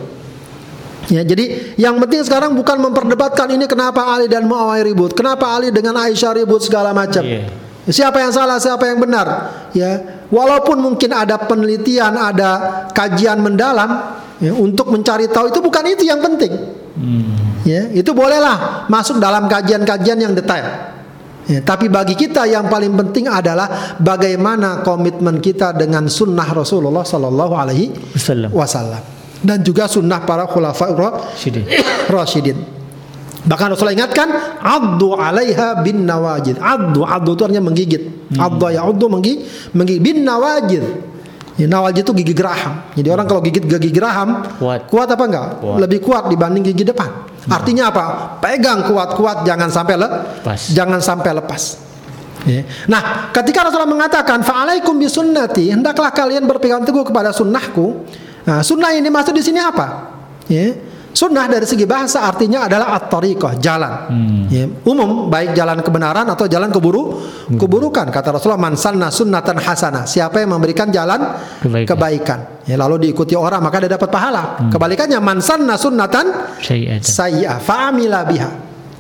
Ya, 1.09 1.23
jadi 1.25 1.75
yang 1.75 1.97
penting 1.99 2.23
sekarang 2.23 2.55
bukan 2.55 2.77
memperdebatkan 2.79 3.51
ini 3.51 3.65
kenapa 3.65 4.05
Ali 4.11 4.31
dan 4.31 4.47
Muawiyah 4.47 4.85
ribut, 4.85 5.11
kenapa 5.15 5.55
Ali 5.55 5.73
dengan 5.73 5.97
Aisyah 5.97 6.37
ribut 6.37 6.63
segala 6.63 6.95
macam. 6.95 7.25
Yeah. 7.25 7.51
Siapa 7.89 8.21
yang 8.21 8.29
salah, 8.29 8.61
siapa 8.61 8.85
yang 8.85 9.01
benar. 9.01 9.27
Ya, 9.73 10.23
walaupun 10.29 10.77
mungkin 10.77 11.09
ada 11.11 11.35
penelitian, 11.41 12.13
ada 12.13 12.85
kajian 12.93 13.41
mendalam, 13.41 14.21
Ya, 14.41 14.57
untuk 14.57 14.89
mencari 14.89 15.29
tahu 15.29 15.53
itu 15.53 15.61
bukan 15.61 15.85
itu 15.85 16.01
yang 16.01 16.17
penting. 16.17 16.49
Hmm. 16.97 17.61
Ya, 17.61 17.93
itu 17.93 18.09
bolehlah 18.09 18.89
masuk 18.89 19.21
dalam 19.21 19.45
kajian-kajian 19.45 20.17
yang 20.17 20.33
detail. 20.33 20.97
Ya, 21.49 21.59
tapi 21.65 21.89
bagi 21.89 22.13
kita 22.13 22.45
yang 22.45 22.69
paling 22.69 22.93
penting 22.93 23.25
adalah 23.25 23.97
bagaimana 23.97 24.85
komitmen 24.85 25.41
kita 25.41 25.73
dengan 25.73 26.05
sunnah 26.05 26.45
Rasulullah 26.45 27.01
Sallallahu 27.01 27.53
Alaihi 27.57 27.85
Wasallam. 28.53 29.01
Dan 29.41 29.65
juga 29.65 29.89
sunnah 29.89 30.21
para 30.21 30.45
khulafaur 30.45 31.33
Syidin. 31.33 31.65
Rasyidin. 32.05 32.81
Bahkan 33.41 33.73
Rasulullah 33.73 33.97
ingatkan, 33.97 34.29
addu 34.61 35.17
alaiha 35.17 35.81
bin 35.81 36.05
nawajid. 36.05 36.61
Addu, 36.61 37.01
addu 37.01 37.33
itu 37.33 37.41
artinya 37.49 37.65
menggigit. 37.65 38.03
Addu 38.37 38.69
ya 38.69 38.85
addu 38.85 39.09
menggigit, 39.09 39.73
menggigit 39.73 40.01
bin 40.01 40.21
nawajid. 40.21 40.83
Ya, 41.59 41.67
nawajid 41.67 42.07
itu 42.07 42.13
gigi 42.23 42.31
geraham. 42.31 42.79
Jadi 42.95 43.11
orang 43.11 43.27
kalau 43.27 43.43
gigit 43.43 43.67
gigi 43.67 43.91
geraham, 43.91 44.47
Kuat. 44.57 44.87
apa 44.87 45.23
enggak? 45.27 45.47
Kuat. 45.59 45.77
Lebih 45.83 45.99
kuat 45.99 46.23
dibanding 46.31 46.63
gigi 46.63 46.87
depan. 46.87 47.27
Artinya 47.51 47.91
apa? 47.91 48.05
Pegang 48.39 48.87
kuat-kuat, 48.87 49.43
jangan 49.43 49.67
sampai 49.67 49.95
le, 49.99 50.07
Lepas. 50.07 50.71
jangan 50.71 50.99
sampai 51.03 51.31
lepas. 51.35 51.63
Ya. 52.45 52.65
Nah, 52.89 53.29
ketika 53.29 53.67
Rasulullah 53.67 53.89
mengatakan 53.89 54.41
fa'alaikum 54.41 54.97
bisunnati, 54.97 55.69
hendaklah 55.69 56.09
kalian 56.09 56.49
berpegang 56.49 56.81
teguh 56.81 57.05
kepada 57.05 57.29
sunnahku. 57.29 58.05
Nah, 58.47 58.65
sunnah 58.65 58.93
ini 58.97 59.09
maksud 59.13 59.33
di 59.37 59.43
sini 59.45 59.61
apa? 59.61 60.09
Ya. 60.49 60.73
Sunnah 61.11 61.45
dari 61.51 61.67
segi 61.67 61.83
bahasa 61.83 62.23
artinya 62.23 62.71
adalah 62.71 62.95
at-tariqah, 62.95 63.59
jalan. 63.59 63.93
Hmm. 64.07 64.43
Ya, 64.47 64.63
umum 64.87 65.27
baik 65.27 65.51
jalan 65.51 65.83
kebenaran 65.83 66.23
atau 66.23 66.47
jalan 66.47 66.71
keburu 66.71 67.19
keburukan. 67.51 68.07
Kata 68.07 68.39
Rasulullah 68.39 68.59
man 68.59 68.79
sanna 68.79 69.11
sunnatan 69.11 69.59
hasanah. 69.59 70.07
Siapa 70.07 70.39
yang 70.39 70.55
memberikan 70.55 70.87
jalan 70.87 71.35
Kebaikan. 71.59 71.87
kebaikan, 71.91 72.39
ya 72.63 72.79
lalu 72.79 73.11
diikuti 73.11 73.35
orang 73.35 73.59
maka 73.59 73.83
dia 73.83 73.91
dapat 73.91 74.07
pahala. 74.07 74.43
Kebalikannya 74.71 75.19
man 75.19 75.43
sanna 75.43 75.75
sunnatan 75.75 76.55
sayyi'ah 77.03 77.59
fa'amila 77.59 78.23
biha. 78.23 78.49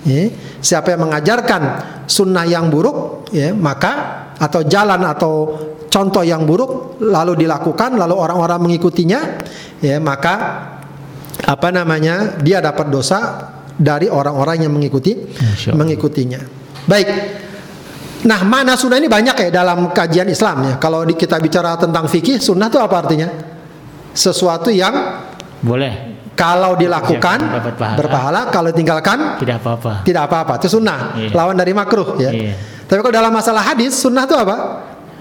Ya, 0.01 0.33
siapa 0.59 0.97
yang 0.97 1.05
mengajarkan 1.05 1.61
sunnah 2.09 2.43
yang 2.43 2.73
buruk, 2.73 3.29
ya, 3.29 3.53
maka 3.53 4.25
atau 4.41 4.65
jalan 4.65 4.97
atau 5.05 5.33
contoh 5.87 6.25
yang 6.25 6.41
buruk 6.43 6.97
lalu 6.97 7.45
dilakukan 7.45 7.93
lalu 7.93 8.17
orang-orang 8.17 8.59
mengikutinya, 8.65 9.19
ya, 9.77 10.01
maka 10.01 10.33
apa 11.41 11.67
namanya? 11.69 12.37
dia 12.37 12.59
dapat 12.59 12.87
dosa 12.87 13.19
dari 13.73 14.05
orang-orang 14.05 14.67
yang 14.67 14.71
mengikuti 14.71 15.15
mengikutinya. 15.69 16.39
Baik. 16.85 17.07
Nah, 18.21 18.45
mana 18.45 18.77
sunnah 18.77 19.01
ini 19.01 19.09
banyak 19.09 19.33
ya 19.33 19.49
dalam 19.51 19.89
kajian 19.89 20.29
Islam 20.29 20.57
ya. 20.61 20.73
Kalau 20.77 21.01
di- 21.01 21.17
kita 21.17 21.41
bicara 21.41 21.73
tentang 21.73 22.05
fikih, 22.05 22.37
sunnah 22.37 22.69
itu 22.69 22.77
apa 22.77 22.95
artinya? 23.01 23.25
Sesuatu 24.13 24.69
yang 24.69 24.93
Boleh. 25.57 26.13
kalau 26.37 26.77
dilakukan 26.77 27.41
pahala. 27.41 27.97
berpahala, 27.97 28.41
kalau 28.53 28.69
tinggalkan 28.69 29.41
Tidak 29.41 29.57
apa-apa. 29.57 30.05
tidak 30.05 30.29
apa-apa. 30.29 30.53
Itu 30.61 30.69
sunnah. 30.69 31.17
Iya. 31.17 31.29
Lawan 31.33 31.57
dari 31.57 31.73
makruh 31.73 32.21
ya. 32.21 32.29
Iya. 32.29 32.53
Tapi 32.85 32.99
kalau 33.01 33.15
dalam 33.15 33.33
masalah 33.33 33.63
hadis, 33.63 33.97
sunnah 33.97 34.29
itu 34.29 34.35
apa? 34.37 34.55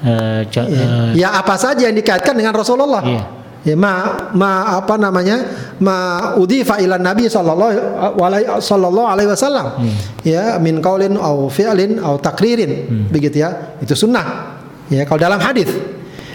Ya, 0.00 0.44
eh, 0.64 1.08
ya 1.16 1.28
apa 1.36 1.56
saja 1.56 1.88
yang 1.88 1.96
dikaitkan 1.96 2.36
dengan 2.36 2.52
Rasulullah. 2.52 3.00
Iya. 3.00 3.22
Ya, 3.60 3.76
ma, 3.76 4.16
ma 4.32 4.80
apa 4.80 4.96
namanya? 4.96 5.44
Ma 5.84 6.32
udhifa 6.40 6.80
ila 6.80 6.96
Nabi 6.96 7.28
sallallahu 7.28 8.16
alaihi 8.16 8.48
sallallahu 8.56 9.08
alaihi 9.08 9.28
wasallam. 9.28 9.66
Hmm. 9.76 9.94
Ya, 10.24 10.56
min 10.56 10.80
qaulin 10.80 11.20
au 11.20 11.52
fi'lin 11.52 12.00
au 12.00 12.16
takririn. 12.16 12.88
Begitu 13.12 13.44
ya. 13.44 13.76
Itu 13.84 13.92
sunnah. 13.92 14.56
Ya, 14.88 15.04
kalau 15.04 15.20
dalam 15.20 15.40
hadis. 15.44 15.68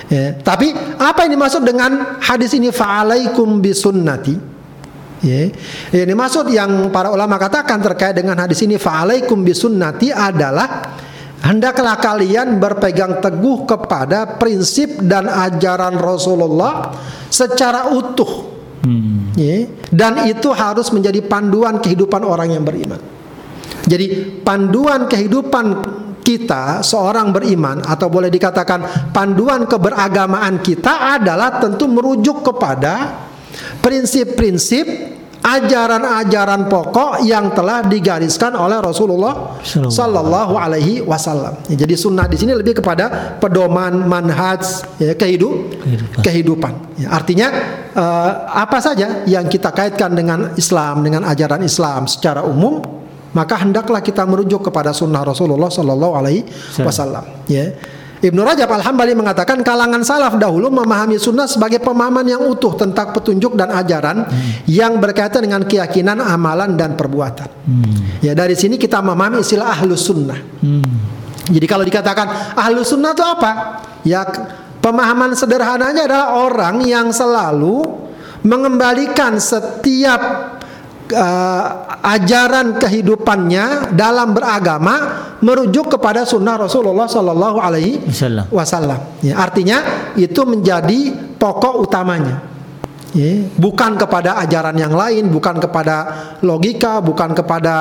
Ya, 0.05 0.38
tapi 0.38 0.69
apa 1.01 1.26
yang 1.26 1.34
dimaksud 1.34 1.65
dengan 1.65 2.21
hadis 2.21 2.53
ini 2.53 2.69
fa'alaikum 2.69 3.57
bisunnati? 3.57 4.38
Ya. 5.26 5.49
Yang 5.89 6.07
dimaksud 6.13 6.45
yang 6.53 6.93
para 6.93 7.09
ulama 7.09 7.41
katakan 7.41 7.82
terkait 7.82 8.13
dengan 8.13 8.38
hadis 8.38 8.61
ini 8.61 8.78
fa'alaikum 8.78 9.41
bisunnati 9.41 10.13
adalah 10.13 10.93
hendaklah 11.46 12.02
kalian 12.02 12.58
berpegang 12.58 13.22
teguh 13.22 13.70
kepada 13.70 14.41
prinsip 14.41 14.98
dan 15.06 15.30
ajaran 15.30 15.96
Rasulullah 16.02 16.89
secara 17.30 17.93
utuh. 17.93 18.50
hmm. 18.82 19.38
Ya. 19.38 19.70
Dan 19.93 20.26
itu 20.26 20.50
harus 20.50 20.89
menjadi 20.89 21.22
panduan 21.22 21.78
kehidupan 21.78 22.26
orang 22.26 22.58
yang 22.58 22.66
beriman. 22.66 23.00
Jadi 23.86 24.41
panduan 24.41 25.06
kehidupan 25.06 25.66
kita 26.26 26.82
seorang 26.82 27.30
beriman 27.30 27.86
atau 27.86 28.10
boleh 28.10 28.34
dikatakan 28.34 29.14
panduan 29.14 29.70
keberagamaan 29.70 30.58
kita 30.66 31.22
adalah 31.22 31.62
tentu 31.62 31.86
merujuk 31.86 32.41
kepada 32.41 33.22
prinsip-prinsip 33.86 35.14
ajaran-ajaran 35.46 36.66
pokok 36.66 37.22
yang 37.22 37.54
telah 37.54 37.86
digariskan 37.86 38.58
oleh 38.58 38.82
Rasulullah 38.82 39.62
Sallallahu. 39.62 39.93
Sallallahu 39.93 40.54
Alaihi 40.58 40.93
Wasallam. 41.06 41.62
Ya, 41.70 41.86
jadi 41.86 41.93
sunnah 41.93 42.26
di 42.26 42.34
sini 42.34 42.58
lebih 42.58 42.82
kepada 42.82 43.38
pedoman 43.38 44.10
manhaj 44.10 44.89
ya, 44.98 45.14
kehidup, 45.14 45.54
Kehidupan. 45.86 46.22
kehidupan. 46.26 46.74
Ya, 46.98 47.14
artinya 47.14 47.48
eh, 47.93 48.32
apa 48.58 48.82
saja 48.82 49.22
yang 49.30 49.46
kita 49.46 49.70
kaitkan 49.70 50.18
dengan 50.18 50.58
Islam, 50.58 51.06
dengan 51.06 51.22
ajaran 51.30 51.62
Islam 51.62 52.10
secara 52.10 52.41
umum, 52.41 52.82
maka 53.38 53.62
hendaklah 53.62 54.02
kita 54.02 54.26
merujuk 54.26 54.66
kepada 54.66 54.98
sunnah 54.98 55.22
Rasulullah 55.22 55.70
Sallallahu 55.70 56.14
Alaihi 56.18 56.41
Wasallam. 56.82 57.46
Ya. 57.46 57.70
Ibnu 58.24 58.41
Rajab 58.41 58.72
Al-Hambali 58.72 59.11
mengatakan 59.11 59.59
kalangan 59.59 59.99
salaf 60.01 60.39
dahulu 60.39 60.72
memahami 60.72 61.20
sunnah 61.20 61.45
sebagai 61.45 61.84
pemahaman 61.84 62.24
yang 62.24 62.41
utuh 62.47 62.74
tentang 62.80 63.11
petunjuk 63.11 63.59
dan 63.59 63.72
ajaran 63.76 64.24
yang 64.66 64.97
berkaitan 65.03 65.43
dengan 65.43 65.68
keyakinan, 65.68 66.24
amalan 66.24 66.80
dan 66.80 66.95
perbuatan. 66.95 67.47
Ya 68.24 68.32
dari 68.32 68.55
sini 68.55 68.80
kita 68.80 69.03
memahami 69.03 69.43
istilah 69.43 69.68
ahlus 69.68 70.07
sunnah. 70.07 70.39
Hmm. 70.63 70.86
Jadi 71.45 71.66
kalau 71.70 71.84
dikatakan 71.86 72.57
ahlus 72.57 72.95
sunnah 72.95 73.11
itu 73.13 73.26
apa? 73.26 73.51
Ya 74.07 74.26
pemahaman 74.80 75.36
sederhananya 75.36 76.07
adalah 76.07 76.28
orang 76.39 76.82
yang 76.88 77.11
selalu 77.11 78.05
mengembalikan 78.45 79.41
setiap 79.41 80.55
eh, 81.12 81.64
ajaran 82.06 82.78
kehidupannya 82.78 83.93
dalam 83.93 84.34
beragama 84.34 84.95
merujuk 85.41 85.97
kepada 85.97 86.26
sunnah 86.26 86.58
Rasulullah 86.58 87.06
Sallallahu 87.06 87.58
Alaihi 87.62 88.01
Wasallam. 88.49 89.22
Ya, 89.22 89.38
artinya 89.38 90.12
itu 90.18 90.41
menjadi 90.45 91.14
pokok 91.38 91.86
utamanya. 91.86 92.56
Ya, 93.16 93.47
bukan 93.56 93.95
kepada 93.95 94.36
ajaran 94.43 94.76
yang 94.76 94.91
lain, 94.91 95.32
bukan 95.32 95.56
kepada 95.56 95.95
logika, 96.43 96.99
bukan 96.99 97.32
kepada 97.32 97.76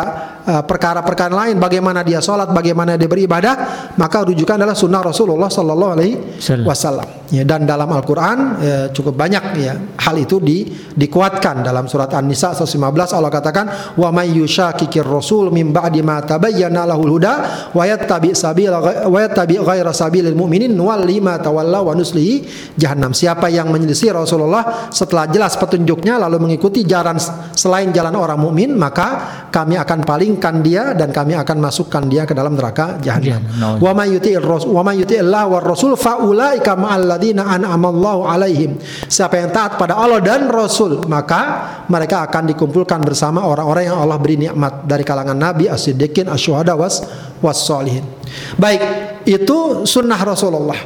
uh, 0.46 0.62
perkara-perkara 0.62 1.34
lain. 1.34 1.58
Bagaimana 1.58 2.06
dia 2.06 2.22
sholat, 2.22 2.54
bagaimana 2.54 2.94
dia 2.94 3.10
beribadah, 3.10 3.90
maka 3.98 4.22
rujukan 4.22 4.54
adalah 4.54 4.78
sunnah 4.78 5.02
Rasulullah 5.02 5.50
Sallallahu 5.50 5.92
Alaihi 5.98 6.38
Wasallam. 6.62 7.23
Ya, 7.34 7.42
dan 7.42 7.66
dalam 7.66 7.90
Al-Quran 7.90 8.62
ya, 8.62 8.76
cukup 8.94 9.18
banyak 9.18 9.58
ya 9.58 9.74
hal 9.98 10.14
itu 10.22 10.38
di, 10.38 10.70
dikuatkan 10.94 11.66
dalam 11.66 11.90
surat 11.90 12.06
An-Nisa 12.14 12.54
115 12.54 12.78
Allah 13.10 13.32
katakan 13.32 13.66
wa 13.98 14.14
may 14.14 14.30
yushakikir 14.30 15.02
rasul 15.02 15.50
min 15.50 15.74
ba'di 15.74 15.98
ma 16.06 16.22
tabayyana 16.22 16.86
lahul 16.86 17.18
huda 17.18 17.34
wa 17.74 17.82
yattabi 17.82 18.38
sabila 18.38 18.78
wa 19.10 19.18
yattabi 19.18 19.58
ghaira 19.58 19.90
sabilil 19.90 20.38
mu'minin 20.38 20.78
nuwalli 20.78 21.18
ma 21.18 21.34
tawalla 21.42 21.82
wa 21.82 21.90
nuslihi 21.90 22.46
jahannam. 22.78 23.10
Siapa 23.10 23.50
yang 23.50 23.74
menyelisih 23.74 24.14
Rasulullah 24.14 24.86
setelah 24.94 25.26
jelas 25.26 25.58
petunjuknya 25.58 26.22
lalu 26.22 26.38
mengikuti 26.38 26.86
jalan 26.86 27.18
selain 27.50 27.90
jalan 27.90 28.14
orang 28.14 28.38
mukmin 28.38 28.78
maka 28.78 29.48
kami 29.50 29.74
akan 29.74 30.06
palingkan 30.06 30.62
dia 30.62 30.94
dan 30.94 31.10
kami 31.10 31.34
akan 31.34 31.58
masukkan 31.58 32.06
dia 32.06 32.22
ke 32.22 32.36
dalam 32.36 32.54
neraka 32.54 33.02
jahannam. 33.02 33.42
Jahannam. 33.42 33.82
Wa 33.82 33.90
may 33.90 34.14
yuti'ir 34.14 34.44
rasul 34.44 34.70
wa 34.70 34.86
may 34.86 35.02
yuti'illah 35.02 35.42
war 35.50 35.64
rasul 35.66 35.98
fa 35.98 36.22
ulaika 36.22 36.78
ma'al 36.78 37.10
ladzina 37.24 37.48
an'amallahu 37.48 38.28
alaihim. 38.28 38.76
Siapa 39.08 39.40
yang 39.40 39.48
taat 39.48 39.80
pada 39.80 39.96
Allah 39.96 40.20
dan 40.20 40.52
Rasul, 40.52 41.00
maka 41.08 41.84
mereka 41.88 42.28
akan 42.28 42.52
dikumpulkan 42.52 43.00
bersama 43.00 43.40
orang-orang 43.48 43.88
yang 43.88 43.96
Allah 43.96 44.20
beri 44.20 44.36
nikmat 44.36 44.84
dari 44.84 45.00
kalangan 45.00 45.36
nabi, 45.36 45.72
as-siddiqin, 45.72 46.28
asyuhada 46.28 46.76
was 46.76 47.00
was-solihin. 47.40 48.04
Baik, 48.60 48.84
itu 49.24 49.88
sunnah 49.88 50.20
Rasulullah. 50.20 50.76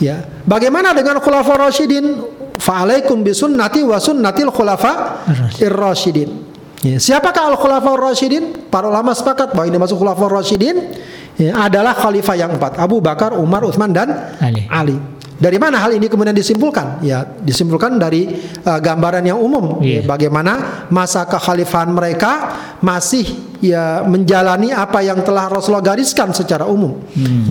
Ya. 0.00 0.24
Bagaimana 0.44 0.96
dengan 0.96 1.20
khulafaur 1.20 1.68
rasyidin? 1.68 2.36
Fa'alaikum 2.56 3.20
bisunnati 3.20 3.84
wa 3.84 4.00
sunnatil 4.00 4.48
khulafa 4.48 5.24
ir-rasyidin. 5.60 6.56
Ya, 6.84 6.96
siapakah 7.00 7.52
al-khulafaur 7.52 8.00
rasyidin? 8.00 8.68
Para 8.72 8.88
ulama 8.88 9.12
sepakat 9.16 9.52
bahwa 9.56 9.68
ini 9.68 9.76
masuk 9.80 10.00
khulafaur 10.00 10.32
rasyidin 10.36 10.76
ya, 11.40 11.56
adalah 11.68 11.96
khalifah 11.96 12.36
yang 12.36 12.56
empat, 12.56 12.76
Abu 12.76 13.00
Bakar, 13.00 13.36
Umar, 13.36 13.64
Utsman 13.64 13.92
dan 13.92 14.36
Ali. 14.40 14.68
Ali. 14.68 14.96
Dari 15.36 15.60
mana 15.60 15.76
hal 15.84 15.92
ini 15.92 16.08
kemudian 16.08 16.32
disimpulkan? 16.32 17.04
Ya, 17.04 17.20
disimpulkan 17.22 18.00
dari 18.00 18.40
uh, 18.64 18.80
gambaran 18.80 19.20
yang 19.20 19.36
umum 19.36 19.84
Iya. 19.84 20.00
ya, 20.00 20.08
bagaimana 20.08 20.52
masa 20.88 21.28
kekhalifahan 21.28 21.92
mereka 21.92 22.56
masih 22.80 23.28
ya 23.60 24.00
menjalani 24.08 24.72
apa 24.72 25.04
yang 25.04 25.20
telah 25.20 25.52
Rasulullah 25.52 25.84
gariskan 25.84 26.32
secara 26.32 26.64
umum. 26.64 26.96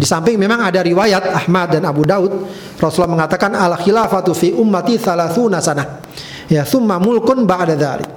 Di 0.01 0.05
samping 0.05 0.33
memang 0.37 0.65
ada 0.65 0.81
riwayat 0.81 1.45
Ahmad 1.45 1.77
dan 1.77 1.85
Abu 1.85 2.05
Daud, 2.09 2.49
Rasulullah 2.81 3.21
mengatakan 3.21 3.53
al 3.53 3.77
khilafatu 3.77 4.33
fi 4.33 4.49
ummati 4.49 4.97
thalathuna 4.97 5.61
sanah. 5.61 6.01
Ya, 6.45 6.61
thumma 6.61 7.01
mulkun 7.01 7.45
ba'da 7.49 7.73
dzalik. 7.77 8.09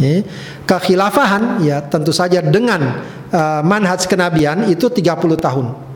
Ya, 0.00 0.20
kekhilafahan 0.64 1.60
ya 1.64 1.80
tentu 1.84 2.12
saja 2.12 2.40
dengan 2.40 3.04
uh, 3.32 3.60
manhaj 3.64 4.04
kenabian 4.08 4.68
itu 4.68 4.88
30 4.88 5.16
tahun. 5.36 5.89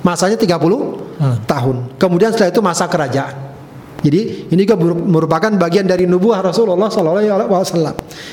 Masanya 0.00 0.36
30 0.36 0.96
Hmm. 1.20 1.36
tahun. 1.44 1.76
Kemudian 1.96 2.32
setelah 2.32 2.50
itu 2.50 2.60
masa 2.60 2.88
kerajaan. 2.88 3.52
Jadi 4.00 4.48
ini 4.48 4.60
juga 4.64 4.80
meru- 4.80 4.96
merupakan 4.96 5.52
bagian 5.60 5.84
dari 5.84 6.08
nubuah 6.08 6.40
Rasulullah 6.40 6.88
SAW. 6.88 7.20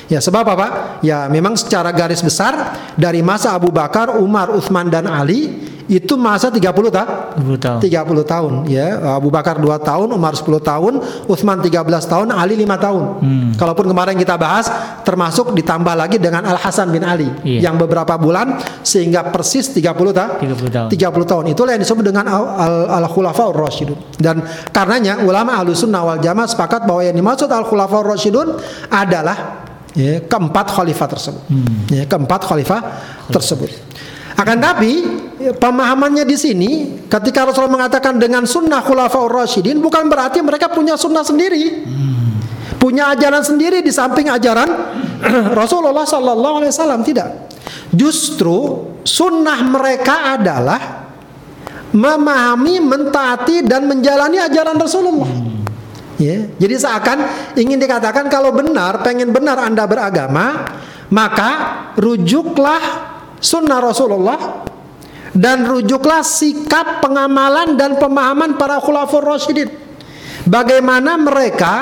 Ya 0.08 0.16
sebab 0.16 0.40
apa? 0.48 0.96
Ya 1.04 1.28
memang 1.28 1.60
secara 1.60 1.92
garis 1.92 2.24
besar 2.24 2.56
dari 2.96 3.20
masa 3.20 3.52
Abu 3.52 3.68
Bakar, 3.68 4.16
Umar, 4.16 4.48
Utsman 4.48 4.88
dan 4.88 5.04
Ali 5.04 5.67
itu 5.88 6.14
masa 6.14 6.52
30 6.52 6.60
tahun. 6.92 7.08
20 7.40 7.56
tahun. 7.56 7.80
30 7.80 8.24
tahun 8.24 8.52
ya 8.68 8.86
Abu 9.16 9.32
Bakar 9.32 9.56
2 9.56 9.72
tahun 9.80 10.08
Umar 10.12 10.36
10 10.36 10.44
tahun 10.60 11.00
Utsman 11.24 11.64
13 11.64 11.80
tahun 12.04 12.28
Ali 12.28 12.60
5 12.60 12.76
tahun 12.76 13.02
Hmm. 13.18 13.50
kalaupun 13.56 13.88
kemarin 13.88 14.14
kita 14.14 14.36
bahas 14.36 14.68
termasuk 15.02 15.56
ditambah 15.56 15.96
lagi 15.96 16.20
dengan 16.20 16.44
Al 16.44 16.60
Hasan 16.60 16.92
bin 16.92 17.00
Ali 17.02 17.32
Iya. 17.40 17.72
yang 17.72 17.80
beberapa 17.80 18.14
bulan 18.14 18.60
sehingga 18.84 19.32
persis 19.32 19.72
30 19.72 20.12
tahun 20.12 20.32
30 20.44 20.68
tahun. 20.68 20.88
30 20.92 21.24
tahun 21.24 21.44
itulah 21.50 21.72
yang 21.72 21.82
disebut 21.82 22.04
dengan 22.04 22.28
al, 22.28 22.44
al, 22.44 22.74
al 23.00 23.06
khulafaur 23.08 23.56
rasyidun 23.56 23.96
dan 24.20 24.44
karenanya 24.68 25.24
ulama 25.24 25.56
ahlussunnah 25.56 26.04
wal 26.04 26.20
jamaah 26.20 26.44
sepakat 26.44 26.84
bahwa 26.84 27.00
yang 27.00 27.16
dimaksud 27.16 27.48
al 27.48 27.64
khulafaur 27.64 28.04
rasyidun 28.04 28.60
adalah 28.88 29.64
ya, 29.96 30.20
keempat 30.20 30.68
khalifah 30.68 31.06
tersebut 31.08 31.42
ya, 31.88 32.04
keempat 32.04 32.44
khalifah 32.44 32.80
tersebut 33.28 33.70
akan 34.38 34.58
tapi 34.62 35.02
ya, 35.42 35.50
pemahamannya 35.50 36.22
di 36.22 36.36
sini 36.38 36.70
ketika 37.10 37.42
Rasulullah 37.42 37.74
mengatakan 37.82 38.22
dengan 38.22 38.46
sunnah 38.46 38.86
khulafaur 38.86 39.34
rasyidin 39.34 39.82
bukan 39.82 40.06
berarti 40.06 40.38
mereka 40.46 40.70
punya 40.70 40.94
sunnah 40.94 41.26
sendiri 41.26 41.82
punya 42.78 43.10
ajaran 43.12 43.42
sendiri 43.42 43.82
di 43.82 43.90
samping 43.90 44.30
ajaran 44.30 44.70
Rasulullah 45.60 46.06
Sallallahu 46.06 46.62
Alaihi 46.62 46.72
Wasallam 46.72 47.02
tidak. 47.02 47.50
Justru 47.90 48.88
sunnah 49.02 49.60
mereka 49.66 50.38
adalah 50.38 51.10
memahami, 51.90 52.78
mentaati 52.78 53.66
dan 53.66 53.90
menjalani 53.90 54.38
ajaran 54.38 54.78
Rasulullah. 54.78 55.28
Ya, 56.18 56.50
jadi 56.58 56.74
seakan 56.74 57.18
ingin 57.54 57.78
dikatakan 57.78 58.26
kalau 58.26 58.50
benar, 58.50 59.06
pengen 59.06 59.30
benar 59.30 59.54
anda 59.62 59.86
beragama, 59.86 60.66
maka 61.14 61.50
rujuklah 61.94 62.82
sunnah 63.38 63.78
Rasulullah 63.82 64.66
dan 65.34 65.66
rujuklah 65.66 66.26
sikap 66.26 67.04
pengamalan 67.04 67.78
dan 67.78 67.96
pemahaman 67.96 68.58
para 68.58 68.82
khulafur 68.82 69.22
rasyidin. 69.22 69.70
Bagaimana 70.48 71.14
mereka 71.20 71.74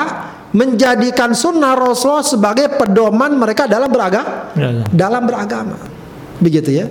menjadikan 0.51 1.33
sunnah 1.35 1.73
Rasulullah 1.75 2.25
sebagai 2.25 2.77
pedoman 2.77 3.35
mereka 3.35 3.67
dalam 3.69 3.89
beragama, 3.91 4.51
Beragama. 4.53 4.85
dalam 4.91 5.23
beragama, 5.25 5.77
begitu 6.39 6.71
ya. 6.71 6.87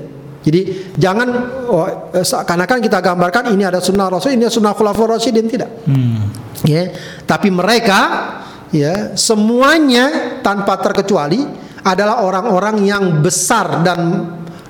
Jadi 0.47 0.95
jangan 0.95 1.29
oh, 1.67 2.14
eh, 2.14 2.23
seakan-akan 2.23 2.79
kita 2.79 3.03
gambarkan 3.03 3.51
ini 3.51 3.67
ada 3.67 3.83
sunnah 3.83 4.07
Rasul, 4.07 4.39
ini 4.39 4.47
ada 4.47 4.55
sunnah 4.55 4.79
khulafur 4.79 5.11
rasyidin 5.11 5.51
tidak. 5.51 5.71
Hmm. 5.91 6.31
Ya, 6.62 6.95
tapi 7.27 7.51
mereka 7.51 8.01
ya 8.71 9.19
semuanya 9.19 10.39
tanpa 10.47 10.79
terkecuali 10.79 11.43
adalah 11.83 12.23
orang-orang 12.23 12.83
yang 12.87 13.05
besar 13.23 13.83
dan 13.83 13.99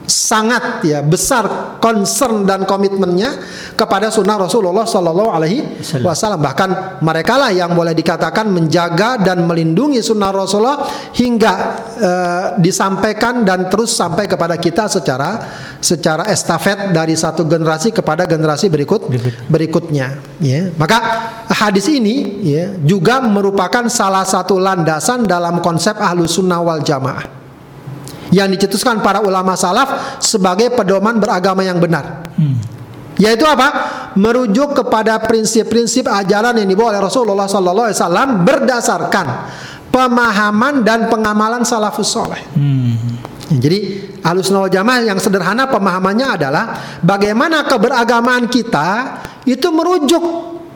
sangat 0.07 0.87
ya 0.87 1.03
besar 1.03 1.77
concern 1.83 2.47
dan 2.47 2.63
komitmennya 2.65 3.37
kepada 3.75 4.09
sunnah 4.09 4.39
Rasulullah 4.39 4.87
Shallallahu 4.87 5.31
Alaihi 5.31 5.83
Wasallam. 6.03 6.41
bahkan 6.41 6.99
mereka 7.03 7.37
lah 7.37 7.51
yang 7.51 7.75
boleh 7.75 7.93
dikatakan 7.93 8.49
menjaga 8.49 9.21
dan 9.21 9.45
melindungi 9.45 10.01
sunnah 10.01 10.31
Rasulullah 10.31 10.87
hingga 11.13 11.55
eh, 11.99 12.45
disampaikan 12.63 13.43
dan 13.43 13.67
terus 13.67 13.93
sampai 13.93 14.31
kepada 14.31 14.57
kita 14.57 14.87
secara 14.87 15.43
secara 15.83 16.31
estafet 16.31 16.95
dari 16.95 17.19
satu 17.19 17.45
generasi 17.45 17.93
kepada 17.93 18.25
generasi 18.25 18.71
Berikut. 18.73 19.11
berikutnya 19.51 20.19
ya. 20.41 20.71
Maka 20.79 20.99
hadis 21.51 21.91
ini 21.91 22.43
ya 22.47 22.73
juga 22.79 23.21
merupakan 23.21 23.87
salah 23.91 24.25
satu 24.25 24.57
landasan 24.57 25.27
dalam 25.27 25.61
konsep 25.61 25.99
ahlu 25.99 26.25
sunnah 26.25 26.63
wal 26.63 26.81
jamaah 26.81 27.36
yang 28.37 28.53
dicetuskan 28.53 29.01
para 29.01 29.25
ulama 29.25 29.57
salaf 29.57 30.21
sebagai 30.21 30.77
pedoman 30.77 31.17
beragama 31.17 31.65
yang 31.65 31.81
benar 31.81 32.29
Hmm. 32.37 32.61
yaitu 33.17 33.49
apa 33.49 33.69
merujuk 34.13 34.77
kepada 34.77 35.17
prinsip-prinsip 35.25 36.05
ajaran 36.05 36.53
yang 36.61 36.69
dibawa 36.69 36.93
oleh 36.93 37.03
Rasulullah 37.09 37.49
Sallallahu 37.49 37.89
Alaihi 37.89 37.97
Wasallam 37.97 38.29
berdasarkan 38.45 39.27
pemahaman 39.89 40.85
dan 40.85 41.09
pengamalan 41.09 41.65
salafus 41.65 42.13
soleh 42.13 42.45
Hmm. 42.53 43.17
Jadi 43.47 44.11
wal 44.27 44.67
Jamaah 44.67 45.07
yang 45.07 45.23
sederhana 45.23 45.71
pemahamannya 45.71 46.27
adalah 46.35 46.65
bagaimana 46.99 47.63
keberagamaan 47.63 48.51
kita 48.51 49.23
itu 49.47 49.71
merujuk 49.71 50.25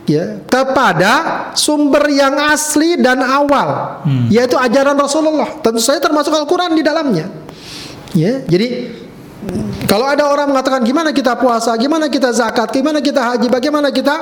ya 0.07 0.39
kepada 0.47 1.13
sumber 1.59 2.07
yang 2.11 2.35
asli 2.51 2.95
dan 2.99 3.19
awal 3.27 4.01
yaitu 4.31 4.55
ajaran 4.55 4.95
Rasulullah. 4.95 5.59
Tentu 5.63 5.83
saja 5.83 5.99
termasuk 5.99 6.31
Al-Qur'an 6.31 6.75
di 6.79 6.83
dalamnya. 6.87 7.40
Ya, 8.17 8.43
jadi 8.43 8.91
kalau 9.89 10.05
ada 10.05 10.29
orang 10.29 10.53
mengatakan 10.53 10.85
gimana 10.85 11.17
kita 11.17 11.33
puasa, 11.41 11.73
gimana 11.81 12.13
kita 12.13 12.29
zakat, 12.29 12.69
gimana 12.77 13.01
kita 13.01 13.25
haji, 13.25 13.49
bagaimana 13.49 13.89
kita 13.89 14.13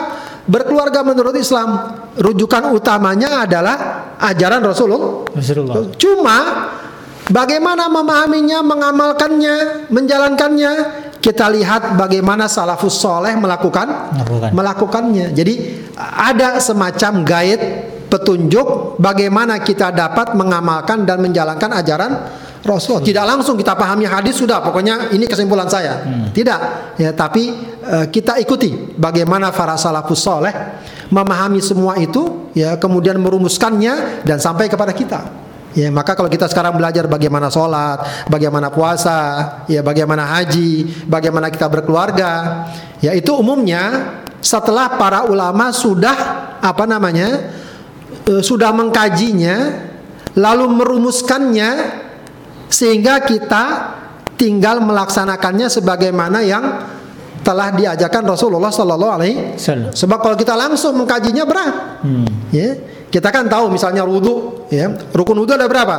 berkeluarga 0.47 1.03
menurut 1.03 1.35
Islam, 1.35 1.99
rujukan 2.15 2.71
utamanya 2.71 3.43
adalah 3.43 3.77
ajaran 4.23 4.63
Rasulullah. 4.63 5.27
Rasulullah. 5.35 5.91
Cuma 5.99 6.39
bagaimana 7.35 7.91
memahaminya, 7.91 8.63
mengamalkannya, 8.63 9.91
menjalankannya, 9.91 10.73
kita 11.19 11.51
lihat 11.51 11.99
bagaimana 11.99 12.47
salafus 12.47 12.95
soleh 13.03 13.35
melakukan 13.35 14.15
Melakukan. 14.15 14.51
melakukannya. 14.55 15.27
Jadi 15.35 15.55
ada 15.99 16.63
semacam 16.63 17.27
guide 17.27 17.65
petunjuk 18.07 18.97
bagaimana 19.03 19.59
kita 19.61 19.91
dapat 19.91 20.39
mengamalkan 20.39 21.03
dan 21.03 21.19
menjalankan 21.21 21.75
ajaran 21.75 22.13
Rasul. 22.69 23.01
Tidak 23.01 23.25
langsung 23.25 23.57
kita 23.57 23.73
pahami 23.73 24.05
hadis 24.05 24.37
sudah, 24.37 24.61
pokoknya 24.61 25.11
ini 25.17 25.25
kesimpulan 25.25 25.67
saya. 25.67 26.05
Tidak, 26.29 26.61
ya 27.01 27.11
tapi 27.17 27.51
eh, 27.81 28.07
kita 28.13 28.37
ikuti 28.37 28.95
bagaimana 29.01 29.49
para 29.49 29.81
salafus 29.81 30.21
soleh 30.21 30.53
memahami 31.09 31.65
semua 31.65 31.97
itu, 31.97 32.53
ya 32.53 32.77
kemudian 32.77 33.17
merumuskannya 33.17 34.23
dan 34.29 34.37
sampai 34.37 34.69
kepada 34.69 34.93
kita. 34.93 35.49
Ya, 35.77 35.93
maka 35.93 36.17
kalau 36.17 36.33
kita 36.33 36.49
sekarang 36.49 36.81
belajar 36.81 37.05
bagaimana 37.07 37.53
sholat, 37.53 38.27
bagaimana 38.27 38.73
puasa, 38.73 39.63
ya 39.69 39.85
bagaimana 39.85 40.25
haji, 40.25 41.05
bagaimana 41.07 41.53
kita 41.53 41.69
berkeluarga, 41.69 42.65
ya 43.05 43.13
itu 43.13 43.31
umumnya 43.37 44.17
setelah 44.41 44.97
para 44.97 45.29
ulama 45.29 45.71
sudah 45.71 46.17
apa 46.59 46.85
namanya 46.89 47.53
eh, 48.27 48.43
sudah 48.43 48.73
mengkajinya, 48.73 49.57
lalu 50.35 50.67
merumuskannya 50.73 51.71
sehingga 52.69 53.25
kita 53.25 53.65
tinggal 54.39 54.79
melaksanakannya 54.85 55.67
sebagaimana 55.67 56.39
yang 56.47 56.65
telah 57.43 57.73
diajarkan 57.75 58.23
Rasulullah 58.29 58.71
Sallallahu 58.71 59.13
Alaihi 59.19 59.37
Salam. 59.57 59.91
Sebab 59.91 60.19
kalau 60.21 60.37
kita 60.37 60.55
langsung 60.55 60.95
mengkajinya 61.01 61.49
berat. 61.49 61.75
Hmm. 62.05 62.29
Ya, 62.53 62.77
kita 63.09 63.33
kan 63.33 63.49
tahu 63.49 63.73
misalnya 63.73 64.05
wudhu, 64.05 64.69
ya, 64.69 64.93
rukun 65.17 65.41
wudhu 65.41 65.57
ada 65.57 65.65
berapa? 65.65 65.97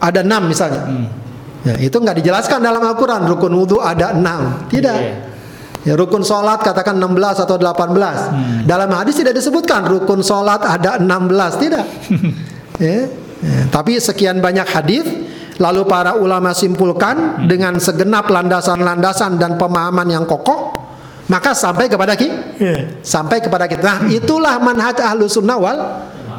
Ada 0.00 0.24
enam 0.24 0.48
misalnya. 0.48 0.82
Ya, 1.66 1.74
itu 1.82 1.96
nggak 1.98 2.22
dijelaskan 2.22 2.64
dalam 2.64 2.80
Al-Quran. 2.80 3.28
Rukun 3.28 3.52
wudhu 3.52 3.76
ada 3.82 4.16
enam, 4.16 4.66
tidak. 4.72 4.96
Iya. 4.96 5.14
Ya, 5.86 5.94
rukun 5.94 6.26
sholat 6.26 6.66
katakan 6.66 6.98
16 6.98 7.46
atau 7.46 7.54
18 7.62 8.66
Dalam 8.66 8.90
hadis 8.90 9.22
tidak 9.22 9.38
disebutkan 9.38 9.86
rukun 9.86 10.18
sholat 10.18 10.58
ada 10.58 10.98
16 10.98 11.62
tidak. 11.62 11.84
ya, 12.82 13.06
ya, 13.38 13.58
tapi 13.70 13.94
sekian 14.02 14.42
banyak 14.42 14.66
hadis 14.66 15.06
lalu 15.56 15.82
para 15.88 16.16
ulama 16.16 16.52
simpulkan 16.52 17.48
dengan 17.48 17.76
segenap 17.80 18.28
landasan-landasan 18.28 19.40
dan 19.40 19.56
pemahaman 19.56 20.04
yang 20.08 20.24
kokoh 20.28 20.76
maka 21.26 21.56
sampai 21.56 21.90
kepada 21.90 22.14
kita 22.14 22.38
Iya. 22.56 23.02
sampai 23.04 23.42
kepada 23.42 23.68
kita. 23.68 23.82
Nah, 23.84 23.98
itulah 24.08 24.56
manhaj 24.62 24.96
ahlu 25.02 25.28
sunnah 25.28 25.58
wal 25.60 25.76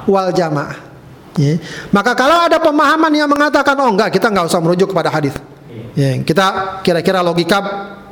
wal 0.09 0.31
jamaah. 0.33 0.73
Ya. 1.37 1.61
Maka 1.93 2.17
kalau 2.17 2.41
ada 2.41 2.57
pemahaman 2.57 3.13
yang 3.13 3.29
mengatakan 3.29 3.77
oh 3.77 3.91
enggak 3.93 4.17
kita 4.17 4.33
nggak 4.33 4.49
usah 4.49 4.57
merujuk 4.57 4.89
kepada 4.95 5.13
hadis. 5.13 5.37
Ya, 5.93 6.17
kita 6.23 6.79
kira-kira 6.81 7.21
logika 7.21 7.61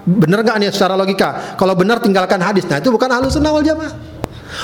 benar 0.05 0.45
nggak 0.45 0.57
nih 0.61 0.69
secara 0.69 0.93
logika? 0.93 1.57
Kalau 1.57 1.73
benar 1.73 1.97
tinggalkan 1.97 2.37
hadis. 2.37 2.67
Nah 2.69 2.77
itu 2.77 2.93
bukan 2.93 3.09
ahlu 3.09 3.25
sunnah 3.31 3.49
wal 3.49 3.65
jamaah. 3.65 3.93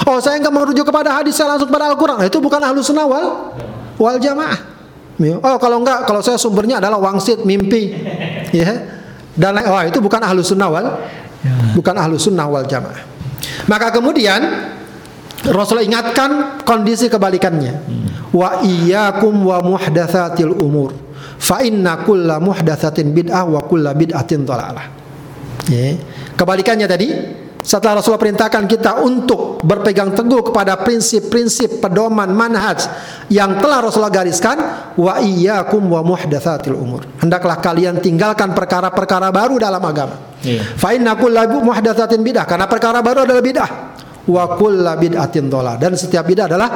Oh 0.05 0.21
saya 0.21 0.37
nggak 0.37 0.53
merujuk 0.53 0.85
kepada 0.85 1.17
hadis 1.17 1.33
saya 1.33 1.57
langsung 1.57 1.71
pada 1.73 1.89
Al-Quran. 1.89 2.21
Nah, 2.21 2.27
itu 2.29 2.37
bukan 2.37 2.61
ahlu 2.61 2.85
sunnah 2.85 3.09
wal 3.09 3.57
wal 3.97 4.19
jamaah. 4.21 4.59
Ya. 5.21 5.37
Oh 5.37 5.57
kalau 5.61 5.85
enggak 5.85 6.09
kalau 6.09 6.25
saya 6.25 6.41
sumbernya 6.41 6.81
adalah 6.81 6.97
wangsit 6.97 7.45
mimpi. 7.45 7.93
Ya. 8.49 8.97
Dan 9.37 9.55
lain- 9.55 9.69
oh 9.69 9.81
itu 9.85 10.01
bukan 10.01 10.19
ahlu 10.19 10.41
sunnah 10.41 10.67
wal 10.67 10.87
bukan 11.77 11.95
ahlu 11.95 12.17
sunnah 12.17 12.49
wal 12.49 12.65
jamaah. 12.65 13.05
Maka 13.69 13.93
kemudian 13.93 14.41
Rasulullah 15.41 15.85
ingatkan 15.85 16.61
kondisi 16.65 17.09
kebalikannya. 17.09 17.73
wa 18.31 18.63
iyyakum 18.63 19.43
wa 19.43 19.59
muhdatsatil 19.59 20.55
umur 20.55 20.95
fa 21.35 21.59
inna 21.59 21.99
kulla 22.07 22.39
muhdatsatin 22.39 23.11
bid'ah 23.11 23.43
wa 23.43 23.59
kulla 23.67 23.91
bid'atin 23.91 24.47
dhalalah. 24.47 24.87
Ya. 25.67 25.99
Kebalikannya 26.39 26.87
tadi 26.87 27.07
setelah 27.61 28.01
Rasulullah 28.01 28.21
perintahkan 28.21 28.65
kita 28.65 29.05
untuk 29.05 29.61
berpegang 29.61 30.17
teguh 30.17 30.49
kepada 30.49 30.81
prinsip-prinsip 30.81 31.77
pedoman 31.77 32.29
manhaj 32.33 32.89
yang 33.29 33.61
telah 33.61 33.85
Rasulullah 33.85 34.13
gariskan 34.13 34.57
wa 34.97 35.21
iyyakum 35.21 35.85
wa 35.85 36.01
muhdatsatil 36.01 36.73
umur. 36.73 37.05
Hendaklah 37.21 37.61
kalian 37.61 38.01
tinggalkan 38.01 38.57
perkara-perkara 38.57 39.29
baru 39.29 39.61
dalam 39.61 39.81
agama. 39.81 40.17
Iya. 40.41 40.61
Fa 40.77 40.93
inna 40.97 41.13
kulla 41.13 41.45
muhdatsatin 41.45 42.21
bid'ah 42.25 42.49
karena 42.49 42.65
perkara 42.65 42.99
baru 43.05 43.29
adalah 43.29 43.43
bid'ah. 43.45 43.69
Wa 44.25 44.57
kulla 44.57 44.97
bid'atin 44.97 45.49
dhalah 45.49 45.77
dan 45.77 45.93
setiap 45.93 46.25
bid'ah 46.25 46.49
adalah 46.49 46.69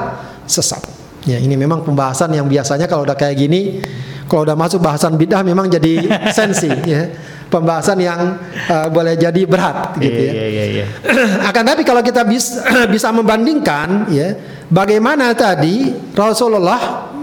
sesat. 0.46 1.05
Ya, 1.26 1.42
ini 1.42 1.58
memang 1.58 1.82
pembahasan 1.82 2.30
yang 2.32 2.46
biasanya 2.46 2.86
kalau 2.86 3.02
udah 3.02 3.18
kayak 3.18 3.34
gini 3.36 3.82
kalau 4.26 4.42
udah 4.42 4.54
masuk 4.54 4.82
bahasan 4.82 5.18
bid'ah 5.18 5.42
memang 5.42 5.66
jadi 5.66 6.06
sensi 6.38 6.70
ya. 6.86 7.10
Pembahasan 7.46 8.02
yang 8.02 8.42
uh, 8.66 8.90
boleh 8.90 9.14
jadi 9.14 9.46
berat 9.46 9.94
gitu 10.02 10.18
Iya, 10.18 10.34
ya. 10.34 10.34
iya, 10.34 10.46
iya, 10.50 10.66
iya. 10.82 10.86
Akan 11.50 11.62
tapi 11.62 11.86
kalau 11.86 12.02
kita 12.02 12.26
bis, 12.26 12.58
bisa 12.94 13.14
membandingkan 13.14 14.10
ya 14.10 14.34
bagaimana 14.66 15.30
tadi 15.38 15.94
Rasulullah 16.18 17.14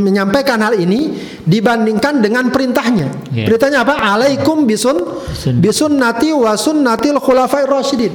menyampaikan 0.00 0.64
hal 0.64 0.80
ini 0.80 1.12
dibandingkan 1.44 2.24
dengan 2.24 2.48
perintahnya. 2.48 3.32
Perintahnya 3.32 3.84
apa? 3.84 4.00
Alaikum 4.00 4.64
bisun 4.64 4.96
Sun- 5.36 5.60
bisunnati 5.60 6.32
wa 6.32 6.56
sunnatil 6.56 7.20
khulafai 7.20 7.68
rasyidin. 7.68 8.12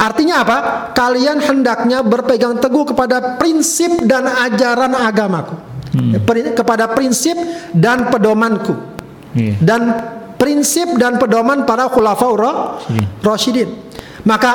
Artinya 0.00 0.40
apa? 0.40 0.56
Kalian 0.96 1.44
hendaknya 1.44 2.00
berpegang 2.00 2.56
teguh 2.56 2.88
kepada 2.88 3.36
prinsip 3.36 4.00
dan 4.08 4.24
ajaran 4.24 4.96
agamaku. 4.96 5.60
Pri- 6.24 6.56
kepada 6.56 6.88
prinsip 6.88 7.36
dan 7.76 8.08
pedomanku. 8.08 8.72
Iya. 9.36 9.60
Dan 9.60 9.80
prinsip 10.40 10.96
dan 10.96 11.20
pedoman 11.20 11.68
para 11.68 11.90
khulafaur 11.92 12.40
Iya. 12.88 13.04
rasyidin. 13.20 13.68
Maka 14.24 14.52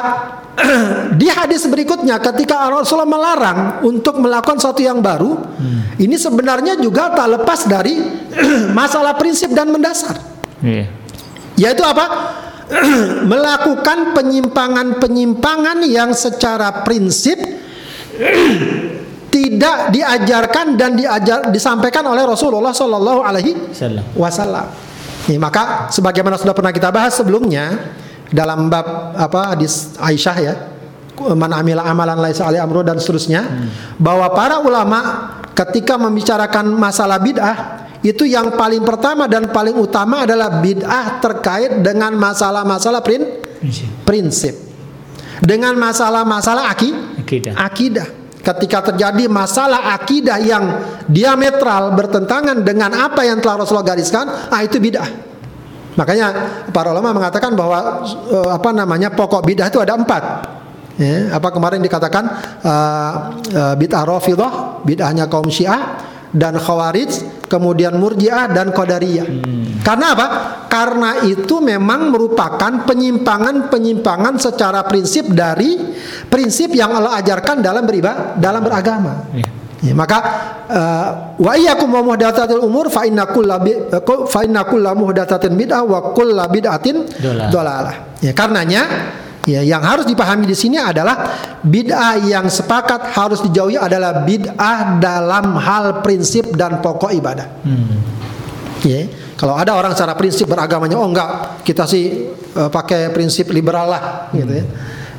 di 1.22 1.28
hadis 1.28 1.68
berikutnya 1.68 2.18
ketika 2.24 2.72
Rasulullah 2.72 3.06
melarang 3.06 3.60
untuk 3.84 4.18
melakukan 4.18 4.58
sesuatu 4.58 4.80
yang 4.82 5.04
baru, 5.04 5.36
ini 6.00 6.16
sebenarnya 6.16 6.80
juga 6.80 7.12
tak 7.14 7.28
lepas 7.38 7.68
dari 7.68 8.00
masalah 8.80 9.14
prinsip 9.20 9.52
dan 9.52 9.70
mendasar. 9.70 10.16
Iya. 10.64 10.88
Yaitu 11.60 11.84
apa? 11.84 12.06
melakukan 13.32 14.18
penyimpangan-penyimpangan 14.18 15.86
yang 15.86 16.12
secara 16.14 16.82
prinsip 16.82 17.38
tidak 19.36 19.92
diajarkan 19.92 20.80
dan 20.80 20.96
diajar 20.96 21.52
disampaikan 21.52 22.08
oleh 22.08 22.24
Rasulullah 22.24 22.72
Shallallahu 22.72 23.20
Alaihi. 23.20 23.52
Wasallam. 24.16 24.66
Nih, 25.28 25.42
maka 25.42 25.90
sebagaimana 25.92 26.40
sudah 26.40 26.54
pernah 26.56 26.72
kita 26.72 26.94
bahas 26.94 27.18
sebelumnya 27.18 27.98
dalam 28.32 28.72
bab 28.72 29.18
apa 29.18 29.58
hadis 29.58 29.98
Aisyah 30.00 30.38
ya, 30.40 30.54
man 31.36 31.52
amila 31.52 31.84
amalan 31.84 32.22
laisa 32.22 32.46
alaihi 32.48 32.64
amru 32.64 32.86
dan 32.86 32.96
seterusnya, 33.02 33.44
bahwa 33.98 34.30
para 34.32 34.62
ulama 34.62 35.00
ketika 35.52 36.00
membicarakan 36.00 36.72
masalah 36.78 37.18
bid'ah 37.18 37.75
itu 38.06 38.30
yang 38.30 38.54
paling 38.54 38.86
pertama 38.86 39.26
dan 39.26 39.50
paling 39.50 39.74
utama 39.74 40.30
adalah 40.30 40.62
bid'ah 40.62 41.18
terkait 41.18 41.82
dengan 41.82 42.14
masalah-masalah 42.14 43.02
prin- 43.02 43.42
Prinsip. 43.58 43.90
prinsip. 44.06 44.56
Dengan 45.42 45.74
masalah-masalah 45.76 46.70
aki, 46.70 46.90
Akidah. 47.26 47.54
akidah. 47.58 48.08
Ketika 48.46 48.94
terjadi 48.94 49.26
masalah 49.26 49.98
akidah 49.98 50.38
yang 50.38 50.64
diametral 51.10 51.98
bertentangan 51.98 52.62
dengan 52.62 52.94
apa 52.94 53.26
yang 53.26 53.42
telah 53.42 53.66
Rasulullah 53.66 53.98
gariskan, 53.98 54.30
ah 54.54 54.62
itu 54.62 54.78
bid'ah. 54.78 55.10
Makanya 55.98 56.28
para 56.70 56.94
ulama 56.94 57.10
mengatakan 57.10 57.58
bahwa 57.58 58.06
eh, 58.06 58.50
apa 58.54 58.70
namanya 58.70 59.10
pokok 59.10 59.42
bid'ah 59.42 59.66
itu 59.74 59.82
ada 59.82 59.98
empat. 59.98 60.24
Ya, 60.96 61.36
apa 61.36 61.50
kemarin 61.52 61.82
dikatakan 61.82 62.24
eh, 62.62 63.12
eh, 63.50 63.74
bid'ah 63.82 64.06
Rafidah, 64.06 64.86
bid'ahnya 64.86 65.26
kaum 65.26 65.50
Syiah 65.50 65.98
dan 66.30 66.62
Khawarij, 66.62 67.35
kemudian 67.46 67.96
Murji'ah 67.98 68.52
dan 68.52 68.74
Qadariyah. 68.74 69.28
Karena 69.86 70.18
apa? 70.18 70.28
Karena 70.66 71.22
itu 71.26 71.62
memang 71.62 72.10
merupakan 72.10 72.84
penyimpangan-penyimpangan 72.90 74.42
secara 74.42 74.82
prinsip 74.84 75.30
dari 75.30 75.78
prinsip 76.28 76.74
yang 76.74 76.92
Allah 76.94 77.22
ajarkan 77.22 77.62
dalam 77.62 77.86
beribadah, 77.86 78.36
dalam 78.38 78.62
beragama. 78.66 79.30
Iya. 79.34 79.48
Ya, 79.86 79.94
maka 79.94 80.18
eh, 80.66 81.08
wa 81.38 81.54
iyyakum 81.54 81.86
wa 81.94 82.02
muhdatsatil 82.02 82.58
umur 82.58 82.90
fa 82.90 83.06
inna 83.06 83.30
kulla 83.30 83.62
bi- 83.62 83.78
eh, 83.78 84.02
fa 84.26 84.42
inna 84.42 84.66
muhdatsatin 84.98 85.54
bid'ah 85.54 85.86
wa 85.86 86.10
bid'atin 86.50 87.06
Dolalah. 87.22 87.50
dolalah. 87.54 87.96
Ya, 88.24 88.34
karenanya 88.34 88.82
ya 89.46 89.62
yang 89.62 89.82
harus 89.86 90.10
dipahami 90.10 90.50
di 90.50 90.58
sini 90.58 90.82
adalah 90.82 91.30
bid'ah 91.62 92.18
yang 92.26 92.50
sepakat 92.50 93.14
harus 93.14 93.46
dijauhi 93.46 93.78
adalah 93.78 94.26
bid'ah 94.26 94.98
dalam 94.98 95.56
hal 95.62 96.02
prinsip 96.02 96.50
dan 96.58 96.82
pokok 96.82 97.14
ibadah. 97.14 97.48
Hmm. 97.62 98.02
Ya, 98.86 99.10
kalau 99.34 99.58
ada 99.58 99.74
orang 99.74 99.98
secara 99.98 100.14
prinsip 100.14 100.46
beragamanya, 100.46 100.94
oh 101.02 101.10
enggak, 101.10 101.62
kita 101.66 101.90
sih 101.90 102.30
eh, 102.32 102.70
pakai 102.70 103.10
prinsip 103.10 103.50
liberal 103.50 103.90
lah, 103.90 104.04
gitu 104.30 104.62
ya. 104.62 104.66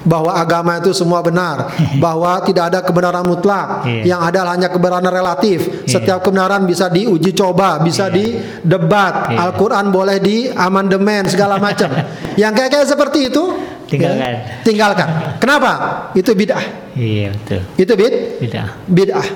Bahwa 0.06 0.38
agama 0.38 0.78
itu 0.78 0.94
semua 0.94 1.18
benar, 1.18 1.66
bahwa 1.98 2.38
tidak 2.46 2.70
ada 2.70 2.78
kebenaran 2.78 3.26
mutlak, 3.26 3.82
Iya. 3.82 4.14
yang 4.14 4.20
ada 4.22 4.46
hanya 4.54 4.70
kebenaran 4.70 5.10
relatif. 5.10 5.82
Setiap 5.82 6.22
kebenaran 6.22 6.62
bisa 6.62 6.86
diuji 6.86 7.34
coba, 7.34 7.82
bisa 7.82 8.06
didebat. 8.06 9.34
Iya. 9.34 9.50
Al-Quran 9.50 9.90
boleh 9.90 10.22
di 10.22 10.46
amandemen 10.46 11.26
segala 11.26 11.58
macam. 11.58 11.90
yang 12.40 12.54
kayak 12.54 12.70
kayak 12.70 12.86
seperti 12.86 13.34
itu, 13.34 13.50
Tinggalkan. 13.86 14.18
ya, 14.18 14.30
tinggalkan. 14.66 15.08
Kenapa? 15.38 15.70
Itu 16.18 16.34
bid'ah. 16.34 16.92
Iya 16.98 17.30
betul. 17.30 17.60
Itu 17.78 17.92
bid, 17.94 18.14
Bid'ah. 18.42 18.68
bid'ah. 18.90 19.26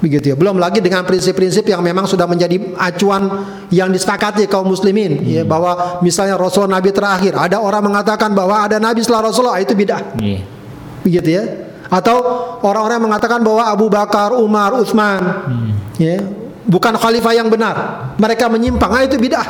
Begitu 0.00 0.32
ya. 0.32 0.36
Belum 0.36 0.56
lagi 0.56 0.80
dengan 0.80 1.04
prinsip-prinsip 1.04 1.64
yang 1.68 1.84
memang 1.84 2.08
sudah 2.08 2.24
menjadi 2.24 2.56
acuan 2.76 3.28
yang 3.68 3.92
disepakati 3.92 4.48
kaum 4.48 4.68
muslimin 4.72 5.20
ya 5.28 5.44
bahwa 5.44 6.00
misalnya 6.00 6.40
Rasul 6.40 6.68
Nabi 6.68 6.88
terakhir 6.88 7.36
ada 7.36 7.60
orang 7.60 7.84
mengatakan 7.84 8.32
bahwa 8.32 8.64
ada 8.64 8.80
nabi 8.80 9.04
setelah 9.04 9.28
Rasulullah 9.28 9.60
itu 9.60 9.76
bid'ah. 9.76 10.16
Iya. 10.16 10.40
Begitu 11.04 11.28
ya. 11.36 11.44
Atau 11.92 12.16
orang-orang 12.64 13.02
mengatakan 13.02 13.44
bahwa 13.44 13.64
Abu 13.66 13.90
Bakar, 13.92 14.32
Umar, 14.32 14.76
Utsman 14.78 15.20
ya 16.00 16.20
bukan 16.64 16.96
khalifah 16.96 17.32
yang 17.36 17.48
benar. 17.52 17.76
Mereka 18.16 18.48
menyimpang, 18.48 18.92
ah 18.92 19.02
itu 19.04 19.20
bid'ah. 19.20 19.46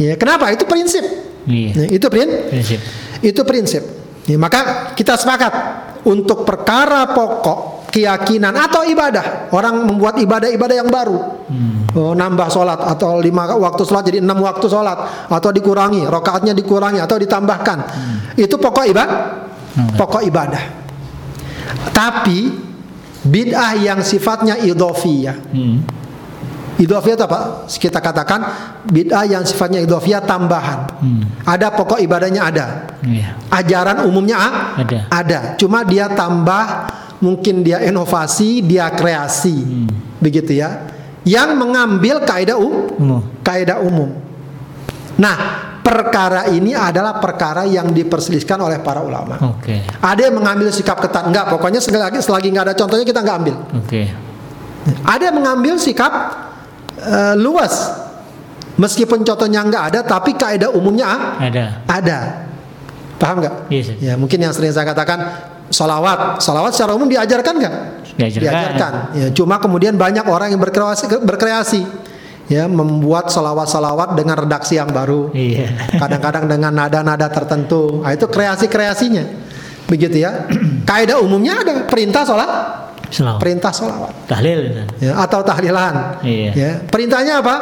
Ya, 0.00 0.16
kenapa? 0.16 0.48
Itu 0.50 0.64
prinsip. 0.64 1.04
Iya. 1.44 1.70
Ya, 1.76 1.86
itu 2.00 2.06
prin 2.08 2.28
Prinsip. 2.48 2.80
Itu 3.20 3.40
prinsip. 3.44 3.82
Ya, 4.28 4.36
maka 4.36 4.92
kita 4.96 5.16
sepakat 5.16 5.52
untuk 6.04 6.44
perkara 6.44 7.08
pokok 7.12 7.88
keyakinan 7.90 8.54
atau 8.54 8.86
ibadah. 8.86 9.50
Orang 9.50 9.84
membuat 9.84 10.16
ibadah-ibadah 10.22 10.76
yang 10.76 10.88
baru. 10.88 11.18
Oh, 11.90 12.14
nambah 12.14 12.46
sholat 12.46 12.78
atau 12.86 13.18
lima 13.18 13.50
waktu 13.50 13.82
sholat 13.82 14.06
jadi 14.06 14.22
enam 14.22 14.38
waktu 14.46 14.70
sholat 14.70 15.26
atau 15.26 15.50
dikurangi 15.50 16.06
rokaatnya 16.06 16.54
dikurangi 16.54 17.02
atau 17.02 17.18
ditambahkan. 17.18 17.78
Itu 18.38 18.56
pokok 18.62 18.86
ibadah. 18.86 19.18
Pokok 19.98 20.22
ibadah. 20.22 20.62
Tapi 21.90 22.70
bid'ah 23.26 23.74
yang 23.76 24.00
sifatnya 24.06 24.56
idhofiyah. 24.62 25.36
Hmm. 25.50 25.99
Idhofiyah 26.80 27.12
itu 27.12 27.24
apa? 27.28 27.40
Kita 27.68 28.00
katakan 28.00 28.40
bid'ah 28.88 29.28
yang 29.28 29.44
sifatnya 29.44 29.84
idhofiyah 29.84 30.24
tambahan. 30.24 30.88
Hmm. 30.96 31.28
Ada 31.44 31.68
pokok 31.76 32.00
ibadahnya 32.00 32.40
ada. 32.40 32.66
Iya. 33.04 33.36
Ajaran 33.52 34.08
umumnya 34.08 34.40
ah, 34.40 34.52
Ada. 34.80 34.98
ada. 35.12 35.38
Cuma 35.60 35.84
dia 35.84 36.08
tambah, 36.08 36.88
mungkin 37.20 37.60
dia 37.60 37.84
inovasi, 37.84 38.64
dia 38.64 38.88
kreasi, 38.88 39.60
begitu 40.16 40.56
ya. 40.56 40.88
Yang 41.20 41.52
mengambil 41.52 42.24
kaidah 42.24 42.56
u- 42.56 42.96
Umum. 42.96 43.20
kaidah 43.44 43.84
umum. 43.84 44.16
Nah, 45.20 45.36
perkara 45.84 46.48
ini 46.48 46.72
adalah 46.72 47.20
perkara 47.20 47.68
yang 47.68 47.92
diperselisihkan 47.92 48.56
oleh 48.56 48.80
para 48.80 49.04
ulama. 49.04 49.36
Oke. 49.52 49.84
Ada 50.00 50.32
yang 50.32 50.40
mengambil 50.40 50.72
sikap 50.72 50.96
ketat, 50.96 51.28
enggak. 51.28 51.52
Pokoknya 51.52 51.76
selagi 51.76 52.24
selagi 52.24 52.48
nggak 52.48 52.72
ada 52.72 52.74
contohnya 52.74 53.04
kita 53.04 53.20
nggak 53.20 53.36
ambil. 53.36 53.56
Oke. 53.84 54.08
Ada 55.04 55.28
yang 55.28 55.36
mengambil 55.44 55.76
sikap 55.76 56.12
eh, 57.00 57.34
luas, 57.40 57.72
meskipun 58.76 59.24
contohnya 59.24 59.64
nggak 59.64 59.84
ada, 59.94 60.00
tapi 60.04 60.36
kaidah 60.36 60.72
umumnya 60.72 61.06
ah, 61.08 61.20
Ada. 61.40 61.64
ada. 61.88 62.18
Paham 63.20 63.44
nggak? 63.44 63.54
Iya, 63.68 63.80
Ustaz. 63.84 63.96
Ya 64.00 64.12
mungkin 64.16 64.38
yang 64.40 64.52
sering 64.56 64.72
saya 64.72 64.88
katakan 64.88 65.20
salawat, 65.68 66.40
salawat 66.40 66.72
secara 66.72 66.96
umum 66.96 67.04
diajarkan 67.04 67.54
nggak? 67.60 67.74
Diajarkan. 68.16 68.92
Ya, 69.12 69.26
cuma 69.32 69.60
kemudian 69.60 69.96
banyak 70.00 70.24
orang 70.24 70.52
yang 70.52 70.60
berkreasi, 70.60 71.04
berkreasi 71.20 71.84
ya 72.50 72.66
membuat 72.66 73.30
salawat-salawat 73.30 74.18
dengan 74.18 74.34
redaksi 74.42 74.74
yang 74.74 74.90
baru. 74.90 75.30
Iya. 75.30 75.70
Kadang-kadang 76.02 76.50
dengan 76.50 76.74
nada-nada 76.74 77.30
tertentu. 77.30 78.02
Nah, 78.02 78.10
itu 78.10 78.26
kreasi-kreasinya. 78.26 79.24
Begitu 79.86 80.26
ya. 80.26 80.50
Kaidah 80.90 81.22
umumnya 81.22 81.62
ada 81.62 81.86
perintah 81.86 82.26
sholat 82.26 82.50
Selawat. 83.10 83.38
Perintah 83.42 83.74
solawat. 83.74 84.12
Tahlil. 84.26 84.86
Ya, 84.98 85.18
atau 85.18 85.42
tahlilan. 85.42 86.22
Iya. 86.22 86.50
Ya, 86.54 86.70
perintahnya 86.86 87.42
apa? 87.42 87.56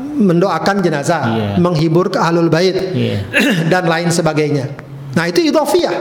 Mendoakan 0.00 0.80
jenazah, 0.80 1.22
Iya. 1.32 1.48
menghibur 1.56 2.08
ke 2.08 2.20
ahlul 2.20 2.48
bait 2.48 2.76
Iya. 2.76 3.24
dan 3.72 3.88
lain 3.88 4.08
sebagainya. 4.08 4.68
Nah, 5.16 5.24
itu 5.26 5.40
idhofiyah. 5.42 5.96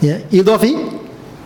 Ya, 0.00 0.20
idhofi 0.28 0.74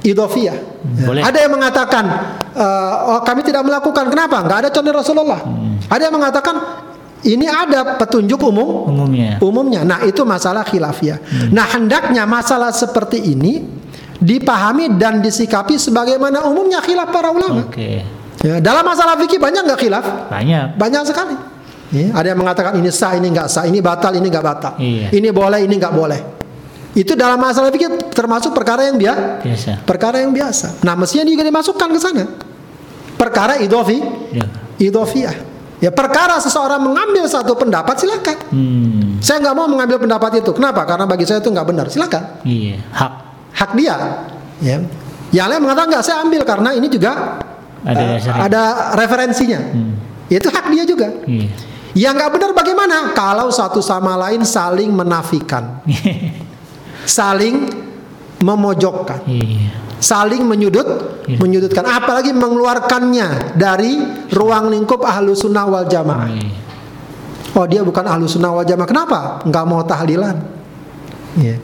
idhofiyah. 0.02 0.56
Ya. 0.98 1.06
Boleh. 1.06 1.22
Ada 1.22 1.38
yang 1.46 1.52
mengatakan 1.54 2.04
eh, 2.52 2.94
oh, 3.10 3.20
kami 3.22 3.42
tidak 3.42 3.62
melakukan. 3.62 4.10
Kenapa? 4.10 4.42
Enggak 4.42 4.58
ada 4.66 4.70
contoh 4.70 4.92
Rasulullah. 4.92 5.40
Ada 5.88 6.10
yang 6.10 6.14
mengatakan 6.18 6.54
ini 7.22 7.46
ada 7.46 7.96
petunjuk 8.02 8.42
umum 8.42 8.90
Umumnya. 8.90 9.38
umumnya. 9.38 9.80
Nah, 9.86 10.02
itu 10.02 10.26
masalah 10.26 10.66
khilafiyah. 10.66 11.48
Nah, 11.54 11.70
hendaknya 11.70 12.26
masalah 12.26 12.74
seperti 12.74 13.22
ini 13.22 13.62
dipahami 14.22 14.94
dan 14.94 15.18
disikapi 15.18 15.74
sebagaimana 15.74 16.46
umumnya 16.46 16.78
khilaf 16.78 17.10
para 17.10 17.34
ulama. 17.34 17.66
Oke. 17.66 18.06
Ya, 18.42 18.58
dalam 18.62 18.86
masalah 18.86 19.18
fikih 19.18 19.42
banyak 19.42 19.66
nggak 19.66 19.80
khilaf? 19.82 20.04
Banyak. 20.30 20.78
Banyak 20.78 21.02
sekali. 21.06 21.34
Ya, 21.92 22.08
ada 22.16 22.26
yang 22.32 22.40
mengatakan 22.40 22.72
ini 22.78 22.88
sah, 22.88 23.12
ini 23.12 23.28
nggak 23.28 23.46
sah, 23.52 23.68
ini 23.68 23.84
batal, 23.84 24.16
ini 24.16 24.26
nggak 24.32 24.40
batal, 24.40 24.72
Iya. 24.80 25.12
ini 25.12 25.28
boleh, 25.28 25.60
ini 25.60 25.74
nggak 25.76 25.92
boleh. 25.92 26.20
Itu 26.96 27.12
dalam 27.12 27.36
masalah 27.36 27.68
fikih 27.68 28.12
termasuk 28.12 28.52
perkara 28.56 28.88
yang 28.88 28.96
biasa. 28.96 29.44
Biasa. 29.44 29.70
Perkara 29.84 30.16
yang 30.24 30.32
biasa. 30.32 30.80
Nah, 30.84 30.96
mestinya 30.96 31.24
juga 31.28 31.44
dimasukkan 31.44 31.88
ke 31.92 32.00
sana. 32.00 32.24
Perkara 33.16 33.60
idofi, 33.60 34.00
Ya. 34.32 34.44
idofiyah. 34.80 35.36
Ya, 35.82 35.90
perkara 35.90 36.38
seseorang 36.38 36.78
mengambil 36.78 37.26
satu 37.26 37.58
pendapat 37.58 37.98
silakan. 37.98 38.38
Hmm. 38.54 39.18
Saya 39.18 39.42
nggak 39.42 39.54
mau 39.56 39.66
mengambil 39.66 39.98
pendapat 39.98 40.38
itu. 40.38 40.54
Kenapa? 40.54 40.86
Karena 40.86 41.10
bagi 41.10 41.26
saya 41.26 41.42
itu 41.42 41.50
nggak 41.50 41.66
benar. 41.66 41.86
Silakan. 41.90 42.22
Iya. 42.46 42.78
Hak. 42.94 43.12
Hak 43.62 43.78
dia. 43.78 43.94
Ya. 44.58 44.82
Yang 45.30 45.46
lain 45.48 45.60
mengatakan 45.62 45.88
nggak 45.88 46.04
saya 46.04 46.18
ambil 46.20 46.42
karena 46.42 46.74
ini 46.74 46.90
juga 46.90 47.38
Ada 47.86 48.02
dasarnya. 48.10 48.40
ada 48.42 48.62
referensinya. 48.94 49.60
Hmm. 49.70 49.94
Itu 50.26 50.50
hak 50.50 50.66
dia 50.68 50.82
juga. 50.82 51.08
Iya. 51.24 51.46
Yang 51.94 52.14
nggak 52.18 52.30
benar 52.32 52.50
bagaimana? 52.52 52.96
Kalau 53.12 53.48
satu 53.48 53.78
sama 53.78 54.18
lain 54.18 54.42
saling 54.42 54.90
menafikan, 54.90 55.78
saling 57.06 57.68
memojokkan, 58.40 59.22
Iya. 59.28 59.70
saling 59.98 60.42
menyudut, 60.42 60.88
Iya. 61.28 61.38
menyudutkan. 61.38 61.84
Apalagi 61.86 62.34
mengeluarkannya 62.34 63.54
dari 63.54 64.02
ruang 64.32 64.72
lingkup 64.72 65.04
ahlu 65.04 65.32
sunnah 65.32 65.68
wal 65.68 65.86
jamaah. 65.86 66.28
Oh 67.52 67.68
dia 67.68 67.84
bukan 67.84 68.02
ahlu 68.02 68.24
sunnah 68.26 68.50
wal 68.50 68.64
jamaah. 68.64 68.88
Kenapa? 68.88 69.20
Nggak 69.44 69.64
mau 69.68 69.84
tahlilan. 69.84 70.36
Iya. 71.36 71.56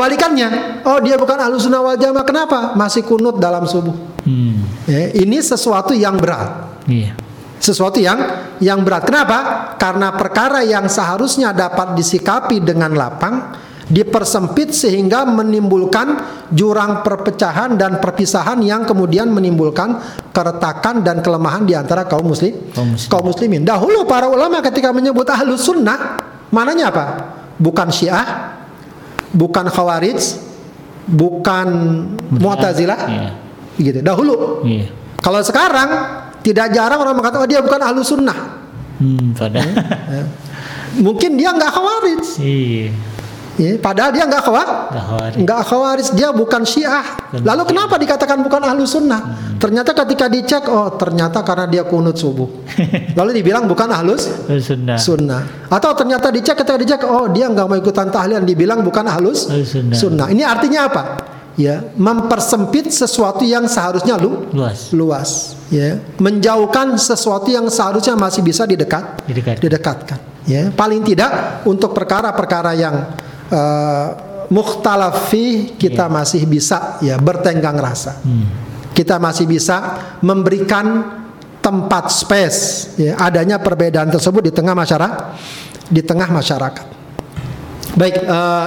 Kebalikannya, 0.00 0.80
oh 0.88 0.96
dia 1.04 1.20
bukan 1.20 1.36
ahlu 1.36 1.60
sunnah 1.60 1.84
wal 1.84 2.00
jamaah. 2.00 2.24
Kenapa? 2.24 2.72
Masih 2.72 3.04
kunut 3.04 3.36
dalam 3.36 3.68
subuh. 3.68 3.92
Hmm. 4.24 4.64
Ya, 4.88 5.12
ini 5.12 5.44
sesuatu 5.44 5.92
yang 5.92 6.16
berat. 6.16 6.72
Iya. 6.88 7.12
Sesuatu 7.60 8.00
yang 8.00 8.16
yang 8.64 8.80
berat. 8.80 9.04
Kenapa? 9.04 9.76
Karena 9.76 10.08
perkara 10.16 10.64
yang 10.64 10.88
seharusnya 10.88 11.52
dapat 11.52 12.00
disikapi 12.00 12.64
dengan 12.64 12.96
lapang 12.96 13.52
dipersempit 13.92 14.72
sehingga 14.72 15.28
menimbulkan 15.28 16.16
jurang 16.48 17.04
perpecahan 17.04 17.76
dan 17.76 18.00
perpisahan 18.00 18.56
yang 18.64 18.88
kemudian 18.88 19.28
menimbulkan 19.28 20.00
keretakan 20.32 21.04
dan 21.04 21.20
kelemahan 21.20 21.68
di 21.68 21.76
antara 21.76 22.08
kaum 22.08 22.24
muslim 22.32 22.56
Kaum 22.72 22.96
muslim. 22.96 23.08
kaum 23.12 23.24
muslimin. 23.28 23.62
Dahulu 23.68 24.08
para 24.08 24.32
ulama 24.32 24.64
ketika 24.64 24.96
menyebut 24.96 25.28
ahlus 25.28 25.60
sunnah, 25.68 26.24
mananya 26.48 26.88
apa? 26.88 27.04
Bukan 27.60 27.92
syiah, 27.92 28.56
bukan 29.30 29.66
khawarij, 29.68 30.20
bukan 31.06 31.68
mu'tazilah, 32.34 33.00
Iya. 33.06 33.28
gitu. 33.78 33.98
Dahulu. 34.02 34.64
Iya. 34.66 34.86
Kalau 35.20 35.40
sekarang 35.42 35.88
tidak 36.40 36.72
jarang 36.72 37.00
orang 37.00 37.14
mengatakan 37.14 37.44
oh 37.44 37.50
dia 37.50 37.60
bukan 37.60 37.80
ahlu 37.80 38.00
sunnah. 38.00 38.58
Hmm. 39.00 39.32
Mungkin 41.06 41.38
dia 41.38 41.54
nggak 41.54 41.72
khawarij. 41.72 42.24
iya. 42.40 42.90
Ya, 43.58 43.76
padahal 43.76 44.14
dia 44.14 44.24
nggak 44.24 44.42
khawarij. 44.46 45.34
Nggak 45.42 45.60
khawarij, 45.66 46.08
dia 46.14 46.28
bukan 46.30 46.62
syiah. 46.62 47.02
Lalu 47.34 47.74
kenapa 47.74 47.98
dikatakan 47.98 48.40
bukan 48.40 48.62
ahlu 48.62 48.86
sunnah? 48.86 49.20
Ternyata 49.58 49.90
ketika 49.92 50.26
dicek, 50.26 50.64
oh 50.70 50.94
ternyata 50.94 51.42
karena 51.42 51.66
dia 51.66 51.82
kunut 51.84 52.16
subuh. 52.16 52.46
Lalu 53.18 53.36
dibilang 53.36 53.66
bukan 53.66 53.90
ahlus 53.90 54.30
Sunnah. 54.60 54.96
sunnah. 54.96 55.42
Atau 55.68 55.92
ternyata 55.92 56.30
dicek 56.30 56.56
ketika 56.56 56.78
dicek, 56.78 57.00
oh 57.04 57.28
dia 57.28 57.48
nggak 57.48 57.66
mau 57.66 57.76
ikutan 57.76 58.08
tahlilan, 58.08 58.44
dibilang 58.44 58.80
bukan 58.80 59.04
Ahlus 59.04 59.50
sunnah. 59.50 59.96
sunnah. 59.96 60.26
Ini 60.30 60.42
artinya 60.42 60.80
apa? 60.88 61.02
Ya, 61.60 61.84
mempersempit 61.92 62.88
sesuatu 62.88 63.44
yang 63.44 63.68
seharusnya 63.68 64.16
lu 64.16 64.48
Luas. 64.54 64.88
luas 64.96 65.30
ya 65.68 66.00
menjauhkan 66.16 66.96
sesuatu 66.96 67.52
yang 67.52 67.68
seharusnya 67.68 68.16
masih 68.16 68.40
bisa 68.40 68.64
didekat 68.64 69.20
Didekat. 69.28 69.60
didekatkan 69.60 70.18
ya 70.48 70.72
paling 70.72 71.04
tidak 71.04 71.60
untuk 71.68 71.92
perkara-perkara 71.92 72.72
yang 72.72 73.12
uh, 73.52 74.06
mukhtalaf 74.50 75.30
fi 75.30 75.74
kita 75.78 76.10
masih 76.10 76.42
bisa 76.48 76.98
ya 77.04 77.18
bertenggang 77.20 77.78
rasa. 77.78 78.18
Hmm. 78.22 78.68
kita 78.90 79.22
masih 79.22 79.46
bisa 79.46 79.96
memberikan 80.20 81.06
tempat 81.62 82.10
space 82.10 82.92
ya 82.98 83.14
adanya 83.16 83.62
perbedaan 83.62 84.10
tersebut 84.10 84.50
di 84.50 84.52
tengah 84.52 84.74
masyarakat 84.74 85.14
di 85.90 86.02
tengah 86.06 86.30
masyarakat. 86.30 86.86
Baik 87.98 88.16
eh, 88.22 88.66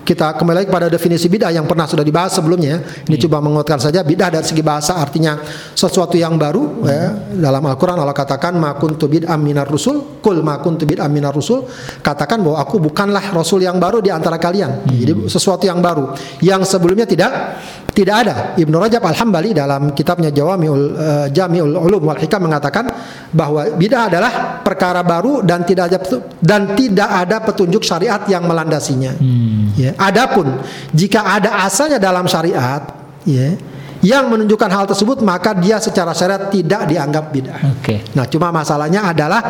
kita 0.00 0.34
kembali 0.34 0.64
lagi 0.64 0.70
pada 0.72 0.88
definisi 0.88 1.28
bid'ah 1.30 1.52
yang 1.54 1.68
pernah 1.68 1.86
sudah 1.86 2.02
dibahas 2.02 2.34
sebelumnya. 2.34 2.82
Ini 3.06 3.16
coba 3.26 3.38
menguatkan 3.44 3.78
saja 3.78 4.00
bid'ah 4.02 4.32
dari 4.32 4.46
segi 4.46 4.64
bahasa 4.64 4.98
artinya 4.98 5.38
sesuatu 5.76 6.16
yang 6.16 6.34
baru. 6.40 6.84
Ya. 6.88 7.14
Dalam 7.36 7.62
Al-Quran 7.68 8.00
Allah 8.00 8.16
katakan 8.16 8.56
ma 8.56 8.74
kuntu 8.74 9.06
bid'am 9.06 9.38
minar 9.38 9.68
rusul, 9.68 10.20
kul 10.24 10.40
ma 10.42 10.58
kuntu 10.58 10.88
bid'am 10.88 11.08
minar 11.12 11.36
rusul. 11.36 11.68
Katakan 12.00 12.42
bahwa 12.42 12.58
aku 12.58 12.80
bukanlah 12.80 13.22
rasul 13.30 13.62
yang 13.62 13.78
baru 13.78 14.02
di 14.02 14.10
antara 14.10 14.40
kalian. 14.40 14.88
Jadi 14.88 15.30
sesuatu 15.30 15.68
yang 15.68 15.78
baru 15.78 16.16
yang 16.42 16.64
sebelumnya 16.64 17.04
tidak 17.04 17.60
tidak 17.90 18.16
ada. 18.26 18.34
Ibnu 18.54 18.76
Rajab 18.78 19.02
Al-Hambali 19.02 19.50
dalam 19.50 19.90
kitabnya 19.92 20.30
Jawamiul 20.30 20.82
eh, 20.94 21.26
Jamiul 21.34 21.74
Ulum 21.74 22.06
wal 22.06 22.18
Hikam 22.18 22.46
mengatakan 22.46 22.86
bahwa 23.34 23.66
bid'ah 23.74 24.06
adalah 24.06 24.32
perkara 24.62 25.02
baru 25.02 25.42
dan 25.42 25.66
tidak 25.66 25.90
ada 25.90 25.98
dan 26.38 26.74
tidak 26.78 27.10
ada 27.10 27.36
petunjuk 27.42 27.82
syariat 27.82 28.22
yang 28.30 28.46
melandasinya. 28.46 29.18
Hmm. 29.18 29.74
Ya, 29.74 29.94
adapun 29.98 30.62
jika 30.94 31.26
ada 31.26 31.66
asalnya 31.66 31.98
dalam 31.98 32.30
syariat, 32.30 32.82
ya, 33.26 33.58
yang 34.00 34.32
menunjukkan 34.32 34.70
hal 34.70 34.86
tersebut 34.88 35.20
maka 35.20 35.52
dia 35.52 35.76
secara 35.82 36.16
syariat 36.16 36.48
tidak 36.48 36.88
dianggap 36.88 37.24
bid'ah. 37.34 37.60
Oke. 37.80 38.00
Nah, 38.16 38.24
cuma 38.30 38.48
masalahnya 38.54 39.10
adalah 39.10 39.42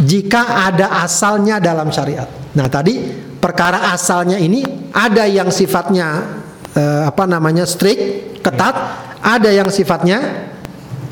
jika 0.00 0.70
ada 0.70 1.02
asalnya 1.04 1.60
dalam 1.60 1.90
syariat. 1.90 2.28
Nah, 2.56 2.68
tadi 2.72 3.00
perkara 3.36 3.92
asalnya 3.92 4.40
ini 4.40 4.90
ada 4.96 5.28
yang 5.28 5.52
sifatnya 5.52 6.40
eh, 6.76 7.02
apa 7.08 7.24
namanya 7.24 7.64
strict, 7.64 8.38
ketat, 8.44 8.76
ada 9.24 9.50
yang 9.50 9.72
sifatnya 9.72 10.20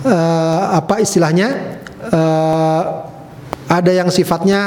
eh, 0.04 0.62
apa 0.76 1.00
istilahnya 1.00 1.48
eh, 2.04 2.82
ada 3.64 3.90
yang 3.90 4.12
sifatnya 4.12 4.60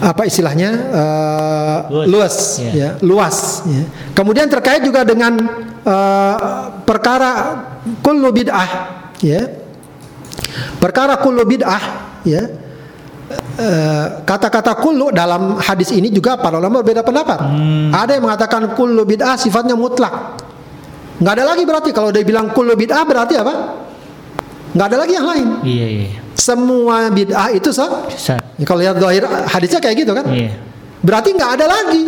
apa 0.00 0.22
istilahnya 0.24 0.70
eh, 0.72 1.78
Luas. 1.92 2.06
luas, 2.08 2.36
Ya. 2.62 2.70
ya, 2.72 2.88
luas. 3.04 3.38
ya. 3.68 3.84
Kemudian 4.16 4.48
terkait 4.48 4.80
juga 4.80 5.04
dengan 5.04 5.36
eh, 5.84 6.36
perkara 6.88 7.32
kullu 8.00 8.32
bid'ah, 8.32 8.70
ya, 9.20 9.50
perkara 10.80 11.20
kullu 11.20 11.44
bid'ah, 11.44 11.82
ya. 12.24 12.69
Eh, 13.30 14.06
kata-kata 14.26 14.74
kullu 14.74 15.14
dalam 15.14 15.54
hadis 15.62 15.94
ini 15.94 16.10
juga 16.10 16.34
para 16.34 16.58
ulama 16.58 16.82
berbeda 16.82 17.06
pendapat. 17.06 17.38
Ada 17.94 18.18
yang 18.18 18.24
mengatakan 18.26 18.74
kullu 18.74 19.06
bid'ah 19.06 19.38
sifatnya 19.38 19.78
mutlak. 19.78 20.40
Nggak 21.22 21.34
ada 21.38 21.44
lagi 21.54 21.62
berarti 21.62 21.90
kalau 21.94 22.10
dia 22.10 22.26
bilang 22.26 22.50
kullu 22.50 22.74
bid'ah 22.74 23.06
berarti 23.06 23.38
apa? 23.38 23.54
Nggak 24.74 24.86
ada 24.90 24.96
lagi 24.98 25.12
yang 25.14 25.26
lain. 25.28 25.48
Iya, 25.62 25.86
iya. 25.86 26.08
Semua 26.34 27.06
bid'ah 27.12 27.54
itu 27.54 27.70
sah. 27.70 28.08
Sesat. 28.10 28.42
Ya, 28.58 28.64
kalau 28.66 28.80
lihat 28.82 28.96
zahir 28.98 29.22
hadisnya 29.28 29.78
kayak 29.78 29.96
gitu 30.02 30.12
kan? 30.16 30.26
Iya. 30.26 30.50
Berarti 31.04 31.28
nggak 31.36 31.50
ada 31.60 31.66
lagi, 31.70 32.02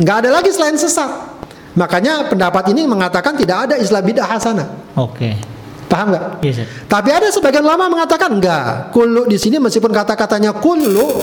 nggak 0.00 0.16
ada 0.24 0.30
lagi 0.34 0.50
selain 0.50 0.74
sesat. 0.74 1.30
Makanya 1.78 2.26
pendapat 2.26 2.74
ini 2.74 2.88
mengatakan 2.88 3.38
tidak 3.38 3.70
ada 3.70 3.74
istilah 3.78 4.02
bid'ah 4.02 4.26
hasanah. 4.26 4.98
Oke. 4.98 5.53
Paham 5.94 6.10
nggak? 6.10 6.24
Iya, 6.42 6.50
Ustaz. 6.58 6.66
Tapi 6.90 7.08
ada 7.14 7.28
sebagian 7.30 7.62
lama 7.62 7.86
mengatakan 7.86 8.34
enggak. 8.34 8.90
Kullu 8.90 9.30
di 9.30 9.38
sini 9.38 9.62
meskipun 9.62 9.94
kata-katanya 9.94 10.50
kullu, 10.58 11.22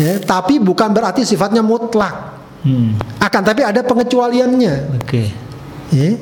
ya, 0.00 0.16
tapi 0.24 0.56
bukan 0.56 0.88
berarti 0.88 1.20
sifatnya 1.28 1.60
mutlak. 1.60 2.32
Hmm. 2.64 2.96
Akan 3.20 3.44
tapi 3.44 3.60
ada 3.60 3.84
pengecualiannya. 3.84 4.96
Oke. 5.04 5.28
ya. 5.92 6.16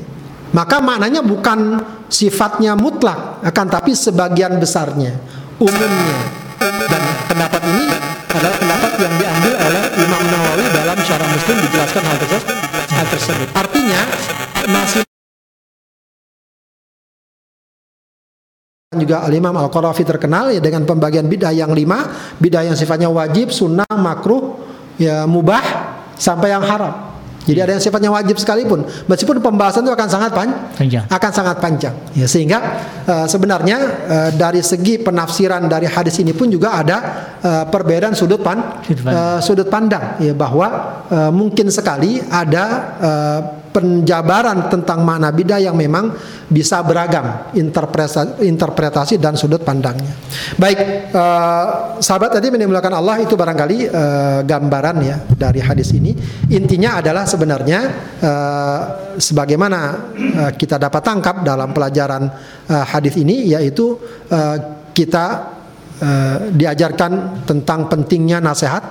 Maka 0.51 0.83
maknanya 0.83 1.23
bukan 1.23 1.79
sifatnya 2.11 2.75
mutlak, 2.75 3.39
akan 3.47 3.67
tapi 3.71 3.95
sebagian 3.95 4.59
besarnya, 4.59 5.15
umumnya. 5.63 6.19
Dan 6.91 7.03
pendapat 7.31 7.63
ini 7.63 7.87
adalah 8.27 8.59
pendapat 8.59 8.93
yang 8.99 9.15
diambil 9.23 9.53
oleh 9.71 9.83
Imam 10.03 10.23
Nawawi 10.35 10.67
dalam 10.75 10.99
Syarah 11.07 11.29
Muslim 11.31 11.57
dijelaskan 11.63 12.03
hal 12.03 12.17
tersebut. 12.19 12.43
Hal 12.91 13.07
tersebut. 13.07 13.49
Artinya 13.55 14.01
masih 14.67 15.10
juga 18.99 19.23
Al-Imam 19.23 19.55
Al-Qarafi 19.55 20.03
terkenal 20.03 20.51
ya 20.51 20.59
dengan 20.59 20.83
pembagian 20.83 21.31
bid'ah 21.31 21.55
yang 21.55 21.71
lima, 21.71 22.11
bid'ah 22.43 22.67
yang 22.67 22.75
sifatnya 22.75 23.07
wajib, 23.07 23.55
sunnah, 23.55 23.87
makruh, 23.87 24.59
ya 24.99 25.31
mubah 25.31 25.63
sampai 26.19 26.51
yang 26.51 26.67
haram. 26.67 27.15
Jadi 27.47 27.63
ada 27.63 27.79
yang 27.79 27.83
sifatnya 27.87 28.11
wajib 28.11 28.35
sekalipun, 28.35 28.83
meskipun 29.07 29.39
pembahasan 29.39 29.87
itu 29.87 29.95
akan 29.95 30.09
sangat 30.11 30.35
pan- 30.35 30.75
Panjang. 30.75 31.07
akan 31.07 31.31
sangat 31.31 31.57
panjang. 31.63 31.95
Ya, 32.19 32.27
sehingga 32.27 32.59
eh, 33.07 33.27
sebenarnya 33.31 33.79
eh, 34.11 34.31
dari 34.35 34.59
segi 34.59 34.99
penafsiran 34.99 35.71
dari 35.71 35.87
hadis 35.87 36.19
ini 36.19 36.35
pun 36.35 36.51
juga 36.51 36.75
ada 36.75 36.97
eh, 37.39 37.65
perbedaan 37.71 38.19
sudut 38.19 38.43
pan 38.43 38.83
Sudut 38.83 39.07
pandang. 39.07 39.15
eh, 39.15 39.39
sudut 39.39 39.69
pandang 39.71 40.05
ya 40.19 40.35
bahwa 40.35 40.67
eh, 41.07 41.31
mungkin 41.31 41.71
sekali 41.71 42.19
ada 42.27 42.65
eh, 42.99 43.39
penjabaran 43.71 44.67
tentang 44.67 45.07
makna 45.07 45.31
bidah 45.31 45.63
yang 45.63 45.79
memang 45.79 46.11
bisa 46.51 46.83
beragam 46.83 47.55
interpretasi, 47.55 48.43
interpretasi 48.43 49.15
dan 49.23 49.39
sudut 49.39 49.63
pandangnya. 49.63 50.11
Baik, 50.59 50.79
eh, 51.15 51.67
sahabat 52.03 52.35
tadi 52.35 52.51
menimbulkan 52.51 52.91
Allah 52.91 53.23
itu 53.23 53.39
barangkali 53.39 53.77
eh, 53.87 54.41
gambaran 54.43 54.97
ya 55.07 55.17
dari 55.31 55.63
hadis 55.63 55.95
ini. 55.95 56.11
Intinya 56.51 56.99
adalah 56.99 57.23
sebenarnya 57.31 57.81
eh, 58.19 58.81
sebagaimana 59.23 59.81
eh, 60.19 60.53
kita 60.59 60.75
dapat 60.75 61.03
tangkap 61.07 61.47
dalam 61.47 61.71
pelajaran 61.71 62.27
eh, 62.67 62.85
hadis 62.91 63.15
ini 63.23 63.55
yaitu 63.55 63.95
eh, 64.35 64.57
kita 64.91 65.27
eh, 66.03 66.37
diajarkan 66.51 67.47
tentang 67.47 67.87
pentingnya 67.87 68.43
nasihat, 68.43 68.83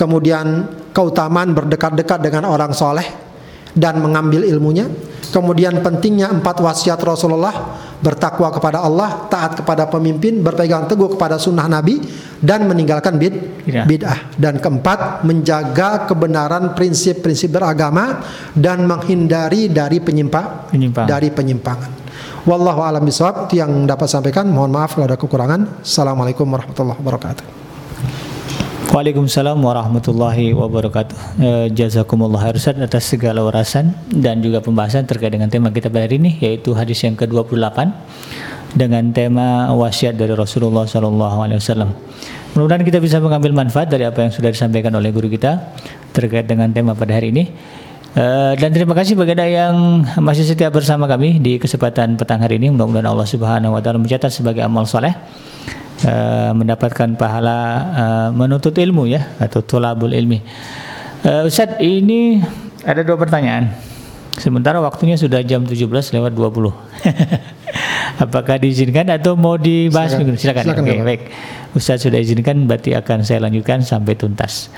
kemudian 0.00 0.64
keutamaan 0.96 1.52
berdekat-dekat 1.52 2.24
dengan 2.24 2.48
orang 2.48 2.72
soleh 2.72 3.25
dan 3.76 4.00
mengambil 4.00 4.42
ilmunya. 4.42 4.88
Kemudian 5.30 5.84
pentingnya 5.84 6.32
empat 6.32 6.64
wasiat 6.64 6.96
Rasulullah 7.04 7.76
bertakwa 8.00 8.48
kepada 8.48 8.80
Allah, 8.80 9.28
taat 9.28 9.60
kepada 9.60 9.84
pemimpin, 9.84 10.40
berpegang 10.40 10.88
teguh 10.88 11.12
kepada 11.12 11.36
sunnah 11.36 11.68
Nabi, 11.68 12.00
dan 12.40 12.64
meninggalkan 12.64 13.20
bid 13.20 13.34
Bid'ah. 13.68 13.84
bid'ah. 13.84 14.18
Dan 14.32 14.56
keempat 14.56 15.28
menjaga 15.28 16.08
kebenaran 16.08 16.72
prinsip-prinsip 16.72 17.52
beragama 17.52 18.24
dan 18.56 18.88
menghindari 18.88 19.68
dari 19.68 20.00
penyimpa 20.00 20.72
Penyimpangan. 20.72 21.08
dari 21.08 21.28
penyimpangan. 21.28 21.90
Wallahu 22.46 22.80
a'lam 22.80 23.04
yang 23.50 23.84
dapat 23.84 24.08
sampaikan. 24.08 24.46
Mohon 24.46 24.70
maaf 24.78 24.94
kalau 24.94 25.10
ada 25.10 25.18
kekurangan. 25.18 25.82
Assalamualaikum 25.82 26.46
warahmatullahi 26.46 26.96
wabarakatuh. 27.02 27.65
Waalaikumsalam 28.96 29.60
warahmatullahi 29.60 30.56
wabarakatuh. 30.56 31.16
Eh, 31.36 31.66
jazakumullah 31.68 32.40
khair 32.40 32.56
Ustaz 32.56 32.80
atas 32.80 33.04
segala 33.04 33.44
urasan 33.44 33.92
dan 34.08 34.40
juga 34.40 34.64
pembahasan 34.64 35.04
terkait 35.04 35.36
dengan 35.36 35.52
tema 35.52 35.68
kita 35.68 35.92
pada 35.92 36.08
hari 36.08 36.16
ini 36.16 36.40
yaitu 36.40 36.72
hadis 36.72 37.04
yang 37.04 37.12
ke-28 37.12 37.92
dengan 38.72 39.04
tema 39.12 39.68
wasiat 39.76 40.16
dari 40.16 40.32
Rasulullah 40.32 40.88
sallallahu 40.88 41.44
alaihi 41.44 41.60
wasallam. 41.60 41.92
Mudah-mudahan 42.56 42.88
kita 42.88 42.96
bisa 43.04 43.20
mengambil 43.20 43.52
manfaat 43.52 43.92
dari 43.92 44.08
apa 44.08 44.24
yang 44.24 44.32
sudah 44.32 44.48
disampaikan 44.48 44.96
oleh 44.96 45.12
guru 45.12 45.28
kita 45.28 45.76
terkait 46.16 46.48
dengan 46.48 46.72
tema 46.72 46.96
pada 46.96 47.20
hari 47.20 47.36
ini. 47.36 47.52
Eh, 48.16 48.52
dan 48.56 48.72
terima 48.72 48.96
kasih 48.96 49.12
bagi 49.12 49.36
Anda 49.36 49.44
yang 49.44 49.76
masih 50.24 50.48
setia 50.48 50.72
bersama 50.72 51.04
kami 51.04 51.36
di 51.36 51.60
kesempatan 51.60 52.16
petang 52.16 52.40
hari 52.40 52.56
ini. 52.56 52.72
Mudah-mudahan 52.72 53.12
Allah 53.12 53.28
Subhanahu 53.28 53.76
wa 53.76 53.80
taala 53.84 54.00
mencatat 54.00 54.32
sebagai 54.32 54.64
amal 54.64 54.88
soleh 54.88 55.12
eh, 56.04 56.50
mendapatkan 56.52 57.16
pahala 57.16 57.58
eh, 57.94 58.28
menuntut 58.34 58.76
ilmu 58.76 59.08
ya 59.08 59.32
atau 59.40 59.64
tulabul 59.64 60.12
ilmi. 60.12 60.42
Eh, 61.24 61.48
Ustaz, 61.48 61.80
ini 61.80 62.42
ada 62.84 63.00
dua 63.00 63.16
pertanyaan. 63.16 63.72
Sementara 64.36 64.84
waktunya 64.84 65.16
sudah 65.16 65.40
jam 65.40 65.64
17 65.64 65.88
lewat 65.88 66.36
20. 66.36 66.68
Apakah 68.24 68.60
diizinkan 68.60 69.08
atau 69.08 69.32
mau 69.32 69.56
dibahas 69.56 70.12
Silakan. 70.12 70.36
Silakan. 70.36 70.62
Silakan, 70.64 70.84
Oke, 70.84 70.92
Bapak. 70.92 71.06
baik. 71.08 71.22
Ustaz 71.76 72.04
sudah 72.04 72.20
izinkan 72.20 72.64
berarti 72.68 72.92
akan 72.96 73.24
saya 73.24 73.44
lanjutkan 73.44 73.80
sampai 73.84 74.16
tuntas. 74.16 74.68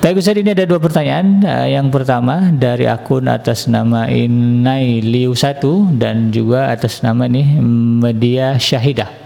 Baik 0.00 0.20
Ustaz, 0.20 0.36
ini 0.36 0.52
ada 0.52 0.64
dua 0.68 0.80
pertanyaan. 0.80 1.40
Yang 1.68 1.88
pertama 1.92 2.52
dari 2.52 2.84
akun 2.88 3.28
atas 3.28 3.64
nama 3.68 4.08
Inai 4.08 5.00
Liu 5.04 5.32
1 5.36 5.60
dan 5.96 6.28
juga 6.32 6.68
atas 6.72 7.00
nama 7.00 7.28
nih 7.28 7.60
Media 8.00 8.56
Syahidah. 8.60 9.21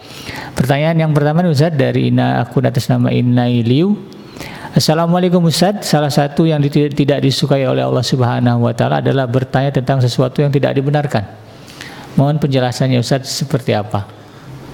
Pertanyaan 0.57 0.97
yang 0.97 1.13
pertama 1.13 1.45
nih, 1.45 1.53
Ustaz 1.53 1.77
dari 1.77 2.09
Ina 2.09 2.41
akun 2.41 2.65
atas 2.65 2.89
nama 2.89 3.13
Inai 3.13 3.61
Liu. 3.61 3.93
Assalamualaikum 4.73 5.45
Ustaz. 5.45 5.85
Salah 5.85 6.09
satu 6.09 6.49
yang 6.49 6.65
tidak 6.69 7.21
disukai 7.21 7.69
oleh 7.69 7.85
Allah 7.85 8.01
Subhanahu 8.01 8.65
wa 8.65 8.73
taala 8.73 9.05
adalah 9.05 9.29
bertanya 9.29 9.69
tentang 9.69 10.01
sesuatu 10.01 10.41
yang 10.41 10.49
tidak 10.49 10.73
dibenarkan. 10.73 11.29
Mohon 12.17 12.41
penjelasannya 12.41 12.97
Ustaz 12.97 13.29
seperti 13.29 13.77
apa? 13.77 14.09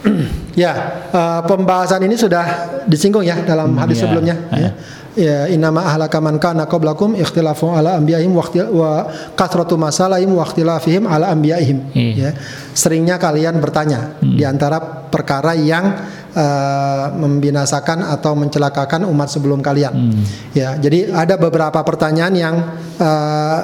Ya, 0.52 1.00
eh, 1.08 1.40
pembahasan 1.48 2.04
ini 2.04 2.12
sudah 2.12 2.44
disinggung 2.84 3.24
ya 3.24 3.40
dalam 3.40 3.72
hadis 3.80 4.04
ya. 4.04 4.04
sebelumnya. 4.04 4.36
Ya. 4.52 4.70
Ya, 5.12 5.44
inama 5.44 5.84
ahlaka 5.84 6.24
man 6.24 6.40
kana 6.40 6.64
qablakum 6.64 7.12
ikhtilafu 7.12 7.68
ala 7.68 8.00
anbiya'ihim 8.00 8.32
wa, 8.32 9.12
kasratu 9.36 9.76
masalahim 9.76 10.32
wa 10.32 10.40
ikhtilafihim 10.40 11.04
ala 11.04 11.28
anbiya'ihim. 11.28 11.92
Iya. 11.92 12.12
Ya. 12.16 12.30
Seringnya 12.72 13.20
kalian 13.20 13.60
bertanya 13.60 14.16
di 14.24 14.40
antara 14.40 14.80
perkara 15.12 15.52
yang 15.52 16.00
eh, 16.32 17.06
membinasakan 17.12 18.08
atau 18.08 18.32
mencelakakan 18.32 19.04
umat 19.04 19.28
sebelum 19.28 19.60
kalian. 19.60 20.16
Ya, 20.56 20.80
jadi 20.80 21.12
ada 21.12 21.36
beberapa 21.36 21.84
pertanyaan 21.84 22.32
yang 22.32 22.54
eh, 22.96 23.58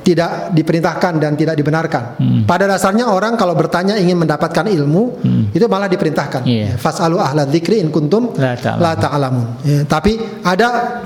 tidak 0.00 0.50
diperintahkan 0.56 1.20
dan 1.20 1.36
tidak 1.36 1.54
dibenarkan. 1.56 2.16
Pada 2.48 2.64
dasarnya 2.64 3.08
orang 3.12 3.36
kalau 3.36 3.52
bertanya 3.52 3.96
ingin 4.00 4.16
mendapatkan 4.16 4.64
ilmu 4.66 5.20
itu 5.52 5.64
malah 5.68 5.86
diperintahkan. 5.86 6.42
Iya. 6.44 6.58
Ya, 6.60 6.70
Fasalu 6.76 7.16
ahla 7.20 7.44
dzikri 7.44 7.80
in 7.80 7.92
kuntum 7.92 8.32
La 8.36 8.56
ta'lamun. 8.56 8.80
la 8.82 8.92
ta'lamun. 8.96 9.46
Ya, 9.64 9.78
tapi 9.84 10.16
ada 10.44 11.00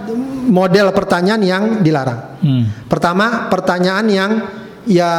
model 0.46 0.92
pertanyaan 0.94 1.42
yang 1.42 1.62
dilarang. 1.82 2.38
Hmm. 2.44 2.64
Pertama, 2.86 3.48
pertanyaan 3.48 4.06
yang 4.08 4.30
ya 4.84 5.12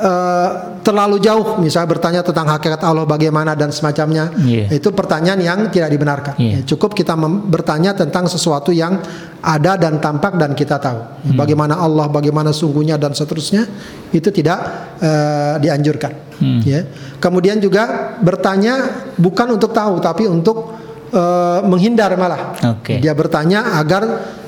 eh, 0.00 0.48
terlalu 0.80 1.20
jauh, 1.20 1.60
misalnya 1.60 1.88
bertanya 1.88 2.20
tentang 2.24 2.48
hakikat 2.48 2.80
Allah 2.84 3.04
bagaimana 3.04 3.52
dan 3.56 3.72
semacamnya. 3.72 4.32
Iya. 4.40 4.72
Itu 4.72 4.92
pertanyaan 4.92 5.40
yang 5.40 5.58
tidak 5.68 5.92
dibenarkan. 5.92 6.34
Iya. 6.40 6.50
Ya, 6.50 6.60
cukup 6.64 6.96
kita 6.96 7.16
bertanya 7.48 7.92
tentang 7.96 8.28
sesuatu 8.28 8.72
yang 8.72 9.00
ada 9.40 9.76
dan 9.80 10.00
tampak 10.00 10.36
dan 10.36 10.52
kita 10.52 10.76
tahu. 10.80 11.00
Hmm. 11.00 11.36
Bagaimana 11.36 11.80
Allah, 11.80 12.08
bagaimana 12.08 12.52
sungguhnya 12.52 13.00
dan 13.00 13.16
seterusnya 13.16 13.64
itu 14.12 14.28
tidak 14.32 14.58
eh, 15.00 15.56
dianjurkan. 15.60 16.12
Hmm. 16.40 16.60
Ya. 16.64 16.84
Kemudian 17.20 17.60
juga 17.60 18.16
bertanya 18.20 19.04
bukan 19.16 19.56
untuk 19.56 19.72
tahu 19.76 20.00
tapi 20.00 20.28
untuk 20.28 20.76
eh, 21.12 21.60
menghindar 21.64 22.16
malah. 22.16 22.56
Oke. 22.76 23.00
Dia 23.00 23.16
bertanya 23.16 23.80
agar 23.80 24.38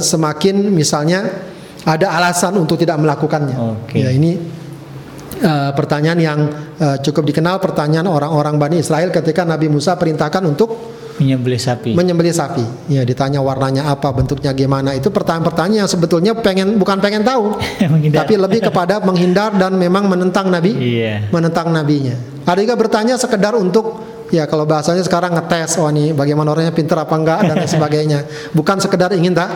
semakin 0.00 0.72
misalnya 0.72 1.51
ada 1.82 2.06
alasan 2.14 2.54
untuk 2.56 2.78
tidak 2.78 2.98
melakukannya. 2.98 3.56
Oke. 3.58 3.98
Ya 3.98 4.10
ini 4.10 4.38
eh, 5.38 5.70
pertanyaan 5.74 6.20
yang 6.20 6.40
eh, 6.78 6.96
cukup 7.02 7.26
dikenal 7.26 7.58
pertanyaan 7.58 8.06
orang-orang 8.06 8.54
Bani 8.56 8.76
Israel 8.78 9.10
ketika 9.10 9.42
Nabi 9.42 9.66
Musa 9.66 9.98
perintahkan 9.98 10.42
untuk 10.44 10.70
Menyembelih 11.12 11.60
sapi. 11.60 11.92
menyembelih 11.92 12.32
sapi. 12.32 12.64
Ya 12.88 13.04
ditanya 13.04 13.44
warnanya 13.44 13.84
apa, 13.84 14.08
bentuknya 14.10 14.48
gimana. 14.56 14.96
Itu 14.96 15.12
pertanyaan-pertanyaan 15.12 15.84
yang 15.84 15.90
sebetulnya 15.90 16.32
pengen 16.32 16.80
bukan 16.80 16.98
pengen 16.98 17.20
tahu, 17.20 17.60
tapi 18.16 18.34
lebih 18.40 18.64
kepada 18.64 18.96
menghindar 19.04 19.52
dan 19.54 19.76
memang 19.76 20.08
menentang 20.08 20.48
Nabi, 20.48 20.72
Iya. 20.72 21.28
menentang 21.28 21.68
nabinya. 21.68 22.16
Ada 22.48 22.64
juga 22.64 22.74
bertanya 22.80 23.14
sekedar 23.20 23.52
untuk 23.54 24.00
ya 24.32 24.48
kalau 24.48 24.64
bahasanya 24.64 25.04
sekarang 25.04 25.36
ngetes 25.36 25.76
oh 25.76 25.92
ini 25.92 26.16
bagaimana 26.16 26.56
orangnya 26.56 26.72
pintar 26.72 27.04
apa 27.04 27.12
enggak 27.12 27.38
dan 27.44 27.54
lain 27.60 27.68
sebagainya. 27.68 28.20
Bukan 28.56 28.80
sekedar 28.80 29.12
ingin 29.12 29.36
tak, 29.36 29.50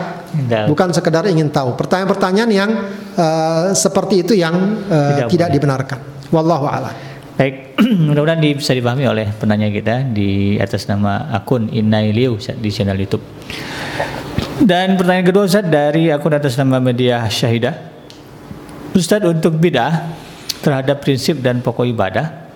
bukan 0.69 0.93
sekedar 0.93 1.25
ingin 1.25 1.49
tahu. 1.49 1.73
Pertanyaan-pertanyaan 1.73 2.51
yang 2.53 2.69
eh, 3.17 3.73
seperti 3.73 4.21
itu 4.21 4.37
yang 4.37 4.53
eh, 4.87 5.25
Tidak 5.25 5.27
tidak, 5.33 5.49
boleh. 5.49 5.55
dibenarkan. 5.57 5.99
Wallahu 6.29 6.65
a'lam. 6.69 6.93
Baik, 7.37 7.77
mudah-mudahan 8.07 8.41
bisa 8.41 8.73
dipahami 8.77 9.05
oleh 9.09 9.29
penanya 9.33 9.69
kita 9.69 10.05
di 10.09 10.57
atas 10.61 10.85
nama 10.85 11.29
akun 11.33 11.69
Inai 11.73 12.13
Liu 12.13 12.37
di 12.37 12.69
channel 12.69 12.97
YouTube. 12.97 13.21
Dan 14.57 14.97
pertanyaan 14.97 15.25
kedua 15.25 15.45
Ustaz 15.45 15.65
dari 15.65 16.09
akun 16.09 16.33
atas 16.33 16.57
nama 16.57 16.81
media 16.81 17.25
Syahidah. 17.29 17.73
Ustaz 18.97 19.21
untuk 19.21 19.53
bid'ah 19.61 20.09
terhadap 20.65 21.05
prinsip 21.05 21.37
dan 21.37 21.61
pokok 21.61 21.85
ibadah 21.85 22.46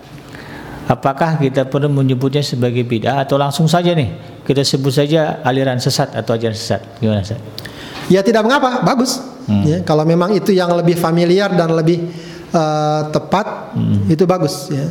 Apakah 0.92 1.40
kita 1.40 1.64
perlu 1.64 1.88
menyebutnya 1.88 2.44
sebagai 2.44 2.84
bid'ah 2.84 3.24
atau 3.24 3.40
langsung 3.40 3.64
saja 3.64 3.96
nih 3.96 4.12
kita 4.44 4.60
sebut 4.60 4.92
saja 4.92 5.40
aliran 5.40 5.80
sesat 5.80 6.12
atau 6.12 6.36
ajaran 6.36 6.52
sesat? 6.52 6.84
Gimana 7.00 7.24
Ustaz? 7.24 7.40
Ya 8.12 8.20
tidak 8.20 8.44
mengapa, 8.44 8.84
bagus. 8.84 9.16
Ya, 9.64 9.80
kalau 9.82 10.04
memang 10.04 10.36
itu 10.36 10.52
yang 10.52 10.68
lebih 10.76 11.00
familiar 11.00 11.48
dan 11.56 11.72
lebih 11.72 12.12
eh, 12.52 13.00
tepat, 13.08 13.72
itu 14.12 14.28
bagus. 14.28 14.68
Ya. 14.68 14.84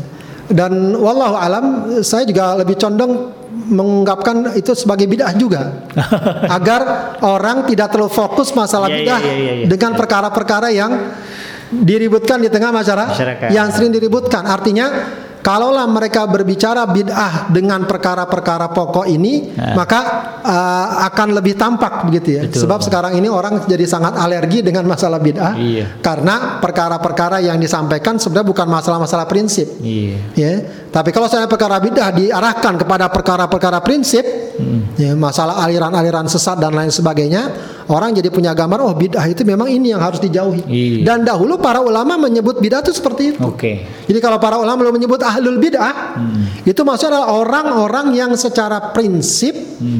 Dan 0.49 0.97
wallahu 0.97 1.37
alam, 1.37 1.65
saya 2.01 2.25
juga 2.25 2.57
lebih 2.57 2.75
condong 2.81 3.31
mengungkapkan 3.71 4.57
itu 4.57 4.73
sebagai 4.73 5.05
bid'ah 5.05 5.37
juga, 5.37 5.85
agar 6.57 7.13
orang 7.23 7.63
tidak 7.69 7.93
terlalu 7.93 8.11
fokus 8.11 8.51
masalah 8.57 8.89
Iya, 8.89 8.95
iya, 8.95 8.99
bid'ah 9.05 9.21
iya, 9.21 9.33
iya, 9.37 9.53
iya. 9.63 9.65
dengan 9.69 9.91
perkara-perkara 9.95 10.67
yang 10.73 10.91
diributkan 11.71 12.43
di 12.43 12.49
tengah 12.51 12.73
masyarakat, 12.75 13.15
Masyarakat. 13.15 13.47
yang 13.55 13.67
sering 13.71 13.95
diributkan. 13.95 14.43
Artinya 14.43 14.87
kalaulah 15.41 15.85
mereka 15.89 16.25
berbicara 16.29 16.85
bid'ah 16.85 17.49
dengan 17.49 17.83
perkara-perkara 17.89 18.69
pokok 18.71 19.05
ini, 19.09 19.51
Ya. 19.51 19.73
maka 19.73 19.99
uh, 20.41 20.87
akan 21.11 21.37
lebih 21.37 21.57
tampak 21.57 22.05
begitu 22.07 22.37
ya. 22.37 22.41
Betul. 22.45 22.65
Sebab 22.65 22.79
sekarang 22.85 23.13
ini 23.17 23.27
orang 23.27 23.65
jadi 23.65 23.83
sangat 23.85 24.15
alergi 24.15 24.61
dengan 24.61 24.85
masalah 24.85 25.17
bid'ah 25.17 25.53
Iya. 25.57 25.99
karena 25.99 26.61
perkara-perkara 26.61 27.41
yang 27.41 27.57
disampaikan 27.57 28.21
sebenarnya 28.21 28.47
bukan 28.47 28.67
masalah-masalah 28.69 29.25
prinsip. 29.25 29.67
Iya. 29.81 30.17
Ya, 30.37 30.53
tapi 30.93 31.09
kalau 31.09 31.25
saya 31.27 31.49
perkara 31.49 31.81
bid'ah 31.81 32.13
diarahkan 32.13 32.77
kepada 32.77 33.09
perkara-perkara 33.09 33.81
prinsip, 33.81 34.23
ya, 34.95 35.17
masalah 35.17 35.57
aliran-aliran 35.65 36.29
sesat 36.29 36.61
dan 36.61 36.71
lain 36.77 36.93
sebagainya, 36.93 37.49
orang 37.91 38.15
jadi 38.15 38.31
punya 38.31 38.55
gambar 38.55 38.79
oh 38.81 38.95
bid'ah 38.95 39.27
itu 39.27 39.43
memang 39.43 39.67
ini 39.67 39.91
yang 39.91 40.01
harus 40.01 40.23
dijauhi. 40.23 40.63
Iya. 40.65 41.03
Dan 41.03 41.27
dahulu 41.27 41.59
para 41.59 41.83
ulama 41.83 42.15
menyebut 42.15 42.57
bid'ah 42.57 42.81
itu 42.81 42.95
seperti 42.95 43.35
itu. 43.35 43.39
Oke. 43.43 43.83
Jadi 44.07 44.19
kalau 44.23 44.39
para 44.39 44.55
ulama 44.57 44.87
menyebut 44.89 45.19
ahlul 45.19 45.59
bid'ah, 45.59 46.17
itu 46.63 46.81
maksudnya 46.81 47.19
adalah 47.19 47.29
orang-orang 47.35 48.15
yang 48.15 48.31
secara 48.39 48.95
prinsip 48.95 49.53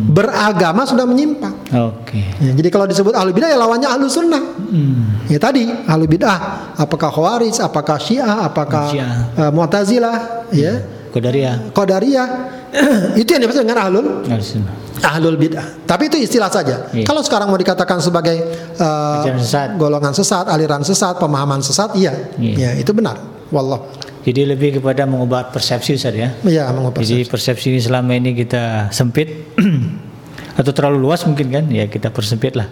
beragama 0.07 0.87
sudah 0.87 1.03
menyimpang. 1.03 1.53
Oke. 1.91 2.19
Ya, 2.39 2.51
jadi 2.55 2.69
kalau 2.71 2.85
disebut 2.87 3.11
ahlul 3.11 3.35
bid'ah 3.35 3.51
ya 3.51 3.57
lawannya 3.59 3.87
ahlus 3.87 4.15
sunnah. 4.15 4.39
Hmm. 4.39 5.27
Ya 5.27 5.37
tadi 5.37 5.67
ahlul 5.67 6.07
bid'ah, 6.07 6.37
apakah 6.79 7.11
khawarij, 7.11 7.59
apakah 7.61 7.97
syiah, 7.99 8.47
apakah 8.47 8.87
Syiah. 8.89 9.11
eh, 9.35 9.51
mu'tazilah, 9.51 10.15
ya. 10.55 10.73
Qadariyah. 11.11 11.75
Qadariyah 11.75 12.27
itu 13.21 13.29
yang 13.35 13.43
dimaksud 13.43 13.67
dengan 13.67 13.83
ahlul 13.83 14.23
Al-Sunnah. 14.31 14.90
Ahlul 15.01 15.37
bid'ah. 15.37 15.83
Tapi 15.83 16.07
itu 16.07 16.17
istilah 16.21 16.49
saja. 16.49 16.87
Iya. 16.93 17.05
Kalau 17.05 17.21
sekarang 17.25 17.49
mau 17.49 17.57
dikatakan 17.57 17.97
sebagai 17.99 18.37
uh, 18.77 19.25
sesat. 19.41 19.75
golongan 19.75 20.13
sesat, 20.13 20.45
aliran 20.47 20.85
sesat, 20.85 21.17
pemahaman 21.17 21.59
sesat, 21.59 21.93
iya, 21.97 22.13
Iya. 22.37 22.55
ya 22.55 22.69
itu 22.79 22.93
benar. 22.93 23.17
Wallah, 23.51 23.83
Jadi 24.23 24.47
lebih 24.47 24.79
kepada 24.79 25.03
mengubah 25.03 25.51
persepsi 25.51 25.99
Ustaz 25.99 26.15
ya. 26.15 26.31
iya 26.47 26.71
mengubah 26.71 27.03
Jadi 27.03 27.27
persepsi 27.27 27.73
ini 27.75 27.81
selama 27.83 28.15
ini 28.15 28.31
kita 28.31 28.87
sempit 28.95 29.27
atau 30.59 30.71
terlalu 30.71 31.03
luas 31.03 31.25
mungkin 31.27 31.51
kan? 31.51 31.65
Ya 31.67 31.89
kita 31.91 32.13
persempit 32.15 32.55
lah 32.55 32.69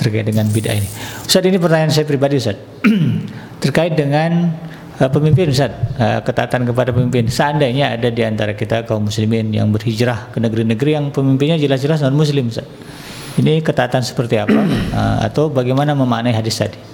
terkait 0.00 0.24
dengan 0.24 0.48
bid'ah 0.48 0.72
ini. 0.72 0.88
Ustaz 1.28 1.44
ini 1.44 1.60
pertanyaan 1.60 1.92
saya 1.92 2.08
pribadi 2.08 2.40
Ustaz. 2.40 2.56
terkait 3.62 3.92
dengan 3.92 4.56
uh, 5.02 5.10
pemimpin 5.10 5.50
Ustaz, 5.50 5.74
uh, 5.98 6.22
ketaatan 6.22 6.62
kepada 6.62 6.94
pemimpin. 6.94 7.26
Seandainya 7.26 7.98
ada 7.98 8.08
di 8.08 8.22
antara 8.22 8.54
kita 8.54 8.86
kaum 8.86 9.10
muslimin 9.10 9.50
yang 9.50 9.74
berhijrah 9.74 10.30
ke 10.30 10.38
negeri-negeri 10.38 10.90
yang 10.94 11.10
pemimpinnya 11.10 11.58
jelas-jelas 11.58 12.06
non 12.06 12.14
muslim 12.14 12.46
Ustaz. 12.46 12.66
Ini 13.32 13.64
ketaatan 13.64 14.04
seperti 14.04 14.38
apa 14.38 14.54
Uh, 14.54 15.18
atau 15.26 15.50
bagaimana 15.50 15.98
memaknai 15.98 16.32
hadis 16.32 16.62
tadi? 16.62 16.92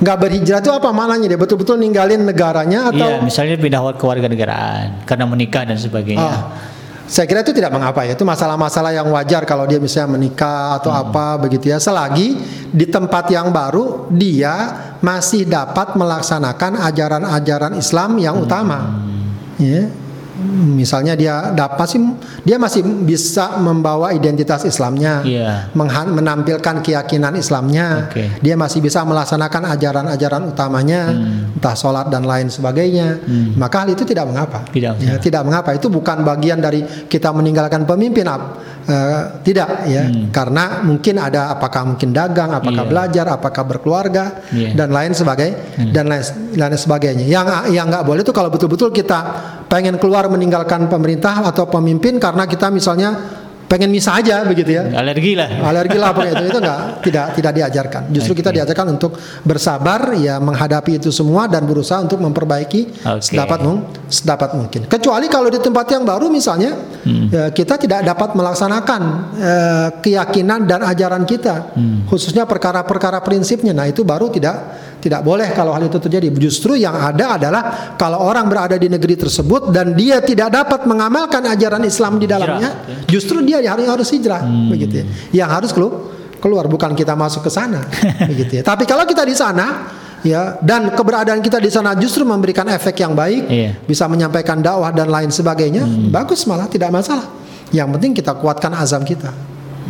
nggak 0.00 0.16
berhijrah 0.16 0.64
itu 0.64 0.72
apa 0.72 0.88
maknanya 0.96 1.28
dia 1.28 1.36
betul-betul 1.36 1.76
ninggalin 1.76 2.24
negaranya 2.24 2.88
atau 2.88 3.04
Iya, 3.04 3.20
misalnya 3.20 3.60
pindah 3.60 3.84
ke 4.00 4.04
warga 4.08 4.32
negaraan 4.32 5.04
karena 5.04 5.28
menikah 5.28 5.68
dan 5.68 5.76
sebagainya. 5.76 6.24
Ah, 6.24 6.69
saya 7.10 7.26
kira 7.26 7.42
itu 7.42 7.50
tidak 7.50 7.74
mengapa 7.74 8.06
ya. 8.06 8.14
Itu 8.14 8.22
masalah-masalah 8.22 8.94
yang 8.94 9.10
wajar 9.10 9.42
kalau 9.42 9.66
dia 9.66 9.82
misalnya 9.82 10.14
menikah 10.14 10.78
atau 10.78 10.94
apa 10.94 11.42
begitu 11.42 11.66
ya. 11.74 11.82
Selagi 11.82 12.38
di 12.70 12.86
tempat 12.86 13.26
yang 13.34 13.50
baru 13.50 14.06
dia 14.14 14.78
masih 15.02 15.42
dapat 15.42 15.98
melaksanakan 15.98 16.78
ajaran-ajaran 16.78 17.74
Islam 17.74 18.14
yang 18.22 18.38
utama. 18.38 19.02
Ya 19.58 19.90
misalnya 20.70 21.12
dia 21.12 21.34
dapat 21.50 21.86
sih 21.86 22.00
dia 22.42 22.56
masih 22.56 22.80
bisa 23.02 23.56
membawa 23.56 24.10
identitas 24.10 24.64
Islamnya 24.64 25.20
Iya. 25.22 25.68
mengha- 25.72 26.08
menampilkan 26.08 26.80
keyakinan 26.80 27.36
Islamnya. 27.36 28.08
Oke. 28.08 28.24
dia 28.40 28.54
masih 28.54 28.80
bisa 28.80 29.04
melaksanakan 29.04 29.68
ajaran-ajaran 29.70 30.42
utamanya 30.48 31.12
entah 31.52 31.74
sholat 31.74 32.08
dan 32.08 32.24
lain 32.24 32.48
sebagainya. 32.48 33.20
Maka 33.54 33.84
hal 33.84 33.92
itu 33.92 34.02
tidak 34.02 34.26
mengapa. 34.26 34.64
Tidak 34.66 34.96
Ya, 34.98 35.16
tidak 35.16 35.42
mengapa. 35.44 35.72
Itu 35.72 35.88
bukan 35.88 36.22
bagian 36.22 36.58
dari 36.58 36.80
kita 37.06 37.30
meninggalkan 37.30 37.84
pemimpin 37.84 38.24
eh, 38.86 39.22
tidak 39.42 39.86
ya. 39.86 40.04
Karena 40.30 40.80
mungkin 40.82 41.16
ada 41.16 41.50
apakah 41.50 41.84
mungkin 41.86 42.10
dagang 42.10 42.50
apakah 42.50 42.84
Iya. 42.84 42.90
belajar 42.90 43.26
apakah 43.30 43.62
berkeluarga 43.66 44.24
Iya. 44.50 44.72
dan 44.74 44.88
lain 44.90 45.12
sebagainya 45.12 45.56
dan 45.90 46.04
lain 46.06 46.24
lain 46.54 46.76
sebagainya. 46.76 47.24
Yang 47.24 47.46
yang 47.70 47.86
nggak 47.86 48.02
boleh 48.02 48.20
itu 48.20 48.32
kalau 48.32 48.48
betul-betul 48.48 48.90
kita 48.90 49.20
pengen 49.70 49.96
keluar 50.02 50.26
meninggalkan 50.26 50.90
pemerintah 50.90 51.46
atau 51.46 51.70
pemimpin 51.70 52.18
karena 52.18 52.44
kita 52.50 52.74
misalnya 52.74 53.14
pengen 53.70 53.86
misah 53.86 54.18
aja 54.18 54.42
begitu 54.42 54.74
ya. 54.74 54.90
Alergi 54.90 55.38
lah. 55.38 55.46
alergi 55.62 55.94
lah 55.94 56.10
apa 56.10 56.26
itu. 56.26 56.42
Itu 56.50 56.58
enggak 56.58 56.80
tidak 57.06 57.26
tidak 57.38 57.52
diajarkan. 57.54 58.02
Justru 58.10 58.34
kita 58.34 58.50
diajarkan 58.50 58.98
untuk 58.98 59.14
bersabar 59.46 60.18
ya 60.18 60.42
menghadapi 60.42 60.98
itu 60.98 61.14
semua 61.14 61.46
dan 61.46 61.62
berusaha 61.70 62.02
untuk 62.02 62.18
memperbaiki 62.18 63.06
Oke. 63.06 63.22
sedapat 63.22 63.58
mung- 63.62 63.86
sedapat 64.10 64.58
mungkin. 64.58 64.90
Kecuali 64.90 65.30
kalau 65.30 65.46
di 65.46 65.62
tempat 65.62 65.86
yang 65.94 66.02
baru 66.02 66.26
misalnya 66.26 66.74
ya, 67.30 67.54
kita 67.54 67.78
tidak 67.78 68.02
dapat 68.02 68.34
melaksanakan 68.34 69.02
eh, 69.38 69.88
keyakinan 70.02 70.66
dan 70.66 70.82
ajaran 70.82 71.22
kita 71.22 71.70
khususnya 72.10 72.50
perkara-perkara 72.50 73.22
prinsipnya. 73.22 73.70
Nah 73.70 73.86
itu 73.86 74.02
baru 74.02 74.34
tidak 74.34 74.89
tidak 75.00 75.20
boleh 75.20 75.48
kalau 75.50 75.72
hal 75.72 75.82
itu 75.82 75.96
terjadi. 75.96 76.28
Justru 76.30 76.76
yang 76.76 76.92
ada 76.94 77.40
adalah 77.40 77.62
kalau 77.96 78.20
orang 78.20 78.46
berada 78.46 78.76
di 78.76 78.86
negeri 78.86 79.16
tersebut 79.16 79.72
dan 79.72 79.96
dia 79.96 80.20
tidak 80.20 80.52
dapat 80.52 80.84
mengamalkan 80.84 81.40
ajaran 81.48 81.82
Islam 81.82 82.16
di 82.16 82.28
dalamnya 82.28 82.70
justru 83.08 83.40
dia 83.40 83.64
harus 83.64 83.88
harus 83.88 84.08
hijrah. 84.12 84.44
Begitu 84.68 84.94
ya. 85.00 85.04
Yang 85.44 85.50
harus 85.50 85.70
kelu- 85.72 85.96
keluar 86.38 86.68
bukan 86.68 86.92
kita 86.92 87.16
masuk 87.16 87.48
ke 87.48 87.50
sana. 87.50 87.80
Begitu 88.30 88.60
ya. 88.60 88.62
Tapi 88.62 88.84
kalau 88.84 89.02
kita 89.04 89.24
di 89.24 89.32
sana 89.32 89.88
ya 90.20 90.60
dan 90.60 90.92
keberadaan 90.92 91.40
kita 91.40 91.56
di 91.56 91.72
sana 91.72 91.96
justru 91.96 92.28
memberikan 92.28 92.68
efek 92.68 93.00
yang 93.00 93.16
baik 93.16 93.48
Iya. 93.48 93.70
bisa 93.80 94.04
menyampaikan 94.04 94.60
dakwah 94.60 94.92
dan 94.92 95.08
lain 95.08 95.32
sebagainya 95.32 95.80
bagus 96.12 96.44
malah 96.44 96.68
tidak 96.68 96.92
masalah. 96.92 97.24
Yang 97.72 97.88
penting 97.96 98.12
kita 98.18 98.36
kuatkan 98.36 98.74
azam 98.76 99.00
kita 99.00 99.32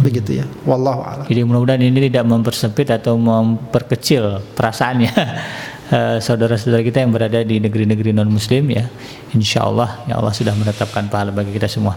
begitu 0.01 0.40
ya 0.40 0.46
wallahu 0.64 1.05
a'lam 1.05 1.24
Jadi 1.28 1.40
mudah-mudahan 1.44 1.82
ini 1.84 2.11
tidak 2.11 2.24
mempersempit 2.26 2.88
atau 2.90 3.14
memperkecil 3.20 4.40
perasaannya 4.57 5.12
eh, 5.94 6.16
saudara-saudara 6.18 6.82
kita 6.82 7.05
yang 7.05 7.12
berada 7.12 7.40
di 7.44 7.61
negeri-negeri 7.61 8.11
non 8.16 8.30
Muslim 8.32 8.72
ya. 8.72 8.88
Insya 9.36 9.68
Allah 9.68 10.03
ya 10.09 10.18
Allah 10.18 10.34
sudah 10.34 10.57
menetapkan 10.57 11.07
pahala 11.07 11.30
bagi 11.30 11.55
kita 11.55 11.68
semua. 11.68 11.94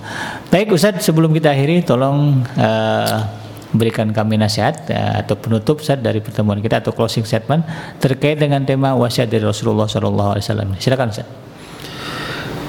Baik 0.52 0.76
Ustadz 0.76 1.02
sebelum 1.02 1.32
kita 1.34 1.56
akhiri 1.56 1.82
tolong 1.88 2.44
eh, 2.60 3.20
berikan 3.74 4.14
kami 4.14 4.38
nasihat 4.38 4.86
eh, 4.94 5.26
atau 5.26 5.34
penutup 5.40 5.82
Ustadz 5.82 6.06
dari 6.06 6.22
pertemuan 6.22 6.62
kita 6.62 6.84
atau 6.84 6.94
closing 6.94 7.26
statement 7.26 7.66
terkait 7.98 8.38
dengan 8.38 8.62
tema 8.62 8.94
wasiat 8.94 9.32
dari 9.32 9.42
Rasulullah 9.42 9.90
SAW. 9.90 10.38
Silakan 10.78 11.10
Ustadz. 11.10 11.53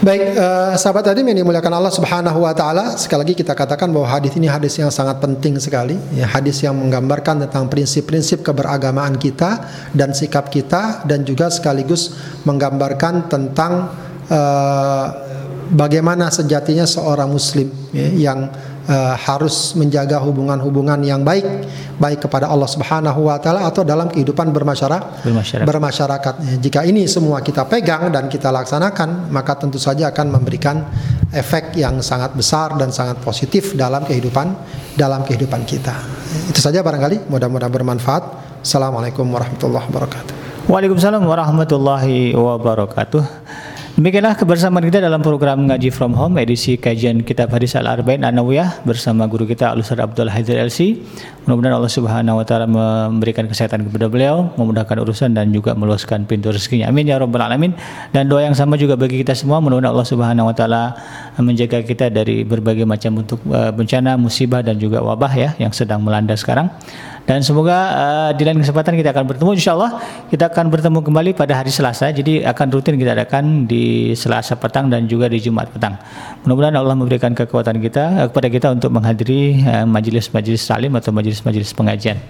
Baik, 0.02 0.34
eh, 0.34 0.74
sahabat 0.74 1.06
tadi 1.06 1.22
yang 1.22 1.38
dimuliakan 1.38 1.78
Allah 1.78 1.94
Subhanahu 1.94 2.42
wa 2.42 2.50
taala, 2.50 2.98
sekali 2.98 3.22
lagi 3.22 3.34
kita 3.38 3.54
katakan 3.54 3.94
bahwa 3.94 4.10
hadis 4.10 4.34
ini 4.34 4.50
hadis 4.50 4.74
yang 4.74 4.90
sangat 4.90 5.22
penting 5.22 5.54
sekali, 5.62 5.94
ya 6.18 6.26
hadis 6.26 6.58
yang 6.66 6.74
menggambarkan 6.74 7.46
tentang 7.46 7.70
prinsip-prinsip 7.70 8.42
keberagamaan 8.42 9.14
kita 9.14 9.62
dan 9.94 10.10
sikap 10.10 10.50
kita 10.50 11.06
dan 11.06 11.22
juga 11.22 11.46
sekaligus 11.46 12.18
menggambarkan 12.42 13.30
tentang 13.30 13.94
eh, 14.26 15.06
bagaimana 15.70 16.26
sejatinya 16.26 16.90
seorang 16.90 17.30
muslim 17.30 17.70
ya, 17.94 18.32
yang 18.32 18.50
eh, 18.84 19.14
harus 19.16 19.72
menjaga 19.74 20.20
hubungan-hubungan 20.20 21.00
yang 21.02 21.24
baik 21.24 21.44
baik 21.94 22.26
kepada 22.26 22.50
Allah 22.50 22.66
Subhanahu 22.66 23.30
wa 23.30 23.38
taala 23.38 23.64
atau 23.70 23.86
dalam 23.86 24.10
kehidupan 24.10 24.50
bermasyarakat 24.50 25.22
Bermasyarakat. 25.22 25.66
bermasyarakat. 25.66 26.34
Ya, 26.42 26.54
Jika 26.58 26.80
ini 26.82 27.06
semua 27.06 27.38
kita 27.40 27.64
pegang 27.70 28.10
dan 28.10 28.26
kita 28.26 28.50
laksanakan, 28.50 29.30
maka 29.30 29.54
tentu 29.54 29.78
saja 29.78 30.10
akan 30.10 30.26
memberikan 30.34 30.82
efek 31.30 31.78
yang 31.78 32.02
sangat 32.02 32.34
besar 32.34 32.74
dan 32.74 32.90
sangat 32.90 33.22
positif 33.22 33.78
dalam 33.78 34.02
kehidupan 34.02 34.52
dalam 34.98 35.22
kehidupan 35.22 35.62
kita. 35.62 35.94
Itu 36.50 36.58
saja 36.58 36.82
barangkali. 36.82 37.30
Mudah-mudahan 37.30 37.70
bermanfaat. 37.70 38.22
Assalamualaikum 38.64 39.28
warahmatullahi 39.28 39.86
wabarakatuh. 39.86 40.32
Waalaikumsalam 40.66 41.22
warahmatullahi 41.22 42.32
wabarakatuh. 42.32 43.22
Demikianlah 43.94 44.34
kebersamaan 44.34 44.90
kita 44.90 44.98
dalam 44.98 45.22
program 45.22 45.70
Ngaji 45.70 45.94
From 45.94 46.18
Home 46.18 46.42
edisi 46.42 46.74
kajian 46.74 47.22
Kitab 47.22 47.54
Hadis 47.54 47.78
Al-Arba'in 47.78 48.26
An-Nawawiyah 48.26 48.82
bersama 48.82 49.30
guru 49.30 49.46
kita 49.46 49.70
Al-Ustaz 49.70 50.02
Abdul 50.02 50.34
Haidar 50.34 50.66
LC. 50.66 50.98
Mudah-mudahan 51.46 51.78
Allah 51.78 51.94
Subhanahu 51.94 52.42
wa 52.42 52.42
taala 52.42 52.66
memberikan 52.66 53.46
kesehatan 53.46 53.86
kepada 53.86 54.10
beliau, 54.10 54.50
memudahkan 54.58 54.98
urusan 54.98 55.38
dan 55.38 55.54
juga 55.54 55.78
meluaskan 55.78 56.26
pintu 56.26 56.50
rezekinya. 56.50 56.90
Amin 56.90 57.06
ya 57.06 57.22
rabbal 57.22 57.46
alamin. 57.46 57.70
Dan 58.10 58.26
doa 58.26 58.42
yang 58.42 58.58
sama 58.58 58.74
juga 58.74 58.98
bagi 58.98 59.22
kita 59.22 59.30
semua, 59.30 59.62
mudah-mudahan 59.62 59.94
Allah 59.94 60.08
Subhanahu 60.10 60.50
wa 60.50 60.54
taala 60.58 60.82
menjaga 61.38 61.86
kita 61.86 62.10
dari 62.10 62.42
berbagai 62.42 62.82
macam 62.82 63.22
bentuk 63.22 63.38
eh, 63.46 63.70
bencana, 63.70 64.18
musibah 64.18 64.66
dan 64.66 64.74
juga 64.74 65.06
wabah 65.06 65.32
ya 65.38 65.54
yang 65.62 65.70
sedang 65.70 66.02
melanda 66.02 66.34
sekarang. 66.34 66.66
Dan 67.24 67.40
semoga 67.40 67.76
uh, 67.96 68.30
di 68.36 68.44
lain 68.44 68.60
kesempatan 68.60 69.00
kita 69.00 69.16
akan 69.16 69.24
bertemu 69.24 69.50
insya 69.56 69.72
Allah 69.72 69.96
kita 70.28 70.52
akan 70.52 70.68
bertemu 70.68 71.00
kembali 71.00 71.30
pada 71.32 71.56
hari 71.56 71.72
Selasa. 71.72 72.12
Jadi 72.12 72.44
akan 72.44 72.66
rutin 72.68 73.00
kita 73.00 73.16
adakan 73.16 73.64
di 73.64 74.12
Selasa 74.12 74.60
petang 74.60 74.92
dan 74.92 75.08
juga 75.08 75.32
di 75.32 75.40
Jumat 75.40 75.72
petang. 75.72 75.96
Mudah-mudahan 76.44 76.76
Allah 76.76 76.92
memberikan 76.92 77.32
kekuatan 77.32 77.80
kita 77.80 78.04
uh, 78.20 78.26
kepada 78.28 78.48
kita 78.52 78.68
untuk 78.76 78.92
menghadiri 78.92 79.64
uh, 79.64 79.88
majelis-majelis 79.88 80.60
salim 80.60 80.92
atau 81.00 81.16
majelis-majelis 81.16 81.72
pengajian. 81.72 82.20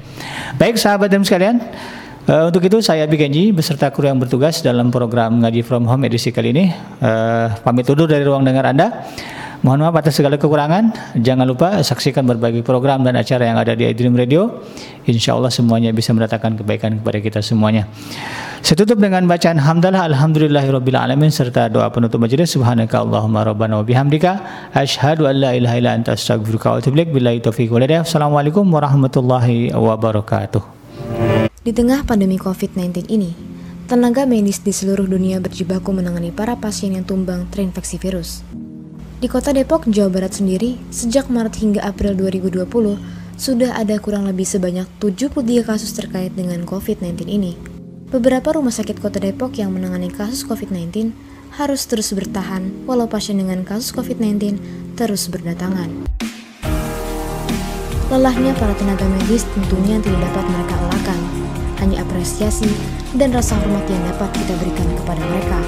Baik 0.62 0.79
sahabat 0.79 1.11
dan 1.11 1.27
sekalian, 1.27 1.59
Uh, 2.25 2.49
untuk 2.49 2.65
itu 2.65 2.81
saya 2.81 3.05
Bikenji 3.05 3.53
beserta 3.53 3.93
kru 3.93 4.09
yang 4.09 4.16
bertugas 4.16 4.65
dalam 4.65 4.89
program 4.89 5.45
Ngaji 5.45 5.61
From 5.61 5.85
Home 5.85 6.09
edisi 6.09 6.33
kali 6.33 6.57
ini 6.57 6.73
uh, 7.05 7.53
pamit 7.61 7.85
undur 7.85 8.09
dari 8.09 8.25
ruang 8.25 8.41
dengar 8.41 8.65
Anda. 8.65 9.05
Mohon 9.65 9.81
maaf 9.89 10.05
atas 10.05 10.20
segala 10.20 10.36
kekurangan. 10.36 10.93
Jangan 11.24 11.49
lupa 11.49 11.81
saksikan 11.81 12.28
berbagai 12.28 12.61
program 12.61 13.01
dan 13.01 13.16
acara 13.16 13.49
yang 13.49 13.57
ada 13.57 13.73
di 13.73 13.89
iDream 13.89 14.12
Radio. 14.12 14.61
Insya 15.09 15.41
Allah 15.41 15.49
semuanya 15.49 15.89
bisa 15.89 16.12
mendatangkan 16.12 16.61
kebaikan 16.61 17.01
kepada 17.01 17.19
kita 17.24 17.41
semuanya. 17.41 17.89
Saya 18.61 18.85
tutup 18.85 19.01
dengan 19.01 19.24
bacaan 19.24 19.57
hamdalah 19.57 20.05
alhamdulillahirabbil 20.12 21.01
alamin 21.01 21.32
serta 21.32 21.73
doa 21.73 21.89
penutup 21.89 22.20
majelis 22.20 22.53
subhanaka 22.53 23.01
allahumma 23.01 23.41
rabbana 23.41 23.81
wa 23.81 23.85
bihamdika 23.89 24.45
asyhadu 24.77 25.32
an 25.32 25.41
la 25.41 25.57
ilaha 25.57 25.81
illa 25.81 25.97
anta 25.97 26.12
astaghfiruka 26.12 26.69
wa 26.69 26.77
atubu 26.85 27.01
billahi 27.01 27.41
taufiq 27.41 27.73
wal 27.73 27.81
hidayah. 27.81 28.05
Assalamualaikum 28.05 28.69
warahmatullahi 28.69 29.73
wabarakatuh. 29.73 30.61
Di 31.65 31.73
tengah 31.73 32.05
pandemi 32.05 32.36
COVID-19 32.36 33.09
ini, 33.09 33.32
tenaga 33.89 34.28
medis 34.28 34.61
di 34.61 34.77
seluruh 34.77 35.09
dunia 35.09 35.41
berjibaku 35.41 35.89
menangani 35.97 36.36
para 36.36 36.53
pasien 36.53 36.93
yang 36.93 37.09
tumbang 37.09 37.49
terinfeksi 37.49 37.97
virus. 37.97 38.45
Di 39.25 39.33
kota 39.33 39.57
Depok, 39.57 39.89
Jawa 39.89 40.13
Barat 40.13 40.37
sendiri, 40.37 40.77
sejak 40.93 41.33
Maret 41.33 41.57
hingga 41.57 41.81
April 41.81 42.13
2020, 42.13 42.69
sudah 43.41 43.73
ada 43.73 43.97
kurang 43.97 44.29
lebih 44.29 44.45
sebanyak 44.45 44.85
73 45.01 45.65
kasus 45.65 45.97
terkait 45.97 46.37
dengan 46.37 46.61
COVID-19 46.69 47.33
ini. 47.33 47.57
Beberapa 48.13 48.53
rumah 48.53 48.69
sakit 48.69 49.01
kota 49.01 49.17
Depok 49.25 49.57
yang 49.57 49.73
menangani 49.73 50.13
kasus 50.13 50.45
COVID-19 50.45 51.17
harus 51.57 51.89
terus 51.89 52.13
bertahan 52.13 52.85
walau 52.85 53.09
pasien 53.09 53.41
dengan 53.41 53.65
kasus 53.65 53.97
COVID-19 53.97 54.61
terus 54.93 55.33
berdatangan. 55.33 56.05
Lelahnya 58.13 58.53
para 58.61 58.77
tenaga 58.77 59.09
medis 59.09 59.49
tentunya 59.57 60.05
tidak 60.05 60.21
dapat 60.21 60.45
mereka 60.53 60.75
elakkan, 60.85 61.21
hanya 61.81 62.05
apresiasi 62.05 62.69
dan 63.17 63.33
rasa 63.33 63.57
hormat 63.57 63.89
yang 63.89 64.05
dapat 64.05 64.29
kita 64.37 64.53
berikan 64.61 64.89
kepada 65.01 65.23
mereka. 65.25 65.59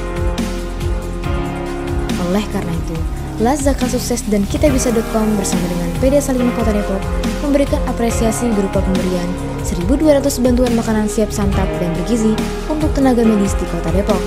Oleh 2.20 2.44
karena 2.52 2.74
itu, 2.76 3.15
Lazaka 3.36 3.84
Sukses 3.84 4.24
dan 4.32 4.48
Kitabisa.com 4.48 5.28
bersama 5.36 5.60
dengan 5.68 5.92
PD 6.00 6.16
Salim 6.24 6.48
Kota 6.56 6.72
Depok 6.72 7.04
memberikan 7.44 7.84
apresiasi 7.84 8.48
berupa 8.56 8.80
pemberian 8.80 9.28
1.200 9.60 10.24
bantuan 10.40 10.72
makanan 10.72 11.04
siap 11.04 11.28
santap 11.28 11.68
dan 11.76 11.92
bergizi 12.00 12.32
untuk 12.72 12.88
tenaga 12.96 13.20
medis 13.28 13.52
di 13.60 13.68
Kota 13.68 13.92
Depok. 13.92 14.22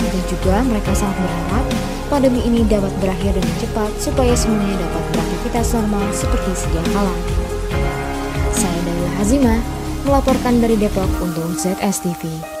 Dan 0.00 0.22
juga 0.24 0.64
mereka 0.64 0.96
sangat 0.96 1.20
berharap 1.20 1.64
pandemi 2.08 2.40
ini 2.48 2.64
dapat 2.64 2.92
berakhir 3.04 3.36
dengan 3.36 3.54
cepat 3.60 3.92
supaya 4.00 4.32
semuanya 4.32 4.80
dapat 4.80 5.04
beraktivitas 5.12 5.76
normal 5.76 6.04
seperti 6.16 6.50
sedia 6.56 6.84
kala. 6.96 7.12
Saya 8.56 8.80
Dewi 8.88 9.04
Hazima 9.20 9.54
melaporkan 10.08 10.64
dari 10.64 10.80
Depok 10.80 11.12
untuk 11.20 11.52
ZSTV. 11.60 12.53